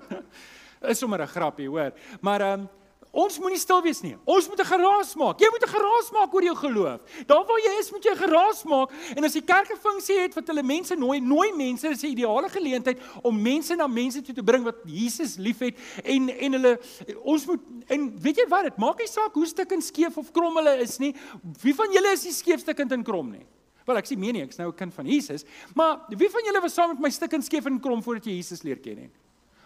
is 0.90 0.98
sommer 0.98 1.20
'n 1.22 1.26
grappie, 1.26 1.68
hoor. 1.68 1.92
Maar 2.20 2.40
ehm 2.40 2.60
um, 2.60 2.68
Ons 3.14 3.36
moenie 3.38 3.60
stil 3.62 3.78
wees 3.84 4.00
nie. 4.02 4.16
Ons 4.26 4.48
moet 4.50 4.58
'n 4.58 4.66
geraas 4.66 5.14
maak. 5.14 5.38
Jy 5.38 5.48
moet 5.50 5.62
'n 5.62 5.70
geraas 5.70 6.10
maak 6.10 6.34
oor 6.34 6.42
jou 6.42 6.56
geloof. 6.56 7.00
Daar 7.26 7.44
waar 7.46 7.60
jy 7.62 7.78
is, 7.78 7.90
moet 7.92 8.02
jy 8.02 8.10
'n 8.10 8.16
geraas 8.26 8.64
maak. 8.64 8.90
En 9.16 9.24
as 9.24 9.32
die 9.32 9.42
kerk 9.42 9.70
'n 9.70 9.78
funksie 9.78 10.18
het 10.18 10.34
wat 10.34 10.46
hulle 10.48 10.62
mense 10.62 10.94
nooi, 10.96 11.20
nooi 11.20 11.52
mense, 11.52 11.88
is 11.88 12.02
'n 12.02 12.10
ideale 12.10 12.48
geleentheid 12.48 12.98
om 13.22 13.40
mense 13.40 13.74
na 13.76 13.86
mense 13.86 14.20
toe 14.20 14.34
te 14.34 14.42
bring 14.42 14.64
wat 14.64 14.76
Jesus 14.84 15.36
liefhet 15.36 15.76
en 16.04 16.28
en 16.28 16.52
hulle 16.52 16.80
ons 17.22 17.46
moet 17.46 17.60
en 17.86 18.20
weet 18.20 18.36
jy 18.36 18.48
wat, 18.48 18.64
dit 18.64 18.76
maak 18.76 18.98
nie 18.98 19.06
saak 19.06 19.32
hoe 19.32 19.46
stuk 19.46 19.72
en 19.72 19.82
skeef 19.82 20.16
of 20.16 20.32
krom 20.32 20.56
hulle 20.56 20.80
is 20.80 20.98
nie. 20.98 21.14
Wie 21.62 21.74
van 21.74 21.92
julle 21.92 22.12
is 22.12 22.24
nie 22.24 22.32
skeefstukkend 22.32 22.92
en 22.92 23.04
krom 23.04 23.30
nie? 23.30 23.46
Wel, 23.86 23.96
ek 23.96 24.06
sê 24.06 24.16
meen 24.16 24.32
nie, 24.32 24.42
ek's 24.42 24.56
nou 24.56 24.68
'n 24.68 24.76
kind 24.76 24.94
van 24.94 25.06
Jesus, 25.06 25.44
maar 25.74 26.00
wie 26.08 26.30
van 26.30 26.42
julle 26.44 26.60
was 26.60 26.74
saam 26.74 26.88
met 26.88 27.00
my 27.00 27.10
stukkend 27.10 27.44
skeef 27.44 27.66
en 27.66 27.80
krom 27.80 28.02
voordat 28.02 28.24
jy 28.24 28.32
Jesus 28.32 28.62
leer 28.62 28.80
ken 28.80 28.96
nie? 28.96 29.10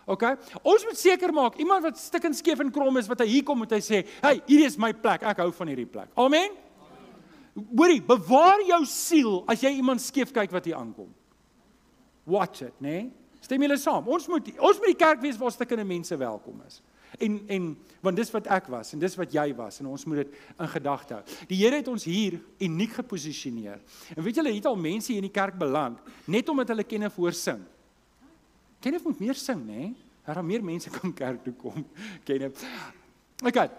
OK. 0.08 0.24
Ons 0.62 0.86
moet 0.88 0.98
seker 0.98 1.32
maak 1.36 1.58
iemand 1.60 1.84
wat 1.84 2.00
stikkend 2.00 2.36
skeef 2.38 2.62
en 2.64 2.72
krom 2.72 2.96
is 3.00 3.08
wat 3.10 3.20
hy 3.24 3.28
hier 3.28 3.44
kom 3.44 3.60
moet 3.60 3.74
hy 3.76 3.80
sê, 3.84 4.06
"Hey, 4.22 4.40
hierdie 4.46 4.66
is 4.66 4.78
my 4.78 4.92
plek. 4.92 5.22
Ek 5.22 5.36
hou 5.36 5.52
van 5.52 5.68
hierdie 5.68 5.86
plek." 5.86 6.08
Amen. 6.16 6.50
Hoorie, 7.76 8.00
bewaar 8.00 8.62
jou 8.66 8.84
siel 8.86 9.44
as 9.46 9.60
jy 9.60 9.70
iemand 9.76 10.00
skeef 10.00 10.32
kyk 10.32 10.50
wat 10.50 10.64
hier 10.64 10.76
aankom. 10.76 11.08
Watch 12.24 12.62
it, 12.62 12.74
né? 12.80 12.88
Nee? 12.88 13.12
Stem 13.40 13.62
julle 13.62 13.78
saam? 13.78 14.06
Ons 14.08 14.26
moet 14.28 14.48
ons 14.58 14.78
moet 14.78 14.92
die 14.92 14.98
kerk 14.98 15.20
wees 15.20 15.38
waar 15.38 15.52
stikkende 15.54 15.84
mense 15.84 16.16
welkom 16.16 16.60
is. 16.66 16.82
En 17.18 17.38
en 17.48 17.76
want 18.04 18.16
dis 18.16 18.30
wat 18.30 18.46
ek 18.46 18.68
was 18.68 18.92
en 18.92 18.98
dis 18.98 19.16
wat 19.16 19.32
jy 19.32 19.54
was 19.56 19.80
en 19.80 19.86
ons 19.86 20.04
moet 20.04 20.16
dit 20.16 20.34
in 20.58 20.68
gedagte 20.68 21.14
hou. 21.14 21.22
Die 21.48 21.56
Here 21.56 21.76
het 21.76 21.88
ons 21.88 22.04
hier 22.04 22.38
uniek 22.60 22.92
geposisioneer. 22.92 23.80
En 24.16 24.22
weet 24.22 24.36
julle, 24.36 24.52
het 24.54 24.66
al 24.66 24.76
mense 24.76 25.12
hier 25.12 25.22
in 25.22 25.30
die 25.30 25.34
kerk 25.34 25.56
beland 25.58 25.98
net 26.26 26.48
omdat 26.48 26.68
hulle 26.74 26.84
kenne 26.84 27.10
voor 27.10 27.32
sing. 27.32 27.64
Kenneth 28.80 29.04
moet 29.04 29.18
meer 29.18 29.34
sing, 29.34 29.64
nê? 29.66 29.76
Nee? 29.76 29.94
Daar 30.28 30.44
meer 30.44 30.64
mense 30.64 30.90
kan 31.00 31.14
kerk 31.14 31.44
toe 31.44 31.54
kom. 31.56 31.86
Kenneth. 32.24 32.64
Okay. 33.44 33.70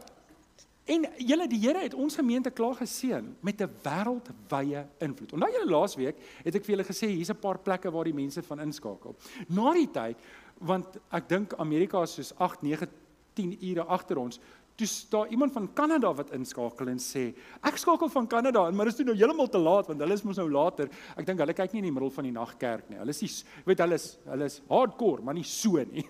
En 0.89 1.05
julle 1.21 1.45
die 1.47 1.59
Here 1.61 1.83
het 1.83 1.93
ons 1.93 2.15
gemeente 2.17 2.49
klaar 2.49 2.73
geseën 2.79 3.25
met 3.45 3.61
'n 3.61 3.69
wêreldwye 3.83 4.85
invloed. 4.97 5.33
Onthou 5.33 5.51
julle 5.51 5.71
laasweek 5.71 6.17
het 6.43 6.55
ek 6.55 6.65
vir 6.65 6.75
julle 6.75 6.87
gesê 6.87 7.07
hier's 7.07 7.29
'n 7.29 7.39
paar 7.39 7.59
plekke 7.59 7.91
waar 7.91 8.03
die 8.03 8.13
mense 8.13 8.41
van 8.43 8.59
inskakel. 8.59 9.15
Na 9.47 9.73
die 9.73 9.91
tyd 9.91 10.17
want 10.57 10.97
ek 11.11 11.29
dink 11.29 11.53
Amerika 11.53 12.01
is 12.01 12.13
soos 12.13 12.33
8, 12.37 12.61
9, 12.61 12.87
10 13.33 13.57
ure 13.61 13.83
agter 13.83 14.17
ons 14.17 14.39
toe 14.79 14.87
daar 15.13 15.31
iemand 15.33 15.53
van 15.53 15.67
Kanada 15.77 16.11
wat 16.15 16.33
inskakel 16.35 16.91
en 16.91 17.01
sê 17.03 17.29
ek 17.65 17.79
skakel 17.81 18.11
van 18.13 18.27
Kanada 18.31 18.65
en 18.67 18.77
maar 18.77 18.91
is 18.91 18.97
toe 18.97 19.05
nou 19.07 19.15
heeltemal 19.17 19.51
te 19.51 19.61
laat 19.61 19.89
want 19.91 20.03
hulle 20.03 20.17
is 20.17 20.25
mos 20.27 20.39
nou 20.41 20.49
later 20.51 20.89
ek 21.15 21.27
dink 21.27 21.43
hulle 21.43 21.57
kyk 21.57 21.75
nie 21.75 21.83
in 21.83 21.89
die 21.89 21.95
middel 21.95 22.13
van 22.15 22.29
die 22.29 22.35
nag 22.35 22.55
kerk 22.61 22.89
nie 22.89 22.99
hulle 23.01 23.15
is 23.15 23.23
nie 23.25 23.31
weet 23.69 23.83
hulle 23.85 23.99
is 23.99 24.07
hulle 24.27 24.51
is 24.51 24.59
hardcore 24.71 25.25
maar 25.25 25.37
nie 25.37 25.47
so 25.47 25.83
nie 25.91 26.05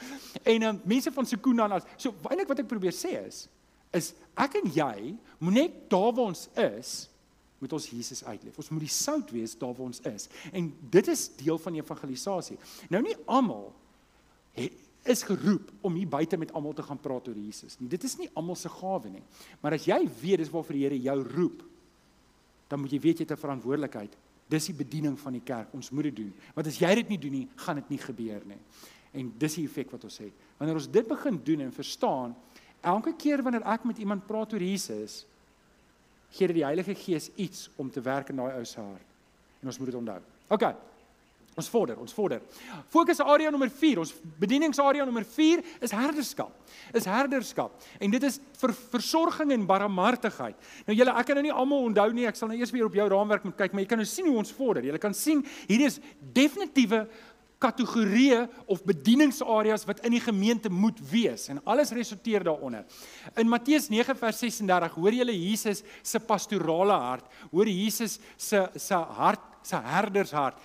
en 0.54 0.68
um, 0.70 0.82
mense 0.94 1.14
van 1.16 1.28
Sekuna 1.28 1.68
en 1.70 1.80
so 1.96 2.14
eintlik 2.28 2.52
wat 2.52 2.64
ek 2.64 2.70
probeer 2.70 2.96
sê 2.96 3.16
is 3.24 3.46
is 3.96 4.12
ek 4.38 4.60
en 4.62 4.70
jy 4.74 5.14
moet 5.40 5.56
net 5.56 5.80
daar 5.90 6.12
waar 6.12 6.30
ons 6.30 6.46
is 6.54 7.10
moet 7.60 7.72
ons 7.76 7.90
Jesus 7.92 8.22
uitleef. 8.24 8.56
Ons 8.56 8.70
moet 8.72 8.86
die 8.86 8.92
sout 8.92 9.32
wees 9.34 9.52
daar 9.60 9.74
waar 9.76 9.90
ons 9.90 10.00
is. 10.08 10.28
En 10.56 10.70
dit 10.94 11.10
is 11.12 11.26
deel 11.36 11.58
van 11.60 11.76
evangelisasie. 11.76 12.56
Nou 12.88 13.02
nie 13.04 13.16
almal 13.28 13.68
is 15.08 15.22
geroep 15.24 15.70
om 15.80 15.94
hier 15.96 16.08
buite 16.08 16.36
met 16.36 16.52
almal 16.52 16.74
te 16.76 16.84
gaan 16.84 17.00
praat 17.00 17.28
oor 17.28 17.38
Jesus 17.38 17.78
nie. 17.80 17.88
Dit 17.88 18.04
is 18.04 18.16
nie 18.20 18.28
almal 18.36 18.58
se 18.58 18.68
gawe 18.68 19.08
nie. 19.08 19.22
Maar 19.62 19.78
as 19.78 19.86
jy 19.88 20.00
weet 20.20 20.42
dis 20.42 20.52
waarvoor 20.52 20.76
die 20.76 20.84
Here 20.84 20.98
jou 21.00 21.16
roep, 21.24 21.62
dan 22.68 22.82
moet 22.82 22.92
jy 22.92 23.00
weet 23.00 23.18
jy 23.18 23.24
het 23.24 23.32
'n 23.32 23.40
verantwoordelikheid. 23.40 24.16
Dis 24.48 24.66
die 24.66 24.74
bediening 24.74 25.18
van 25.18 25.32
die 25.32 25.44
kerk. 25.44 25.72
Ons 25.74 25.90
moet 25.90 26.04
dit 26.04 26.16
doen. 26.16 26.32
Want 26.54 26.66
as 26.66 26.78
jy 26.78 26.94
dit 26.94 27.08
nie 27.08 27.18
doen 27.18 27.32
nie, 27.32 27.48
gaan 27.56 27.76
dit 27.76 27.88
nie 27.88 27.98
gebeur 27.98 28.42
nie. 28.46 28.58
En 29.12 29.32
dis 29.38 29.54
die 29.54 29.64
effek 29.64 29.90
wat 29.90 30.04
ons 30.04 30.18
het. 30.18 30.32
Wanneer 30.58 30.76
ons 30.76 30.90
dit 30.90 31.08
begin 31.08 31.40
doen 31.44 31.60
en 31.60 31.72
verstaan, 31.72 32.36
elke 32.80 33.14
keer 33.16 33.42
wanneer 33.42 33.62
ek 33.66 33.84
met 33.84 33.98
iemand 33.98 34.26
praat 34.26 34.52
oor 34.52 34.62
Jesus, 34.62 35.26
gee 36.30 36.46
dit 36.46 36.56
die 36.56 36.64
Heilige 36.64 36.94
Gees 36.94 37.30
iets 37.36 37.70
om 37.76 37.90
te 37.90 38.00
werk 38.00 38.28
in 38.28 38.36
daai 38.36 38.56
ou 38.58 38.64
se 38.64 38.80
hart. 38.80 39.06
En 39.60 39.66
ons 39.66 39.78
moet 39.78 39.86
dit 39.86 39.98
onthou. 39.98 40.20
OK. 40.48 40.89
Ons 41.58 41.66
vorder, 41.68 41.98
ons 41.98 42.12
vorder. 42.14 42.42
Fokus 42.92 43.18
area 43.24 43.50
nommer 43.50 43.70
4, 43.74 43.98
ons 43.98 44.12
bedieningsarea 44.38 45.04
nommer 45.04 45.24
4 45.26 45.64
is 45.82 45.94
herderskap. 45.94 46.52
Is 46.94 47.08
herderskap. 47.10 47.74
En 47.98 48.12
dit 48.14 48.26
is 48.28 48.38
vir 48.60 48.74
versorging 48.92 49.50
en 49.56 49.66
barmhartigheid. 49.66 50.70
Nou 50.86 50.94
julle, 50.96 51.16
ek 51.18 51.30
kan 51.30 51.40
nou 51.40 51.44
nie 51.48 51.54
almal 51.54 51.88
onthou 51.88 52.06
nie. 52.14 52.28
Ek 52.30 52.38
sal 52.38 52.52
nou 52.52 52.58
eers 52.60 52.72
weer 52.74 52.86
op 52.86 52.94
jou 52.94 53.08
raamwerk 53.10 53.48
moet 53.48 53.58
kyk, 53.58 53.74
maar 53.74 53.84
jy 53.84 53.90
kan 53.90 54.00
nou 54.00 54.08
sien 54.08 54.30
hoe 54.30 54.38
ons 54.40 54.54
vorder. 54.54 54.86
Jy 54.86 55.02
kan 55.02 55.16
sien 55.16 55.42
hier 55.66 55.84
is 55.88 55.98
definitiewe 56.38 57.04
kategorieë 57.60 58.44
of 58.72 58.84
bedieningsareas 58.88 59.84
wat 59.88 60.00
in 60.06 60.14
die 60.16 60.22
gemeente 60.22 60.70
moet 60.72 60.96
wees 61.10 61.48
en 61.52 61.60
alles 61.68 61.92
resulteer 61.92 62.44
daaronder. 62.46 62.86
In 63.36 63.50
Matteus 63.50 63.90
9 63.92 64.16
vers 64.16 64.40
36 64.40 64.96
hoor 64.96 65.16
jy 65.18 65.26
Jesus 65.34 65.82
se 66.02 66.20
pastorale 66.24 66.96
hart, 66.96 67.26
hoor 67.52 67.68
Jesus 67.68 68.18
se 68.36 68.64
se 68.76 68.94
hart, 69.20 69.44
se 69.62 69.76
herdershart. 69.76 70.56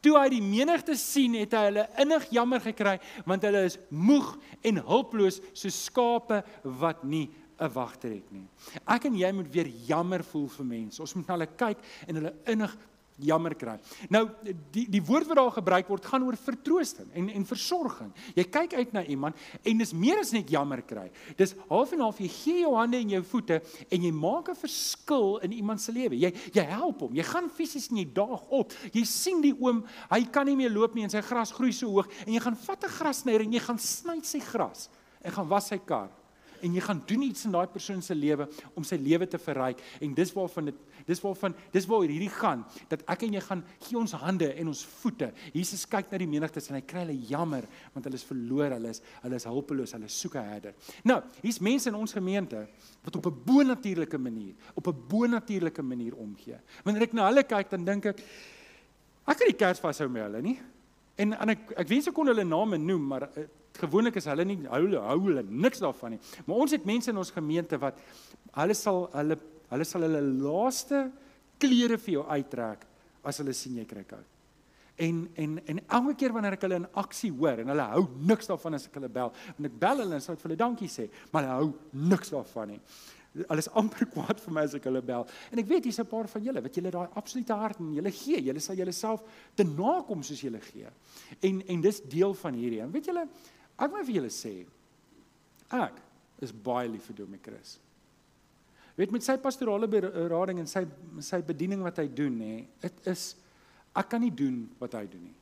Toe 0.00 0.16
hy 0.16 0.28
die 0.32 0.42
menigte 0.44 0.96
sien, 0.96 1.34
het 1.36 1.52
hy 1.52 1.66
hulle 1.68 1.84
innig 2.00 2.28
jammer 2.32 2.62
gekry 2.64 2.96
want 3.28 3.44
hulle 3.44 3.66
is 3.68 3.78
moeg 3.90 4.32
en 4.64 4.80
hulpeloos 4.86 5.40
so 5.52 5.68
skape 5.68 6.42
wat 6.80 7.04
nie 7.04 7.28
'n 7.60 7.72
wagter 7.74 8.10
het 8.10 8.32
nie. 8.32 8.46
Ek 8.88 9.04
en 9.04 9.16
jy 9.16 9.32
moet 9.32 9.52
weer 9.52 9.68
jammer 9.68 10.24
voel 10.24 10.48
vir 10.48 10.66
mense. 10.66 11.00
Ons 11.02 11.14
moet 11.14 11.26
na 11.26 11.34
hulle 11.34 11.50
kyk 11.56 11.78
en 12.08 12.14
hulle 12.14 12.34
innig 12.46 12.76
jammer 13.24 13.54
kry. 13.54 13.76
Nou 14.12 14.26
die 14.72 14.86
die 14.90 15.02
woord 15.04 15.28
wat 15.30 15.36
daar 15.40 15.52
gebruik 15.52 15.88
word 15.88 16.06
gaan 16.06 16.24
oor 16.26 16.36
vertroosting 16.36 17.10
en 17.14 17.28
en 17.28 17.46
versorging. 17.46 18.12
Jy 18.34 18.44
kyk 18.44 18.74
uit 18.74 18.92
na 18.96 19.04
iemand 19.04 19.36
en 19.62 19.78
dis 19.78 19.92
meer 19.92 20.20
as 20.22 20.32
net 20.32 20.50
jammer 20.50 20.82
kry. 20.82 21.08
Dis 21.36 21.54
half 21.68 21.92
en 21.92 22.04
half 22.06 22.20
jy 22.20 22.28
gee 22.28 22.60
jou 22.64 22.74
hande 22.76 23.00
en 23.00 23.16
jou 23.16 23.22
voete 23.32 23.60
en 23.90 24.02
jy 24.02 24.12
maak 24.12 24.50
'n 24.50 24.56
verskil 24.56 25.38
in 25.42 25.52
iemand 25.52 25.80
se 25.80 25.92
lewe. 25.92 26.16
Jy 26.16 26.32
jy 26.52 26.64
help 26.64 27.00
hom. 27.00 27.14
Jy 27.14 27.22
gaan 27.22 27.50
fisies 27.50 27.90
en 27.90 27.96
jy 27.96 28.08
daag 28.12 28.42
op. 28.48 28.72
Jy 28.92 29.04
sien 29.04 29.40
die 29.40 29.54
oom, 29.58 29.84
hy 30.10 30.24
kan 30.24 30.46
nie 30.46 30.56
meer 30.56 30.70
loop 30.70 30.94
nie 30.94 31.04
en 31.04 31.10
sy 31.10 31.20
gras 31.20 31.52
groei 31.52 31.72
so 31.72 31.88
hoog 31.88 32.08
en 32.26 32.32
jy 32.32 32.40
gaan 32.40 32.56
vat 32.56 32.84
'n 32.84 32.88
grasnyer 32.88 33.40
en 33.40 33.52
jy 33.52 33.60
gaan 33.60 33.78
sny 33.78 34.20
sy 34.22 34.40
gras 34.40 34.88
en 35.22 35.32
gaan 35.32 35.48
was 35.48 35.68
sy 35.68 35.78
kar 35.78 36.10
en 36.62 36.74
jy 36.76 36.82
gaan 36.84 37.02
doen 37.08 37.22
iets 37.22 37.46
in 37.48 37.54
daai 37.54 37.66
persoon 37.72 38.02
se 38.04 38.14
lewe 38.14 38.46
om 38.74 38.84
sy 38.86 38.98
lewe 39.00 39.28
te 39.28 39.40
verryk 39.40 39.80
en 40.00 40.14
dis 40.16 40.32
waarvan 40.36 40.70
dit 40.70 40.89
dis 41.06 41.20
waarvan 41.22 41.54
dis 41.72 41.86
waar 41.86 42.06
hierdie 42.06 42.30
gaan 42.32 42.64
dat 42.88 43.02
ek 43.10 43.24
en 43.26 43.36
jy 43.36 43.42
gaan 43.44 43.62
gee 43.86 43.98
ons 43.98 44.12
hande 44.12 44.48
en 44.54 44.72
ons 44.72 44.82
voete. 45.00 45.30
Jesus 45.52 45.86
kyk 45.90 46.10
na 46.12 46.18
die 46.18 46.28
menigtes 46.30 46.70
en 46.70 46.78
hy 46.78 46.82
kry 46.86 47.04
hulle 47.04 47.18
jammer 47.28 47.66
want 47.94 48.06
hulle 48.08 48.18
is 48.20 48.26
verlore 48.26 48.74
hulle 48.76 48.94
is 48.94 49.02
hulle 49.22 49.40
is 49.40 49.48
hulpeloos 49.48 49.94
hulle 49.96 50.08
soek 50.08 50.36
'n 50.36 50.50
herder. 50.52 50.74
Nou 51.04 51.20
hier's 51.42 51.60
mense 51.60 51.88
in 51.88 51.94
ons 51.94 52.12
gemeente 52.12 52.66
wat 53.04 53.16
op 53.16 53.26
'n 53.26 53.42
bonatuurlike 53.44 54.18
manier 54.18 54.54
op 54.74 54.86
'n 54.86 54.96
bonatuurlike 55.08 55.82
manier 55.82 56.14
omgee. 56.16 56.58
Wanneer 56.84 57.02
ek 57.02 57.12
na 57.12 57.26
hulle 57.28 57.44
kyk 57.44 57.70
dan 57.70 57.84
dink 57.84 58.06
ek 58.06 58.18
ek 59.26 59.38
kan 59.38 59.46
die 59.46 59.56
kers 59.56 59.80
vashou 59.80 60.08
met 60.08 60.22
hulle 60.22 60.42
nie. 60.42 60.58
En 61.16 61.32
en 61.32 61.48
ek 61.48 61.72
ek 61.76 61.88
wens 61.88 62.08
ek 62.08 62.14
kon 62.14 62.26
hulle 62.26 62.44
name 62.44 62.78
noem 62.78 63.06
maar 63.06 63.22
uh, 63.22 63.46
gewoonlik 63.78 64.16
is 64.16 64.28
hulle 64.30 64.44
nie 64.44 64.58
hou 64.66 64.82
hou 64.96 65.20
hulle 65.28 65.42
niks 65.42 65.82
daarvan 65.82 66.16
nie. 66.16 66.20
Maar 66.46 66.56
ons 66.56 66.74
het 66.76 66.84
mense 66.84 67.10
in 67.10 67.16
ons 67.16 67.30
gemeente 67.30 67.78
wat 67.78 68.00
hulle 68.58 68.74
sal 68.74 69.08
hulle 69.14 69.38
hulle 69.70 69.86
sal 69.86 70.06
hulle 70.06 70.22
laaste 70.22 71.04
klere 71.60 71.98
vir 72.00 72.18
jou 72.18 72.24
uittrek 72.26 72.86
as 73.26 73.40
hulle 73.42 73.54
sien 73.54 73.76
jy 73.80 73.86
kry 73.88 74.04
koud. 74.08 74.26
En 75.00 75.22
en 75.40 75.54
en 75.72 75.80
elke 75.80 76.16
keer 76.22 76.34
wanneer 76.36 76.56
ek 76.58 76.66
hulle 76.66 76.80
in 76.82 76.90
aksie 77.02 77.30
hoor 77.32 77.62
en 77.62 77.72
hulle 77.72 77.86
hou 77.94 78.02
niks 78.32 78.50
daarvan 78.50 78.76
as 78.76 78.88
ek 78.88 78.98
hulle 79.00 79.12
bel, 79.12 79.32
en 79.56 79.70
ek 79.70 79.78
bel 79.84 80.04
hulle 80.04 80.18
en 80.18 80.24
sê 80.24 80.34
vir 80.34 80.48
hulle 80.48 80.60
dankie 80.60 80.90
sê, 80.92 81.06
maar 81.32 81.46
hulle 81.46 81.62
hou 81.62 82.04
niks 82.10 82.34
daarvan 82.34 82.74
nie. 82.74 82.80
Hulle 83.44 83.62
is 83.62 83.70
amper 83.78 84.08
kwaad 84.12 84.42
vir 84.42 84.56
my 84.56 84.66
as 84.66 84.74
ek 84.76 84.88
hulle 84.90 85.04
bel. 85.06 85.24
En 85.52 85.62
ek 85.62 85.70
weet 85.70 85.86
hier's 85.88 86.00
'n 86.02 86.10
paar 86.10 86.28
van 86.28 86.44
julle 86.44 86.64
wat 86.64 86.76
julle 86.76 86.90
daai 86.90 87.08
absolute 87.14 87.54
hart 87.62 87.80
en 87.80 87.94
julle 87.94 88.12
gee, 88.12 88.42
julle 88.42 88.60
sal 88.60 88.76
julleself 88.76 89.22
te 89.54 89.64
nakom 89.64 90.22
soos 90.22 90.42
julle 90.42 90.60
gee. 90.60 90.90
En 91.40 91.62
en 91.62 91.80
dis 91.80 92.02
deel 92.02 92.34
van 92.34 92.54
hierdie. 92.54 92.82
En 92.82 92.92
weet 92.92 93.06
julle, 93.06 93.28
Ek 93.80 93.94
wil 93.94 94.04
vir 94.04 94.18
julle 94.18 94.32
sê 94.32 94.54
ek 95.72 96.00
is 96.44 96.52
baie 96.52 96.88
lief 96.90 97.06
vir 97.08 97.22
Domie 97.22 97.40
Chris. 97.40 97.78
Weet 99.00 99.14
met 99.14 99.24
sy 99.24 99.38
pastorale 99.40 99.88
berading 99.88 100.58
en 100.60 100.68
sy 100.68 100.82
sy 101.24 101.40
bediening 101.44 101.80
wat 101.86 102.02
hy 102.02 102.04
doen 102.12 102.34
nê, 102.36 102.54
dit 102.82 103.06
is 103.08 103.30
ek 103.96 104.10
kan 104.12 104.20
nie 104.20 104.32
doen 104.34 104.66
wat 104.82 104.98
hy 104.98 105.06
doen 105.08 105.22
nie. 105.30 105.36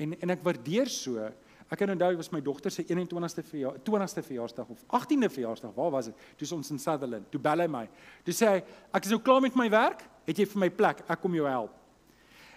En 0.00 0.14
en 0.16 0.32
ek 0.32 0.44
waardeer 0.46 0.88
so. 0.88 1.28
Ek 1.70 1.78
kan 1.78 1.92
onthou 1.92 2.16
was 2.18 2.32
my 2.32 2.40
dogter 2.42 2.72
se 2.72 2.82
21ste 2.82 3.44
verjaar 3.46 3.76
20ste 3.86 4.24
verjaarsdag 4.26 4.70
of 4.72 4.80
18de 4.98 5.28
verjaarsdag. 5.30 5.74
Waar 5.76 5.92
was 5.94 6.08
dit? 6.08 6.24
Toe 6.40 6.48
ons 6.56 6.72
in 6.72 6.80
Sutherland. 6.82 7.28
Toe 7.30 7.40
bel 7.40 7.62
hy 7.62 7.68
my. 7.70 7.84
Toe 8.26 8.34
sê 8.34 8.48
hy 8.48 8.62
ek 8.96 9.06
is 9.06 9.12
nou 9.14 9.20
klaar 9.22 9.44
met 9.44 9.58
my 9.60 9.68
werk. 9.70 10.02
Het 10.26 10.42
jy 10.42 10.48
vir 10.54 10.64
my 10.64 10.70
plek? 10.80 11.04
Ek 11.06 11.20
kom 11.22 11.36
jou 11.36 11.46
help. 11.46 11.76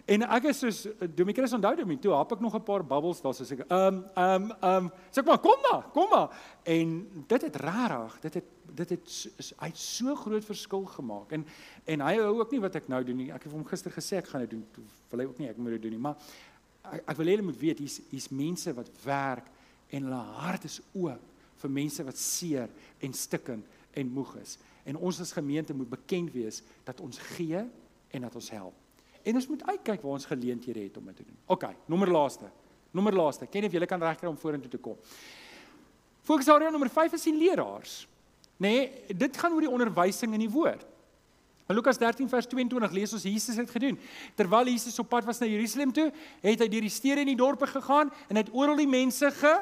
En 0.06 0.26
ek 0.36 0.50
is 0.52 0.60
soos 0.60 0.80
Domikrus 1.16 1.54
onthou 1.56 1.72
dit, 1.80 1.92
toe 2.04 2.12
hap 2.12 2.34
ek 2.36 2.42
nog 2.44 2.56
'n 2.56 2.63
paar 2.63 2.84
bubbles 2.84 3.22
daar 3.22 3.34
soos 3.34 3.52
ek 3.52 3.63
ehm 3.70 4.04
ehm 4.16 4.52
ehm 4.60 4.89
sê 5.12 5.20
ek 5.24 5.26
maar 5.26 5.39
kom 5.39 5.62
maar, 5.72 5.84
kom 5.94 6.10
maar. 6.10 6.30
En 6.63 7.08
dit 7.28 7.42
het 7.42 7.56
rarig, 7.56 8.20
dit 8.20 8.34
het 8.34 8.44
dit 8.76 8.89
het 8.89 9.28
hy 9.60 9.68
het 9.68 9.78
so 9.78 10.16
groot 10.16 10.46
verskil 10.46 10.86
gemaak. 10.86 11.32
En 11.32 11.46
en 11.86 12.02
hy 12.02 12.18
hou 12.18 12.39
ook 12.39 12.52
nie 12.52 12.60
wat 12.60 12.76
ek 12.76 12.88
nou 12.88 13.04
doen 13.04 13.18
nie. 13.18 13.32
Ek 13.32 13.44
het 13.44 13.52
hom 13.52 13.66
gister 13.66 13.92
gesê 13.92 14.18
ek 14.18 14.28
gaan 14.28 14.42
dit 14.42 14.50
doen. 14.50 14.66
Wil 15.10 15.20
hy 15.20 15.26
ook 15.26 15.39
nie 15.39 15.50
ek 15.50 15.58
moet 15.58 15.72
dit 15.72 15.82
doen 15.82 15.92
nie, 15.92 16.00
maar 16.00 16.18
ek, 16.92 17.04
ek 17.08 17.18
wil 17.18 17.26
hê 17.26 17.30
hulle 17.30 17.48
moet 17.48 17.60
weet 17.60 17.80
hier's 17.80 18.02
hier's 18.10 18.30
mense 18.30 18.74
wat 18.74 18.89
werk 19.06 19.48
en 19.89 20.04
hulle 20.04 20.24
hart 20.44 20.63
is 20.63 20.82
oop 20.94 21.22
vir 21.56 21.70
mense 21.70 22.04
wat 22.04 22.18
seer 22.18 22.70
en 23.00 23.13
stikken 23.13 23.63
en 23.94 24.08
moeg 24.08 24.36
is. 24.42 24.58
En 24.84 24.98
ons 24.98 25.20
as 25.20 25.32
gemeente 25.32 25.74
moet 25.74 25.89
bekend 25.89 26.34
wees 26.34 26.63
dat 26.84 27.00
ons 27.00 27.18
gee 27.18 27.63
en 28.12 28.22
dat 28.22 28.36
ons 28.36 28.50
help. 28.50 28.83
En 29.24 29.40
ons 29.40 29.48
moet 29.48 29.64
uitkyk 29.66 30.02
waar 30.02 30.18
ons 30.18 30.26
geleenthede 30.28 30.80
het 30.84 30.98
om 30.98 31.06
dit 31.06 31.16
te 31.16 31.24
doen. 31.24 31.38
OK, 31.46 31.70
nommer 31.86 32.12
laaste. 32.12 32.50
Nommer 32.92 33.16
laaste. 33.16 33.48
Ken 33.48 33.66
of 33.66 33.74
jy 33.74 33.86
kan 33.90 34.02
regkry 34.04 34.30
om 34.30 34.38
vorentoe 34.38 34.72
te 34.72 34.78
kom. 34.78 34.98
Fokusarea 36.24 36.72
nommer 36.72 36.92
5 36.92 37.16
is 37.18 37.28
die 37.28 37.36
leraars. 37.36 38.04
Nee, 38.62 38.90
dit 39.08 39.38
gaan 39.38 39.56
oor 39.56 39.66
die 39.66 39.72
onderwysing 39.72 40.36
in 40.36 40.44
die 40.46 40.52
woord. 40.52 40.86
In 41.68 41.76
Lukas 41.76 41.98
13 41.98 42.28
vers 42.30 42.48
22 42.52 42.92
lees 42.92 43.14
ons 43.16 43.24
Jesus 43.24 43.56
het 43.56 43.72
gedoen. 43.72 44.00
Terwyl 44.36 44.68
Jesus 44.68 45.00
op 45.00 45.10
pad 45.10 45.26
was 45.26 45.40
na 45.40 45.48
Jerusalem 45.48 45.94
toe, 45.96 46.10
het 46.44 46.60
hy 46.60 46.68
deur 46.68 46.84
die 46.84 46.92
stede 46.92 47.24
en 47.24 47.32
die 47.32 47.40
dorpe 47.40 47.68
gegaan 47.72 48.12
en 48.28 48.40
het 48.40 48.52
oral 48.52 48.80
die 48.80 48.90
mense 48.90 49.32
ge 49.40 49.54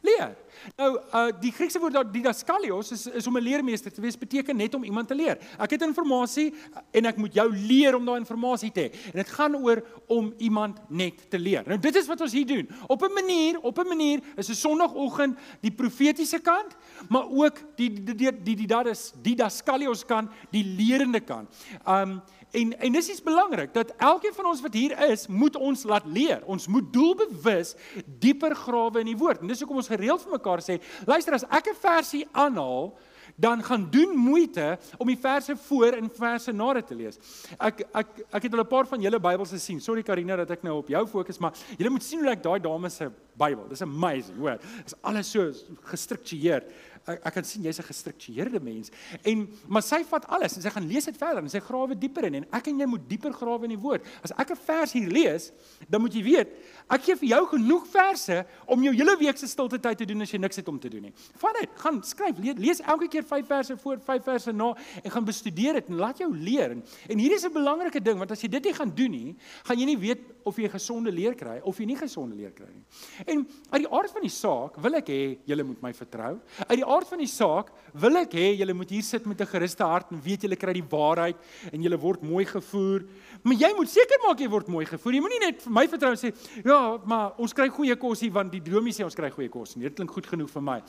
leer. 0.00 0.34
Nou 0.76 0.88
uh 0.96 1.28
die 1.40 1.52
Griekse 1.52 1.80
woord 1.80 2.12
didaskalios 2.12 2.90
is 2.94 3.06
is 3.06 3.26
om 3.26 3.36
'n 3.36 3.42
leermeester 3.42 3.92
te 3.92 4.00
wees 4.00 4.18
beteken 4.18 4.56
net 4.56 4.74
om 4.74 4.84
iemand 4.84 5.08
te 5.08 5.14
leer. 5.14 5.38
Ek 5.58 5.70
het 5.70 5.82
inligting 5.82 6.54
en 6.90 7.04
ek 7.06 7.16
moet 7.16 7.34
jou 7.34 7.48
leer 7.52 7.94
om 7.94 8.04
daai 8.04 8.24
inligting 8.24 8.72
te 8.72 8.80
hê. 8.80 8.90
En 9.12 9.22
dit 9.22 9.28
gaan 9.28 9.56
oor 9.56 9.82
om 10.06 10.34
iemand 10.38 10.78
net 10.88 11.30
te 11.30 11.38
leer. 11.38 11.62
Nou 11.66 11.78
dit 11.78 11.96
is 11.96 12.06
wat 12.06 12.20
ons 12.20 12.32
hier 12.32 12.46
doen. 12.46 12.68
Op 12.86 13.02
'n 13.02 13.12
manier, 13.12 13.60
op 13.60 13.78
'n 13.78 13.88
manier 13.88 14.20
is 14.36 14.48
'n 14.48 14.54
Sondagoggend 14.54 15.38
die 15.60 15.72
profetiese 15.72 16.38
kant, 16.38 16.76
maar 17.08 17.28
ook 17.30 17.76
die 17.76 17.92
die 17.92 18.14
die 18.14 18.42
die 18.42 18.56
die 18.56 18.66
daar 18.66 18.86
is 18.86 19.12
didaskalios 19.22 20.04
kant, 20.04 20.30
die 20.50 20.64
lerende 20.64 21.20
kant. 21.20 21.48
Um 21.86 22.22
En 22.50 22.78
en 22.78 22.92
dis 22.92 23.08
iets 23.08 23.22
belangrik 23.22 23.74
dat 23.74 23.92
elkeen 23.96 24.34
van 24.34 24.46
ons 24.46 24.60
wat 24.60 24.72
hier 24.72 24.94
is, 25.10 25.26
moet 25.26 25.56
ons 25.56 25.82
laat 25.82 26.06
leer. 26.06 26.42
Ons 26.46 26.66
moet 26.66 26.92
doelbewus 26.92 27.74
dieper 28.04 28.54
grawe 28.54 29.00
in 29.00 29.10
die 29.10 29.18
woord. 29.18 29.40
En 29.40 29.50
dis 29.50 29.60
hoekom 29.60 29.82
ons 29.82 29.90
gereeld 29.92 30.22
vir 30.22 30.38
mekaar 30.38 30.62
sê, 30.64 30.78
luister 31.06 31.34
as 31.34 31.44
ek 31.50 31.68
'n 31.68 31.80
versie 31.80 32.26
aanhaal, 32.32 32.94
dan 33.36 33.62
gaan 33.62 33.90
doen 33.90 34.16
moeite 34.16 34.78
om 34.98 35.06
die 35.06 35.18
verse 35.18 35.56
voor 35.56 35.92
en 35.92 36.10
verse 36.10 36.52
na 36.52 36.80
te 36.80 36.94
lees. 36.94 37.18
Ek 37.58 37.84
ek 37.92 38.06
ek 38.32 38.42
het 38.42 38.54
al 38.54 38.60
'n 38.60 38.66
paar 38.66 38.86
van 38.86 39.00
julle 39.00 39.20
Bybels 39.20 39.50
gesien. 39.50 39.80
Sorry 39.80 40.02
Karina 40.02 40.36
dat 40.36 40.50
ek 40.50 40.62
nou 40.62 40.78
op 40.78 40.88
jou 40.88 41.06
fokus, 41.06 41.38
maar 41.38 41.52
julle 41.76 41.90
moet 41.90 42.02
sien 42.02 42.20
hoe 42.20 42.30
ek 42.30 42.42
daai 42.42 42.60
dame 42.60 42.88
se 42.88 43.10
Bybel. 43.36 43.68
Dis 43.68 43.82
amazing, 43.82 44.38
hoor. 44.38 44.58
Dis 44.82 44.94
alles 45.02 45.30
so 45.30 45.52
gestruktureer 45.82 46.64
ek, 47.06 47.20
ek 47.24 47.34
kan 47.38 47.44
sien 47.44 47.62
jy's 47.62 47.78
'n 47.78 47.86
gestruktureerde 47.86 48.60
mens. 48.60 48.90
En 49.22 49.48
maar 49.68 49.82
sy 49.82 50.02
vat 50.04 50.26
alles 50.26 50.56
en 50.56 50.62
sy 50.62 50.70
gaan 50.70 50.86
lees 50.86 51.04
dit 51.04 51.16
verder 51.16 51.42
en 51.42 51.50
sy 51.50 51.60
grawe 51.60 51.94
dieper 51.98 52.24
in 52.24 52.34
en 52.34 52.46
ek 52.52 52.68
en 52.68 52.78
jy 52.78 52.86
moet 52.86 53.08
dieper 53.08 53.32
grawe 53.32 53.64
in 53.64 53.74
die 53.74 53.82
woord. 53.82 54.04
As 54.22 54.32
ek 54.36 54.50
'n 54.50 54.56
vers 54.56 54.92
hier 54.92 55.08
lees, 55.08 55.52
dan 55.88 56.00
moet 56.00 56.14
jy 56.14 56.22
weet, 56.22 56.48
ek 56.90 57.02
gee 57.02 57.16
vir 57.16 57.28
jou 57.28 57.46
genoeg 57.46 57.86
verse 57.86 58.46
om 58.66 58.82
jou 58.82 58.94
hele 58.94 59.16
week 59.18 59.38
se 59.38 59.46
stilte 59.46 59.78
tyd 59.78 59.98
te 59.98 60.04
doen 60.04 60.22
as 60.22 60.30
jy 60.30 60.38
niks 60.38 60.56
het 60.56 60.68
om 60.68 60.78
te 60.78 60.88
doen 60.88 61.02
nie. 61.02 61.12
Vat 61.36 61.54
dit, 61.60 61.70
gaan 61.76 62.02
skryf, 62.02 62.38
lees, 62.38 62.58
lees 62.58 62.80
elke 62.80 63.08
keer 63.08 63.22
5 63.22 63.46
verse 63.46 63.76
voor, 63.76 63.98
5 63.98 64.24
verse 64.24 64.52
na 64.52 64.74
en 65.02 65.10
gaan 65.10 65.24
bestudeer 65.24 65.74
dit 65.74 65.88
en 65.88 65.96
laat 65.96 66.18
jou 66.18 66.30
leer. 66.36 66.70
En, 66.70 66.82
en 67.08 67.18
hier 67.18 67.32
is 67.32 67.44
'n 67.44 67.52
belangrike 67.52 68.00
ding 68.00 68.18
want 68.18 68.30
as 68.30 68.40
jy 68.40 68.48
dit 68.48 68.64
nie 68.64 68.74
gaan 68.74 68.92
doen 68.94 69.10
nie, 69.10 69.36
gaan 69.64 69.78
jy 69.78 69.86
nie 69.86 69.98
weet 69.98 70.20
of 70.44 70.56
jy 70.56 70.68
gesonde 70.68 71.12
leer 71.12 71.34
kry 71.34 71.60
of 71.62 71.78
jy 71.78 71.86
nie 71.86 71.96
gesonde 71.96 72.36
leer 72.36 72.52
kry 72.52 72.68
nie. 72.70 72.84
En 73.26 73.46
uit 73.70 73.82
die 73.82 73.90
aard 73.90 74.10
van 74.10 74.22
die 74.22 74.30
saak 74.30 74.76
wil 74.82 74.94
ek 74.94 75.10
hê 75.10 75.38
julle 75.46 75.64
moet 75.64 75.82
my 75.82 75.92
vertrou. 75.92 76.40
Uit 76.68 76.78
die 76.78 76.86
aard 76.96 77.08
van 77.12 77.20
die 77.20 77.30
saak 77.30 77.70
wil 77.96 78.16
ek 78.20 78.34
hê 78.36 78.48
julle 78.58 78.74
moet 78.76 78.90
hier 78.92 79.04
sit 79.04 79.26
met 79.26 79.40
'n 79.40 79.46
geruste 79.46 79.84
hart 79.84 80.12
en 80.12 80.20
weet 80.20 80.42
julle 80.42 80.56
kry 80.56 80.72
die 80.72 80.88
waarheid 80.90 81.36
en 81.72 81.82
julle 81.82 81.98
word 81.98 82.22
mooi 82.22 82.44
gevoer. 82.44 83.04
Maar 83.42 83.54
jy 83.54 83.72
moet 83.76 83.88
seker 83.88 84.18
maak 84.26 84.40
jy 84.40 84.48
word 84.48 84.68
mooi 84.68 84.84
gevoer. 84.86 85.14
Jy 85.14 85.20
moenie 85.20 85.40
net 85.40 85.62
vir 85.62 85.72
my 85.72 85.86
vertrou 85.86 86.10
en 86.10 86.16
sê 86.16 86.32
ja, 86.64 86.98
maar 87.04 87.32
ons 87.38 87.52
kry 87.52 87.68
goeie 87.68 87.96
kos 87.96 88.20
hier 88.20 88.32
want 88.32 88.52
die 88.52 88.60
dromie 88.60 88.92
sê 88.92 89.04
ons 89.04 89.14
kry 89.14 89.30
goeie 89.30 89.48
kos. 89.48 89.76
Nee, 89.76 89.88
dit 89.88 89.96
klink 89.96 90.10
goed 90.10 90.26
genoeg 90.26 90.50
vir 90.50 90.62
my. 90.62 90.82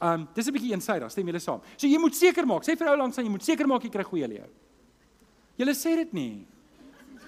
Um 0.00 0.28
dis 0.34 0.46
'n 0.46 0.52
bietjie 0.52 0.72
eensydig, 0.72 1.10
stem 1.10 1.26
julle 1.26 1.40
saam. 1.40 1.60
So 1.76 1.86
jy 1.86 1.98
moet 1.98 2.14
seker 2.14 2.46
maak, 2.46 2.62
sê 2.62 2.76
vir 2.76 2.88
ou 2.88 2.96
langs 2.96 3.18
aan 3.18 3.24
jy 3.24 3.30
moet 3.30 3.42
seker 3.42 3.66
maak 3.66 3.82
jy 3.82 3.90
kry 3.90 4.04
goeie 4.04 4.28
lewe. 4.28 4.48
Julle 5.58 5.74
sê 5.74 5.96
dit 5.96 6.12
nie. 6.12 6.46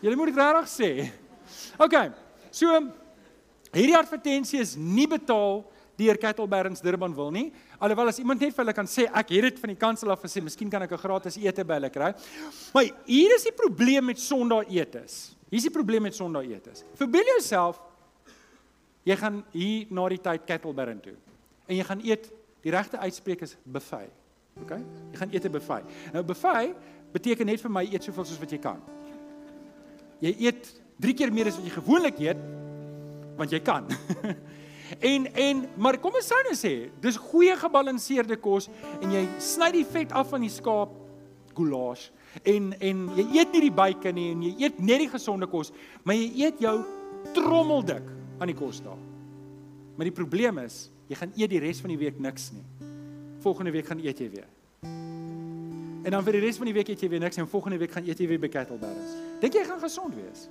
Julle 0.03 0.17
moet 0.17 0.27
dit 0.27 0.37
regtig 0.37 0.69
sê. 0.69 0.91
OK. 1.79 1.95
So 2.51 2.73
hierdie 3.73 3.97
advertensie 3.97 4.61
is 4.61 4.77
nie 4.77 5.07
betaal 5.07 5.65
deur 5.97 6.19
Kettleberns 6.21 6.83
Durban 6.85 7.15
wil 7.17 7.31
nie. 7.33 7.53
Alhoewel 7.79 8.09
as 8.09 8.19
iemand 8.19 8.41
net 8.41 8.55
vir 8.55 8.65
hulle 8.65 8.75
kan 8.75 8.87
sê 8.87 9.05
ek 9.07 9.31
het 9.31 9.43
dit 9.43 9.59
van 9.59 9.69
die 9.69 9.81
kansel 9.81 10.11
af 10.11 10.23
gesê, 10.23 10.43
miskien 10.43 10.71
kan 10.71 10.83
ek 10.83 10.93
'n 10.93 10.99
gratis 10.99 11.37
ete 11.37 11.65
by 11.65 11.75
hulle 11.75 11.91
kry. 11.91 12.15
Maar 12.75 12.85
hier 13.07 13.35
is 13.35 13.45
die 13.45 13.53
probleem 13.53 14.05
met 14.05 14.19
Sondag 14.19 14.69
etes. 14.69 15.37
Hier 15.51 15.59
is 15.59 15.63
die 15.63 15.71
probleem 15.71 16.03
met 16.03 16.15
Sondag 16.15 16.45
etes. 16.45 16.85
Verbeel 16.95 17.25
jouself 17.25 17.81
Jy 19.07 19.15
gaan 19.21 19.43
hier 19.55 19.93
na 19.95 20.09
die 20.11 20.19
tyd 20.23 20.47
Kettleburn 20.49 20.99
toe. 21.03 21.15
En 21.71 21.79
jy 21.79 21.85
gaan 21.87 22.03
eet, 22.03 22.27
die 22.67 22.73
regte 22.75 22.99
uitspreek 22.99 23.45
is 23.47 23.55
buffet. 23.63 24.11
OK? 24.63 24.73
Jy 25.13 25.21
gaan 25.21 25.35
eet 25.35 25.45
'n 25.47 25.53
buffet. 25.53 25.85
Nou 26.13 26.25
buffet 26.25 26.75
beteken 27.13 27.47
net 27.47 27.61
vir 27.61 27.71
my 27.71 27.85
eet 27.85 28.03
soveel 28.03 28.25
soos 28.25 28.41
wat 28.41 28.51
jy 28.51 28.59
kan. 28.59 28.83
Jy 30.21 30.35
eet 30.39 30.73
3 30.99 31.15
keer 31.15 31.33
meer 31.33 31.47
as 31.47 31.57
wat 31.57 31.65
jy 31.65 31.71
gewoonlik 31.71 32.19
eet 32.19 32.39
want 33.37 33.51
jy 33.51 33.61
kan. 33.61 33.87
en 35.01 35.27
en 35.35 35.65
maar 35.77 35.99
kom 36.03 36.15
ons 36.19 36.29
sou 36.29 36.39
nou 36.47 36.55
sê, 36.59 36.75
dis 37.03 37.19
goeie 37.31 37.57
gebalanseerde 37.59 38.39
kos 38.43 38.69
en 39.01 39.15
jy 39.15 39.25
sny 39.43 39.73
die 39.81 39.87
vet 39.89 40.13
af 40.17 40.31
van 40.35 40.45
die 40.45 40.53
skaap 40.53 40.93
goulash 41.57 42.11
en 42.45 42.73
en 42.85 43.07
jy 43.17 43.27
eet 43.39 43.55
nie 43.55 43.65
die 43.69 43.75
bacon 43.75 44.17
nie 44.19 44.29
en 44.35 44.45
jy 44.45 44.53
eet 44.67 44.81
net 44.83 45.05
die 45.05 45.11
gesonde 45.13 45.49
kos, 45.51 45.73
maar 46.05 46.19
jy 46.19 46.29
eet 46.45 46.61
jou 46.63 46.77
trommeldik 47.37 48.05
aan 48.41 48.51
die 48.51 48.57
kos 48.57 48.83
daar. 48.85 49.01
Maar 49.97 50.11
die 50.11 50.15
probleem 50.15 50.61
is, 50.61 50.91
jy 51.09 51.17
gaan 51.17 51.33
eet 51.39 51.51
die 51.55 51.63
res 51.63 51.81
van 51.81 51.95
die 51.95 52.01
week 52.01 52.21
niks 52.21 52.51
nie. 52.53 52.65
Volgende 53.45 53.73
week 53.73 53.89
gaan 53.89 54.03
eet 54.05 54.21
jy 54.21 54.29
weer. 54.35 54.51
En 56.07 56.15
dan 56.15 56.23
vir 56.27 56.37
die 56.37 56.45
res 56.45 56.61
van 56.61 56.69
die 56.69 56.77
week 56.77 56.93
eet 56.93 57.03
jy 57.03 57.11
weer 57.11 57.25
niks 57.25 57.41
en 57.41 57.49
volgende 57.51 57.81
week 57.81 57.97
gaan 57.97 58.07
eet 58.07 58.21
jy 58.21 58.29
weer 58.31 58.43
by 58.43 58.53
Kettleberries. 58.53 59.17
Dink 59.43 59.57
jy 59.57 59.65
gaan 59.67 59.81
gesond 59.83 60.15
wees? 60.19 60.47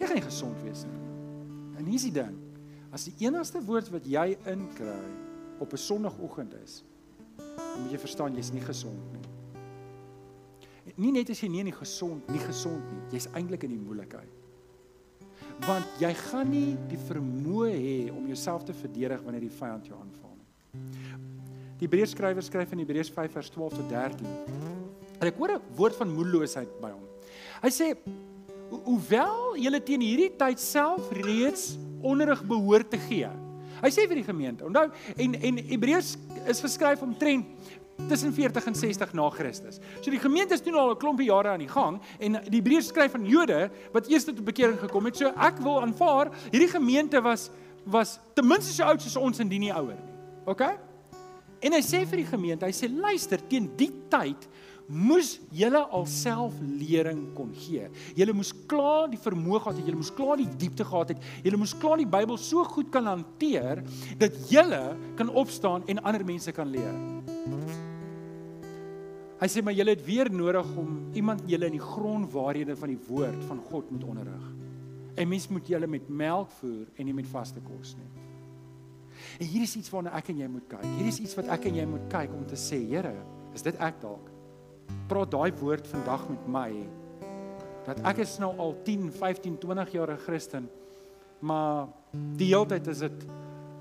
Jy 0.00 0.06
gaan 0.08 0.18
nie 0.18 0.26
gesond 0.26 0.60
wees 0.66 0.84
nie. 0.88 1.13
En 1.78 1.86
hier's 1.86 2.06
die 2.06 2.14
ding. 2.14 2.36
As 2.94 3.08
die 3.08 3.14
enigste 3.26 3.62
woord 3.64 3.90
wat 3.90 4.06
jy 4.06 4.36
inkry 4.50 5.00
op 5.60 5.72
'n 5.72 5.76
Sondagoggend 5.76 6.54
is, 6.62 6.84
dan 7.36 7.82
moet 7.82 7.90
jy 7.90 7.98
verstaan 7.98 8.34
jy's 8.34 8.52
nie 8.52 8.62
gesond 8.62 9.12
nie. 9.12 9.22
Nie 10.96 11.12
net 11.12 11.30
as 11.30 11.40
jy 11.40 11.48
nie 11.48 11.62
nie 11.64 11.72
gesond, 11.72 12.28
nie 12.30 12.38
gesond 12.38 12.84
nie, 12.92 13.02
jy's 13.10 13.26
eintlik 13.34 13.64
in 13.64 13.70
die 13.70 13.80
moeilikheid. 13.80 14.30
Want 15.66 15.86
jy 15.98 16.12
gaan 16.14 16.50
nie 16.50 16.76
die 16.88 16.98
vermoë 16.98 17.70
hê 17.72 18.10
om 18.12 18.26
jouself 18.26 18.64
te 18.64 18.72
verdedig 18.72 19.22
wanneer 19.22 19.40
die 19.40 19.58
vyand 19.58 19.86
jou 19.86 19.98
aanval 19.98 20.36
nie. 20.36 20.80
Die 21.78 21.88
Hebreërs 21.88 22.10
skrywer 22.14 22.42
skryf 22.42 22.72
in 22.72 22.78
Hebreërs 22.78 23.10
5 23.10 23.32
vers 23.32 23.50
12 23.50 23.74
tot 23.74 23.88
13. 23.88 24.26
En 25.20 25.26
ek 25.26 25.36
hoor 25.36 25.52
'n 25.52 25.62
woord 25.76 25.96
van 25.96 26.14
moedeloosheid 26.14 26.80
by 26.80 26.90
hom. 26.90 27.02
Hy 27.62 27.70
sê 27.70 27.96
hoewel 28.84 29.56
julle 29.60 29.80
teen 29.82 30.02
hierdie 30.04 30.32
tyd 30.38 30.60
self 30.60 31.10
reeds 31.12 31.74
onderrig 32.04 32.42
behoort 32.46 32.90
te 32.90 33.00
gee. 33.08 33.30
Hy 33.80 33.90
sê 33.92 34.06
vir 34.08 34.20
die 34.20 34.26
gemeente, 34.26 34.64
onthou 34.64 34.88
en 35.16 35.34
en 35.34 35.58
Hebreërs 35.70 36.14
is 36.50 36.62
geskryf 36.64 37.02
omtrent 37.04 37.46
tussen 38.08 38.32
40 38.34 38.66
en 38.66 38.74
60 38.74 39.12
na 39.14 39.28
Christus. 39.30 39.78
So 40.00 40.10
die 40.10 40.20
gemeente 40.22 40.54
is 40.54 40.62
toe 40.62 40.74
al 40.74 40.94
'n 40.94 40.98
klompie 40.98 41.26
jare 41.26 41.48
aan 41.48 41.62
die 41.62 41.68
gang 41.68 42.00
en 42.18 42.32
die 42.48 42.60
Hebreërs 42.60 42.88
skryf 42.88 43.12
van 43.12 43.24
Jode 43.24 43.70
wat 43.92 44.08
eers 44.08 44.24
tot 44.24 44.44
bekering 44.44 44.78
gekom 44.78 45.04
het. 45.04 45.16
So 45.16 45.32
ek 45.36 45.58
wil 45.58 45.80
aanvaar 45.80 46.30
hierdie 46.50 46.70
gemeente 46.70 47.20
was 47.22 47.50
was 47.84 48.18
ten 48.34 48.46
minste 48.46 48.72
so 48.72 48.82
oud 48.82 49.02
soos 49.02 49.16
ons 49.16 49.38
en 49.38 49.48
die 49.48 49.58
nie 49.58 49.72
ouer 49.72 49.94
nie. 49.94 50.14
OK? 50.46 50.62
En 51.64 51.72
hy 51.72 51.80
sê 51.80 52.02
vir 52.08 52.16
die 52.16 52.28
gemeente, 52.28 52.66
hy 52.66 52.72
sê 52.72 52.88
luister, 52.88 53.40
teen 53.48 53.70
die 53.76 53.90
tyd 54.12 54.48
moes 54.86 55.38
julle 55.54 55.80
alself 55.96 56.56
lering 56.60 57.26
kon 57.36 57.52
gee. 57.56 57.88
Julle 58.18 58.34
moes 58.36 58.52
klaar 58.68 59.08
die 59.12 59.20
vermoë 59.20 59.62
gehad 59.62 59.78
het, 59.80 59.86
julle 59.88 60.00
moes 60.00 60.12
klaar 60.14 60.40
die 60.40 60.48
diepte 60.60 60.84
gehad 60.84 61.14
het. 61.14 61.28
Julle 61.44 61.60
moes 61.60 61.74
klaar 61.80 62.00
die 62.00 62.08
Bybel 62.08 62.38
so 62.40 62.64
goed 62.68 62.90
kan 62.92 63.08
hanteer 63.08 63.80
dat 64.20 64.36
julle 64.50 64.82
kan 65.16 65.32
opstaan 65.32 65.86
en 65.88 66.02
ander 66.04 66.24
mense 66.28 66.52
kan 66.52 66.68
leer. 66.68 66.92
Hy 69.40 69.48
sê 69.50 69.64
maar 69.64 69.74
julle 69.76 69.96
het 69.96 70.04
weer 70.06 70.30
nodig 70.32 70.68
om 70.80 71.00
iemand 71.16 71.48
julle 71.50 71.68
in 71.68 71.78
die 71.78 71.84
grondwaarhede 71.84 72.76
van 72.80 72.92
die 72.92 73.00
woord 73.08 73.40
van 73.48 73.62
God 73.70 73.90
moet 73.92 74.04
onderrig. 74.04 74.44
En 75.14 75.28
mens 75.30 75.48
moet 75.48 75.68
julle 75.68 75.88
met 75.90 76.08
melk 76.08 76.52
voer 76.60 76.86
en 76.96 77.08
nie 77.08 77.16
met 77.16 77.28
vaste 77.30 77.60
kos 77.64 77.94
nie. 77.98 78.10
En 79.38 79.46
hier 79.46 79.62
is 79.62 79.74
iets 79.78 79.90
waarna 79.92 80.12
ek 80.18 80.30
en 80.32 80.44
jy 80.44 80.48
moet 80.50 80.68
kyk. 80.70 80.86
Hier 80.98 81.08
is 81.10 81.20
iets 81.22 81.34
wat 81.38 81.50
ek 81.54 81.68
en 81.70 81.80
jy 81.80 81.86
moet 81.88 82.06
kyk 82.12 82.34
om 82.34 82.46
te 82.50 82.58
sê, 82.58 82.80
Here, 82.90 83.14
is 83.54 83.62
dit 83.66 83.78
ek 83.82 84.00
dalk? 84.02 84.33
Praat 85.08 85.30
daai 85.30 85.52
woord 85.60 85.86
vandag 85.86 86.28
met 86.28 86.46
my 86.48 86.70
dat 87.84 88.00
ek 88.08 88.22
is 88.24 88.38
nou 88.40 88.54
al 88.56 88.72
10, 88.86 89.10
15, 89.12 89.58
20 89.60 89.92
jaar 89.92 90.10
'n 90.10 90.24
Christen, 90.24 90.70
maar 91.40 91.88
die 92.36 92.48
hele 92.54 92.66
tyd 92.66 92.86
is 92.86 92.98
dit 92.98 93.26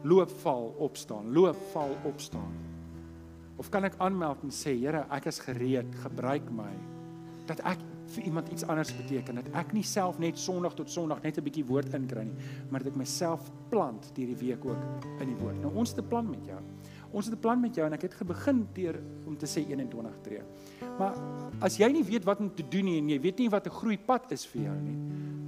loop 0.04 0.32
val 0.44 0.76
opstaan, 0.78 1.32
loop 1.34 1.56
val 1.72 1.96
opstaan. 2.04 2.52
Of 3.56 3.70
kan 3.70 3.84
ek 3.84 3.96
aanmeld 3.98 4.44
en 4.44 4.52
sê 4.52 4.76
Here, 4.80 5.06
ek 5.10 5.26
is 5.26 5.40
gereed, 5.40 5.96
gebruik 6.04 6.52
my 6.52 6.74
dat 7.48 7.60
ek 7.68 7.80
vir 8.14 8.24
iemand 8.30 8.50
iets 8.54 8.64
anders 8.64 8.92
beteken, 8.96 9.36
dat 9.36 9.50
ek 9.60 9.74
nie 9.76 9.84
self 9.84 10.20
net 10.22 10.38
Sondag 10.40 10.76
tot 10.78 10.92
Sondag 10.92 11.24
net 11.24 11.38
'n 11.38 11.44
bietjie 11.44 11.66
woord 11.66 11.94
inkry 11.94 12.24
nie, 12.24 12.36
maar 12.70 12.84
dat 12.84 12.94
ek 12.94 12.98
myself 12.98 13.52
plant 13.70 14.12
hierdie 14.16 14.38
week 14.38 14.66
ook 14.66 14.78
in 15.20 15.28
die 15.28 15.36
woord. 15.36 15.60
Nou 15.62 15.74
ons 15.76 15.90
het 15.90 16.00
'n 16.00 16.08
plan 16.08 16.30
met 16.30 16.46
jou. 16.46 16.60
Ons 17.12 17.26
het 17.26 17.36
'n 17.36 17.40
plan 17.40 17.60
met 17.60 17.76
jou 17.76 17.86
en 17.86 17.94
ek 17.94 18.02
het 18.02 18.28
begin 18.28 18.68
deur 18.74 19.00
om 19.28 19.38
te 19.38 19.46
sê 19.46 19.68
21 19.68 20.22
tree. 20.22 20.42
Maar 21.00 21.16
as 21.64 21.78
jy 21.80 21.92
nie 21.92 22.04
weet 22.04 22.26
wat 22.28 22.40
om 22.40 22.52
te 22.56 22.64
doen 22.70 22.86
nie 22.86 22.98
en 23.02 23.10
jy 23.10 23.20
weet 23.24 23.40
nie 23.40 23.50
wat 23.50 23.68
'n 23.68 23.72
groeipad 23.72 24.32
is 24.32 24.46
vir 24.46 24.62
jou 24.64 24.76
nie, 24.82 24.98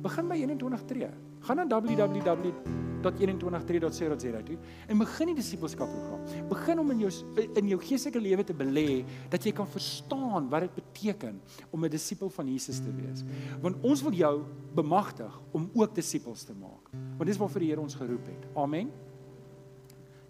begin 0.01 0.27
by 0.27 0.36
21 0.36 0.86
tree. 0.86 1.09
Gaan 1.45 1.57
na 1.57 1.67
www.21tree.co.za 1.67 4.41
toe 4.45 4.57
en 4.88 4.97
begin 4.97 5.27
die 5.27 5.36
disippelskap 5.36 5.89
program. 5.89 6.19
Begin 6.49 6.79
om 6.79 6.91
in 6.91 6.99
jou 6.99 7.11
in 7.53 7.67
jou 7.67 7.81
geestelike 7.81 8.21
lewe 8.21 8.43
te 8.43 8.53
belê 8.53 9.05
dat 9.29 9.45
jy 9.45 9.51
kan 9.51 9.67
verstaan 9.67 10.49
wat 10.49 10.61
dit 10.61 10.75
beteken 10.75 11.41
om 11.71 11.86
'n 11.86 11.89
disipel 11.89 12.29
van 12.29 12.47
Jesus 12.47 12.79
te 12.79 12.95
wees. 12.95 13.23
Want 13.61 13.75
ons 13.83 14.01
wil 14.01 14.13
jou 14.13 14.43
bemagtig 14.73 15.41
om 15.51 15.69
ook 15.73 15.95
disippels 15.95 16.43
te 16.43 16.53
maak. 16.53 16.89
Want 17.17 17.25
dis 17.25 17.38
waarvoor 17.38 17.59
die 17.59 17.69
Here 17.69 17.81
ons 17.81 17.95
geroep 17.95 18.25
het. 18.25 18.45
Amen. 18.55 18.91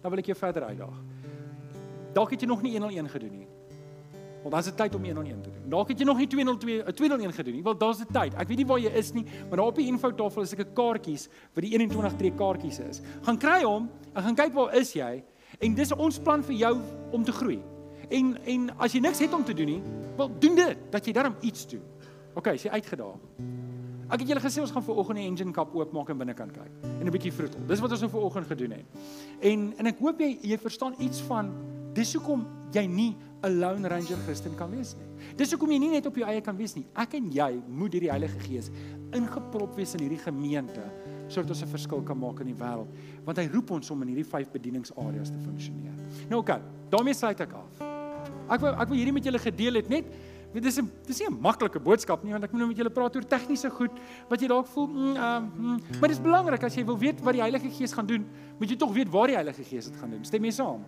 Dan 0.00 0.10
wil 0.10 0.18
ek 0.18 0.26
jou 0.26 0.38
verder 0.38 0.62
uitdaag. 0.62 1.02
Dalk 2.12 2.30
het 2.30 2.40
jy 2.40 2.46
nog 2.46 2.62
nie 2.62 2.72
101 2.72 3.08
gedoen 3.08 3.38
nie. 3.38 3.46
Want 4.42 4.50
dan 4.50 4.58
is 4.58 4.64
dit 4.64 4.76
tyd 4.76 4.94
om 4.94 5.04
101 5.04 5.40
te 5.42 5.50
doen. 5.50 5.68
Dalk 5.68 5.88
het 5.88 5.98
jy 5.98 6.06
nog 6.06 6.16
nie 6.16 6.26
202 6.26 6.92
201 6.92 7.32
gedoen 7.32 7.54
nie. 7.54 7.62
Wel, 7.62 7.78
daar's 7.78 7.98
dit 7.98 8.12
tyd. 8.12 8.34
Ek 8.34 8.48
weet 8.48 8.60
nie 8.62 8.66
waar 8.66 8.78
jy 8.78 8.92
is 8.94 9.12
nie, 9.12 9.24
maar 9.48 9.56
daar 9.56 9.72
op 9.72 9.80
die 9.80 9.86
infotafel 9.90 10.42
is 10.42 10.52
ek 10.52 10.60
'n 10.60 10.74
kaartjies 10.74 11.28
vir 11.54 11.62
die 11.62 11.72
21 11.74 12.16
tree 12.16 12.32
kaartjies 12.32 12.78
is. 12.78 13.00
Gaan 13.22 13.38
kry 13.38 13.62
hom 13.62 13.90
en 14.14 14.22
gaan 14.22 14.34
kyk 14.34 14.54
waar 14.54 14.74
is 14.74 14.92
jy? 14.92 15.24
En 15.60 15.74
dis 15.74 15.92
ons 15.92 16.18
plan 16.18 16.42
vir 16.42 16.54
jou 16.54 16.80
om 17.12 17.24
te 17.24 17.32
groei. 17.32 17.62
En 18.10 18.38
en 18.44 18.70
as 18.78 18.92
jy 18.92 19.00
niks 19.00 19.18
het 19.18 19.34
om 19.34 19.44
te 19.44 19.54
doen 19.54 19.66
nie, 19.66 19.82
wel 20.16 20.30
doen 20.38 20.54
dit 20.54 20.78
dat 20.90 21.06
jy 21.06 21.12
darm 21.12 21.34
iets 21.40 21.66
doen. 21.66 21.82
OK, 22.34 22.46
jy 22.46 22.70
uitgedaag. 22.70 23.18
Ek 24.06 24.20
het 24.20 24.28
julle 24.28 24.40
gesê 24.40 24.60
ons 24.60 24.70
gaan 24.70 24.82
ver 24.82 24.94
oggend 24.94 25.18
die 25.18 25.26
engine 25.26 25.52
kap 25.52 25.74
oopmaak 25.74 26.10
en 26.10 26.18
binnekant 26.18 26.52
kyk 26.52 26.70
en 27.00 27.06
'n 27.06 27.10
bietjie 27.10 27.32
vroetel. 27.32 27.66
Dis 27.66 27.80
wat 27.80 27.90
ons 27.90 28.00
nou 28.00 28.10
ver 28.10 28.20
oggend 28.20 28.46
gedoen 28.46 28.70
het. 28.70 28.86
En 29.40 29.74
en 29.78 29.86
ek 29.86 29.98
hoop 29.98 30.20
jy 30.20 30.38
jy 30.42 30.58
verstaan 30.58 30.94
iets 30.98 31.20
van 31.20 31.50
Dis 31.96 32.12
hoekom 32.12 32.42
jy 32.74 32.84
nie 32.90 33.12
'n 33.42 33.58
lone 33.60 33.88
ranger 33.88 34.16
Christen 34.24 34.54
kan 34.56 34.70
wees 34.70 34.94
nie. 34.96 35.34
Dis 35.36 35.50
hoekom 35.52 35.70
jy 35.70 35.78
nie 35.78 35.90
net 35.90 36.06
op 36.06 36.16
jou 36.16 36.26
eie 36.26 36.40
kan 36.40 36.56
wees 36.56 36.74
nie. 36.74 36.86
Ek 36.96 37.14
en 37.14 37.30
jy 37.32 37.62
moet 37.68 37.92
deur 37.92 38.00
die 38.00 38.10
Heilige 38.10 38.38
Gees 38.40 38.70
ingeprop 39.12 39.76
wees 39.76 39.94
in 39.94 40.00
hierdie 40.00 40.22
gemeente 40.22 40.82
sodat 41.28 41.50
ons 41.50 41.62
'n 41.62 41.66
verskil 41.66 42.02
kan 42.02 42.18
maak 42.18 42.40
in 42.40 42.46
die 42.46 42.54
wêreld, 42.54 42.88
want 43.24 43.38
hy 43.38 43.48
roep 43.52 43.70
ons 43.70 43.90
om 43.90 44.02
in 44.02 44.08
hierdie 44.08 44.30
vyf 44.30 44.48
bedieningsareas 44.50 45.30
te 45.30 45.38
funksioneer. 45.38 45.94
Nou 46.30 46.40
oké, 46.40 46.52
okay, 46.52 46.62
daarmee 46.88 47.14
sluit 47.14 47.40
ek 47.40 47.52
af. 47.52 47.82
Ek 48.48 48.60
wil 48.60 48.74
ek 48.74 48.88
wil 48.88 48.96
hierdie 48.96 49.12
met 49.12 49.24
julle 49.24 49.38
gedeel 49.38 49.74
het 49.74 49.88
net 49.88 50.04
Dit 50.56 50.64
is 50.64 50.78
'n 50.78 50.90
dis 51.06 51.18
nie 51.18 51.28
'n 51.28 51.40
maklike 51.40 51.80
boodskap 51.80 52.22
nie 52.24 52.32
want 52.32 52.44
ek 52.44 52.52
moet 52.52 52.60
nou 52.60 52.68
met 52.68 52.76
julle 52.76 52.90
praat 52.90 53.16
oor 53.16 53.26
tegniese 53.26 53.70
goed 53.70 53.90
wat 54.28 54.40
jy 54.40 54.48
dalk 54.48 54.66
voel, 54.66 54.86
mm, 54.86 55.16
uh, 55.16 55.40
mm, 55.40 55.80
maar 56.00 56.08
dit 56.08 56.16
is 56.16 56.20
belangrik 56.20 56.62
as 56.62 56.74
jy 56.74 56.84
wil 56.84 56.98
weet 56.98 57.20
wat 57.20 57.32
die 57.32 57.42
Heilige 57.42 57.68
Gees 57.68 57.92
gaan 57.92 58.06
doen, 58.06 58.26
moet 58.58 58.70
jy 58.70 58.76
tog 58.76 58.92
weet 58.92 59.08
waar 59.08 59.26
die 59.26 59.34
Heilige 59.34 59.64
Gees 59.64 59.84
dit 59.90 59.96
gaan 59.96 60.10
doen. 60.10 60.24
Stem 60.24 60.40
mee 60.40 60.50
saam? 60.50 60.80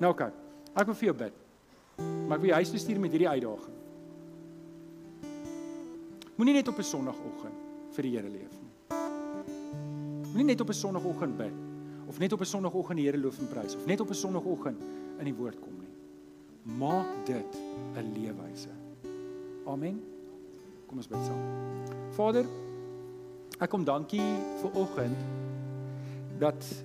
Nou 0.00 0.12
oké. 0.12 0.22
Okay. 0.22 0.32
Ek 0.74 0.86
wil 0.86 0.94
vir 0.94 1.04
jou 1.04 1.16
bid. 1.16 1.45
Maar 1.96 2.36
ek 2.36 2.42
wil 2.42 2.50
jou 2.50 2.60
huis 2.60 2.70
toe 2.70 2.80
stuur 2.82 3.00
met 3.00 3.14
hierdie 3.14 3.28
uitdaging. 3.28 3.76
Moenie 6.36 6.54
net 6.54 6.68
op 6.68 6.78
'n 6.78 6.84
Sondagoggend 6.84 7.60
vir 7.94 8.02
die 8.02 8.16
Here 8.16 8.28
leef 8.28 8.52
nie. 8.60 8.74
Moenie 10.32 10.52
net 10.52 10.60
op 10.60 10.68
'n 10.68 10.72
Sondagoggend 10.74 11.36
bid 11.36 11.52
of 12.06 12.18
net 12.18 12.32
op 12.32 12.40
'n 12.40 12.44
Sondagoggend 12.44 12.98
die 12.98 13.06
Here 13.06 13.18
loof 13.18 13.38
en 13.38 13.48
prys 13.48 13.74
of 13.74 13.86
net 13.86 14.00
op 14.00 14.10
'n 14.10 14.14
Sondagoggend 14.14 14.82
in 15.18 15.24
die 15.24 15.34
woord 15.34 15.60
kom 15.60 15.72
nie. 15.78 16.74
Maak 16.76 17.26
dit 17.26 17.56
'n 17.96 18.12
leefwyse. 18.12 18.68
Amen. 19.66 20.02
Kom 20.86 20.96
ons 20.96 21.08
bid 21.08 21.24
saam. 21.24 21.42
Vader, 22.10 22.44
ek 23.58 23.70
kom 23.70 23.84
dankie 23.84 24.36
vir 24.60 24.70
oggend 24.74 25.16
dat 26.38 26.84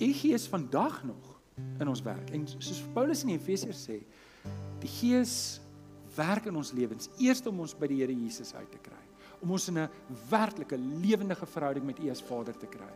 U 0.00 0.12
Gees 0.12 0.46
vandag 0.48 1.04
nog 1.04 1.40
in 1.78 1.88
ons 1.88 2.02
werk. 2.02 2.30
En 2.30 2.46
soos 2.46 2.82
Paulus 2.94 3.22
in 3.22 3.34
Efesiërs 3.34 3.88
sê, 3.88 4.00
die 4.80 4.90
Gees 4.90 5.60
werk 6.16 6.48
in 6.50 6.56
ons 6.58 6.72
lewens 6.76 7.10
eers 7.20 7.42
om 7.46 7.62
ons 7.64 7.76
by 7.78 7.88
die 7.90 8.00
Here 8.02 8.14
Jesus 8.14 8.54
uit 8.54 8.70
te 8.72 8.80
kry, 8.82 9.02
om 9.40 9.52
ons 9.56 9.68
in 9.68 9.78
'n 9.78 9.88
werklike 10.30 10.76
lewendige 10.76 11.46
verhouding 11.46 11.86
met 11.86 11.98
U 11.98 12.10
as 12.10 12.22
Vader 12.22 12.56
te 12.56 12.66
kry. 12.66 12.92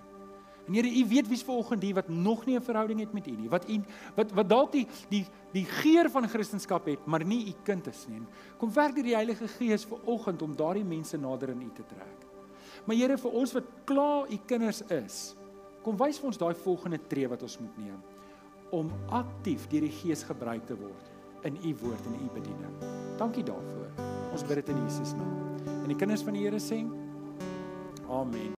En 0.66 0.74
Here, 0.74 0.89
U 0.89 1.05
weet 1.09 1.28
wie's 1.28 1.45
vanoggend 1.45 1.82
hier 1.82 1.95
wat 1.95 2.09
nog 2.09 2.47
nie 2.47 2.57
'n 2.57 2.62
verhouding 2.62 3.01
het 3.01 3.12
met 3.12 3.26
U 3.26 3.30
nie, 3.30 3.49
wat 3.49 3.68
U 3.68 3.82
wat 4.16 4.32
wat 4.32 4.49
dalk 4.49 4.72
die 4.72 4.87
die 5.11 5.26
die 5.53 5.64
geur 5.64 6.11
van 6.11 6.28
Christendom 6.28 6.80
het, 6.85 7.07
maar 7.07 7.24
nie 7.24 7.49
U 7.49 7.53
kind 7.64 7.87
is 7.87 8.07
nie. 8.09 8.22
Kom 8.59 8.72
werk 8.72 8.95
deur 8.95 9.05
die 9.05 9.14
Heilige 9.14 9.49
Gees 9.49 9.85
vanoggend 9.85 10.43
om 10.43 10.57
daardie 10.57 10.85
mense 10.85 11.16
nader 11.16 11.51
aan 11.51 11.62
U 11.62 11.70
te 11.74 11.85
trek. 11.87 12.26
Maar 12.85 12.97
Here 12.97 13.18
vir 13.18 13.30
ons 13.30 13.53
wat 13.53 13.64
klaar 13.85 14.26
u 14.30 14.39
kinders 14.47 14.82
is, 14.82 15.35
kom 15.82 15.97
wys 15.97 16.18
vir 16.18 16.26
ons 16.26 16.39
daai 16.39 16.55
volgende 16.55 16.99
tree 17.09 17.28
wat 17.28 17.43
ons 17.43 17.59
moet 17.59 17.78
neem 17.78 18.03
om 18.70 18.91
aktief 19.09 19.68
deur 19.68 19.80
die 19.80 19.91
Gees 20.03 20.22
gebruik 20.22 20.66
te 20.66 20.76
word 20.76 21.14
in 21.45 21.57
u 21.65 21.75
woord 21.81 22.07
en 22.07 22.15
u 22.15 22.29
bediening. 22.35 22.75
Dankie 23.17 23.45
daarvoor. 23.45 23.89
Ons 24.33 24.45
bid 24.47 24.55
dit 24.55 24.69
in 24.69 24.83
Jesus 24.83 25.13
naam. 25.13 25.57
En 25.83 25.89
die 25.89 25.97
kinders 25.97 26.23
van 26.23 26.33
die 26.37 26.45
Here 26.45 26.61
sê: 26.61 26.83
Amen. 28.09 28.53